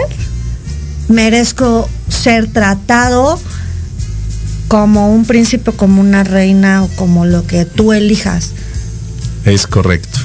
merezco 1.09 1.89
ser 2.09 2.47
tratado 2.47 3.39
como 4.69 5.13
un 5.13 5.25
príncipe, 5.25 5.73
como 5.73 6.01
una 6.01 6.25
reina 6.25 6.83
o 6.85 6.89
como 6.89 7.25
lo 7.25 7.47
que 7.47 7.65
tú 7.65 7.93
elijas. 7.93 8.53
Es 9.45 9.67
correcto. 9.67 10.19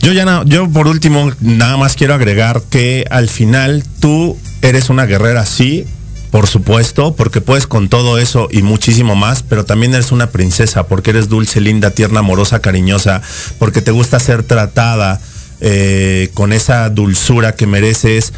Yo 0.00 0.12
ya 0.12 0.24
no, 0.24 0.44
yo 0.44 0.70
por 0.70 0.86
último 0.86 1.32
nada 1.40 1.76
más 1.76 1.94
quiero 1.94 2.14
agregar 2.14 2.62
que 2.70 3.04
al 3.10 3.28
final 3.28 3.84
tú 4.00 4.36
eres 4.62 4.90
una 4.90 5.06
guerrera, 5.06 5.44
sí, 5.44 5.86
por 6.30 6.46
supuesto, 6.46 7.14
porque 7.14 7.40
puedes 7.40 7.66
con 7.66 7.88
todo 7.88 8.18
eso 8.18 8.48
y 8.50 8.62
muchísimo 8.62 9.16
más, 9.16 9.42
pero 9.42 9.64
también 9.64 9.94
eres 9.94 10.12
una 10.12 10.30
princesa, 10.30 10.86
porque 10.86 11.10
eres 11.10 11.28
dulce, 11.28 11.60
linda, 11.60 11.90
tierna, 11.90 12.20
amorosa, 12.20 12.60
cariñosa, 12.60 13.22
porque 13.58 13.82
te 13.82 13.90
gusta 13.90 14.20
ser 14.20 14.42
tratada 14.42 15.20
eh, 15.60 16.30
con 16.34 16.52
esa 16.52 16.88
dulzura 16.90 17.56
que 17.56 17.66
mereces, 17.66 18.32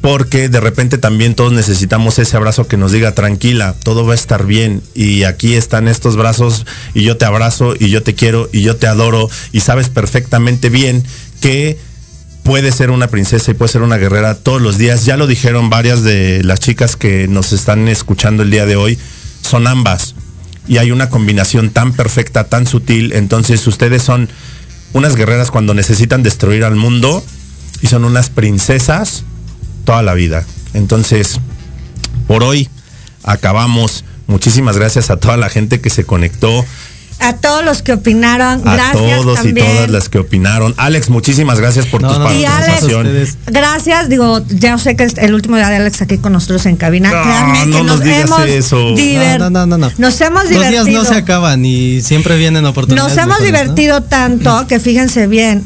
porque 0.00 0.48
de 0.48 0.60
repente 0.60 0.96
también 0.98 1.34
todos 1.34 1.52
necesitamos 1.52 2.18
ese 2.18 2.36
abrazo 2.36 2.66
que 2.66 2.76
nos 2.76 2.92
diga 2.92 3.12
tranquila, 3.12 3.74
todo 3.82 4.06
va 4.06 4.12
a 4.12 4.16
estar 4.16 4.46
bien 4.46 4.82
y 4.94 5.24
aquí 5.24 5.54
están 5.54 5.88
estos 5.88 6.16
brazos 6.16 6.66
y 6.94 7.02
yo 7.02 7.16
te 7.16 7.26
abrazo 7.26 7.74
y 7.78 7.90
yo 7.90 8.02
te 8.02 8.14
quiero 8.14 8.48
y 8.52 8.62
yo 8.62 8.76
te 8.76 8.86
adoro 8.86 9.28
y 9.52 9.60
sabes 9.60 9.90
perfectamente 9.90 10.70
bien 10.70 11.04
que 11.40 11.78
puede 12.44 12.72
ser 12.72 12.90
una 12.90 13.08
princesa 13.08 13.50
y 13.50 13.54
puede 13.54 13.72
ser 13.72 13.82
una 13.82 13.98
guerrera 13.98 14.34
todos 14.34 14.62
los 14.62 14.78
días. 14.78 15.04
Ya 15.04 15.18
lo 15.18 15.26
dijeron 15.26 15.68
varias 15.68 16.02
de 16.02 16.42
las 16.44 16.60
chicas 16.60 16.96
que 16.96 17.28
nos 17.28 17.52
están 17.52 17.86
escuchando 17.88 18.42
el 18.42 18.50
día 18.50 18.64
de 18.64 18.76
hoy, 18.76 18.98
son 19.42 19.66
ambas. 19.66 20.14
Y 20.66 20.78
hay 20.78 20.92
una 20.92 21.10
combinación 21.10 21.70
tan 21.70 21.92
perfecta, 21.92 22.44
tan 22.44 22.66
sutil, 22.66 23.12
entonces 23.12 23.66
ustedes 23.66 24.02
son 24.02 24.28
unas 24.92 25.14
guerreras 25.14 25.50
cuando 25.50 25.74
necesitan 25.74 26.22
destruir 26.22 26.64
al 26.64 26.76
mundo 26.76 27.22
y 27.82 27.86
son 27.88 28.04
unas 28.04 28.30
princesas 28.30 29.24
toda 29.84 30.02
la 30.02 30.14
vida. 30.14 30.44
Entonces, 30.74 31.40
por 32.26 32.42
hoy 32.44 32.68
acabamos. 33.24 34.04
Muchísimas 34.26 34.76
gracias 34.76 35.10
a 35.10 35.16
toda 35.16 35.36
la 35.36 35.48
gente 35.48 35.80
que 35.80 35.90
se 35.90 36.04
conectó, 36.04 36.64
A 37.18 37.34
todos 37.36 37.64
los 37.64 37.82
que 37.82 37.92
opinaron, 37.92 38.66
a 38.66 38.74
gracias 38.76 39.20
todos 39.20 39.34
también. 39.42 39.66
y 39.66 39.70
todas 39.74 39.90
las 39.90 40.08
que 40.08 40.18
opinaron. 40.20 40.72
Alex, 40.78 41.10
muchísimas 41.10 41.58
gracias 41.58 41.84
por 41.86 42.00
No, 42.00 42.12
tu 42.14 42.18
no, 42.20 42.32
Y 42.32 42.44
participación. 42.44 43.06
Alex, 43.08 43.36
gracias, 43.46 44.08
digo, 44.08 44.40
ya 44.48 44.78
sé 44.78 44.94
que 44.96 45.02
es 45.04 45.18
el 45.18 45.34
último 45.34 45.56
día 45.56 45.68
de 45.68 45.76
Alex 45.76 46.00
aquí 46.00 46.16
con 46.18 46.32
nosotros 46.32 46.64
en 46.66 46.76
cabina. 46.76 47.10
No, 47.10 47.22
Créanme 47.22 47.66
no 47.66 47.76
que 47.78 47.82
nos 47.82 47.86
nos, 47.96 48.00
digas 48.04 48.20
hemos 48.24 48.40
eso. 48.46 48.94
No, 49.38 49.50
no, 49.50 49.66
no, 49.66 49.76
no. 49.78 49.90
Nos 49.98 50.20
hemos 50.20 50.44
Los 50.44 50.50
días 50.50 50.70
divertido. 50.70 51.02
no 51.02 51.08
se 51.08 51.14
acaban 51.16 51.64
y 51.64 52.00
siempre 52.02 52.38
vienen 52.38 52.64
oportunidades. 52.64 53.16
Nos 53.16 53.22
hemos 53.22 53.40
mejores, 53.40 53.52
¿no? 53.52 53.58
divertido 53.74 54.02
tanto 54.04 54.66
que 54.68 54.78
fíjense 54.80 55.26
bien. 55.26 55.64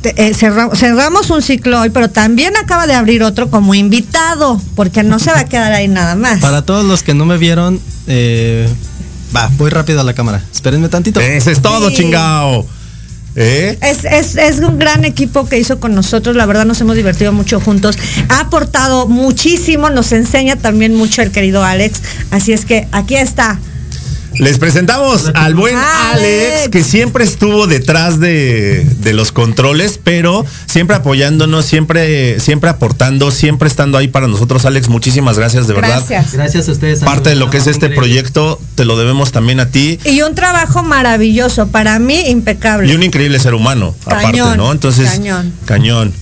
Te- 0.00 0.14
eh, 0.28 0.34
cerra- 0.34 0.70
cerramos 0.74 1.30
un 1.30 1.42
ciclo 1.42 1.80
hoy, 1.80 1.90
pero 1.90 2.10
también 2.10 2.56
acaba 2.56 2.86
de 2.86 2.94
abrir 2.94 3.22
otro 3.22 3.50
como 3.50 3.74
invitado, 3.74 4.60
porque 4.74 5.02
no 5.02 5.18
se 5.18 5.30
va 5.30 5.40
a 5.40 5.44
quedar 5.44 5.72
ahí 5.72 5.88
nada 5.88 6.14
más. 6.14 6.40
Para 6.40 6.62
todos 6.62 6.84
los 6.84 7.02
que 7.02 7.14
no 7.14 7.24
me 7.26 7.38
vieron, 7.38 7.80
eh, 8.06 8.68
va, 9.34 9.50
voy 9.58 9.70
rápido 9.70 10.00
a 10.00 10.04
la 10.04 10.14
cámara. 10.14 10.42
Espérenme 10.52 10.88
tantito. 10.88 11.20
Ese 11.20 11.52
es 11.52 11.62
todo, 11.62 11.90
Sí. 11.90 11.96
chingao. 11.96 12.66
¿Eh? 13.34 13.78
Es, 13.80 14.04
es, 14.04 14.36
es 14.36 14.58
un 14.58 14.78
gran 14.78 15.06
equipo 15.06 15.48
que 15.48 15.58
hizo 15.58 15.80
con 15.80 15.94
nosotros, 15.94 16.36
la 16.36 16.44
verdad 16.44 16.66
nos 16.66 16.78
hemos 16.82 16.96
divertido 16.96 17.32
mucho 17.32 17.60
juntos, 17.60 17.96
ha 18.28 18.40
aportado 18.40 19.06
muchísimo, 19.06 19.88
nos 19.88 20.12
enseña 20.12 20.56
también 20.56 20.94
mucho 20.94 21.22
el 21.22 21.30
querido 21.30 21.64
Alex, 21.64 22.02
así 22.30 22.52
es 22.52 22.66
que 22.66 22.88
aquí 22.92 23.14
está. 23.16 23.58
Les 24.38 24.58
presentamos 24.58 25.30
al 25.34 25.54
buen 25.54 25.76
Alex. 25.76 26.12
Alex, 26.12 26.68
que 26.70 26.82
siempre 26.82 27.24
estuvo 27.24 27.66
detrás 27.66 28.18
de, 28.18 28.84
de 28.98 29.12
los 29.12 29.30
controles, 29.32 30.00
pero 30.02 30.44
siempre 30.66 30.96
apoyándonos, 30.96 31.64
siempre, 31.64 32.40
siempre 32.40 32.70
aportando, 32.70 33.30
siempre 33.30 33.68
estando 33.68 33.98
ahí 33.98 34.08
para 34.08 34.28
nosotros. 34.28 34.64
Alex, 34.64 34.88
muchísimas 34.88 35.38
gracias, 35.38 35.66
de 35.66 35.74
verdad. 35.74 36.02
Gracias. 36.08 36.32
Gracias 36.32 36.68
a 36.68 36.72
ustedes. 36.72 37.00
Parte 37.00 37.30
de 37.30 37.36
lo 37.36 37.50
que 37.50 37.58
es 37.58 37.66
este 37.66 37.90
proyecto, 37.90 38.60
te 38.74 38.84
lo 38.84 38.96
debemos 38.96 39.32
también 39.32 39.60
a 39.60 39.70
ti. 39.70 39.98
Y 40.04 40.22
un 40.22 40.34
trabajo 40.34 40.82
maravilloso, 40.82 41.68
para 41.68 41.98
mí 41.98 42.18
impecable. 42.28 42.90
Y 42.90 42.94
un 42.94 43.02
increíble 43.02 43.38
ser 43.38 43.54
humano, 43.54 43.94
aparte, 44.02 44.26
Cañón, 44.26 44.56
¿no? 44.56 44.72
Entonces, 44.72 45.10
cañón. 45.10 45.52
cañón. 45.66 46.21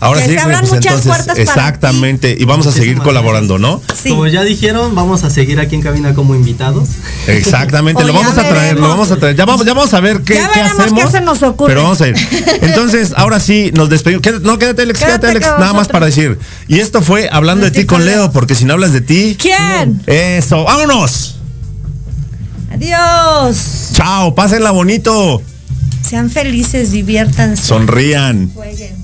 Ahora 0.00 0.20
Que 0.20 0.26
sí, 0.26 0.32
se 0.34 0.40
abran 0.40 0.60
pues 0.60 0.72
muchas 0.72 0.84
entonces, 0.86 1.06
puertas 1.06 1.26
para 1.28 1.42
exactamente, 1.42 2.36
y 2.38 2.44
vamos 2.44 2.66
a 2.66 2.72
seguir 2.72 2.98
colaborando, 2.98 3.58
¿no? 3.58 3.80
Sí. 4.02 4.10
Como 4.10 4.26
ya 4.26 4.42
dijeron, 4.42 4.94
vamos 4.94 5.22
a 5.24 5.30
seguir 5.30 5.60
aquí 5.60 5.76
en 5.76 5.82
cabina 5.82 6.14
como 6.14 6.34
invitados. 6.34 6.88
Exactamente, 7.26 8.04
lo 8.04 8.12
vamos 8.12 8.32
a 8.36 8.42
traer, 8.42 8.54
veremos. 8.54 8.80
lo 8.82 8.88
vamos 8.88 9.10
a 9.12 9.16
traer. 9.16 9.36
Ya 9.36 9.44
vamos, 9.46 9.64
ya 9.64 9.72
vamos 9.72 9.94
a 9.94 10.00
ver 10.00 10.20
qué, 10.22 10.34
Ya 10.34 10.50
qué 10.52 10.60
hacemos. 10.60 11.04
qué 11.04 11.10
se 11.10 11.20
nos 11.22 11.42
ocurre. 11.42 11.70
Pero 11.70 11.84
vamos 11.84 12.00
a 12.02 12.08
ir. 12.08 12.16
Entonces, 12.60 13.14
ahora 13.16 13.40
sí, 13.40 13.70
nos 13.74 13.88
despedimos. 13.88 14.22
Quédate- 14.22 14.44
no, 14.44 14.58
quédate, 14.58 14.82
Alex, 14.82 14.98
quédate, 14.98 15.26
Quédate 15.28 15.46
Alex. 15.46 15.60
Nada 15.60 15.72
más 15.72 15.88
para 15.88 16.06
decir. 16.06 16.38
Y 16.68 16.80
esto 16.80 17.00
fue 17.00 17.28
hablando 17.30 17.64
de 17.64 17.70
ti 17.70 17.86
con 17.86 18.04
Leo, 18.04 18.30
porque 18.32 18.54
si 18.54 18.64
no 18.66 18.74
hablas 18.74 18.92
de 18.92 19.00
ti. 19.00 19.36
¿Quién? 19.40 20.02
Eso, 20.06 20.64
vámonos. 20.64 21.36
Adiós. 22.72 23.90
Chao, 23.92 24.34
pásenla 24.34 24.70
bonito. 24.72 25.40
Sean 26.06 26.28
felices, 26.30 26.90
diviértanse. 26.90 27.62
Sonrían. 27.62 28.50
Jueguen. 28.52 29.03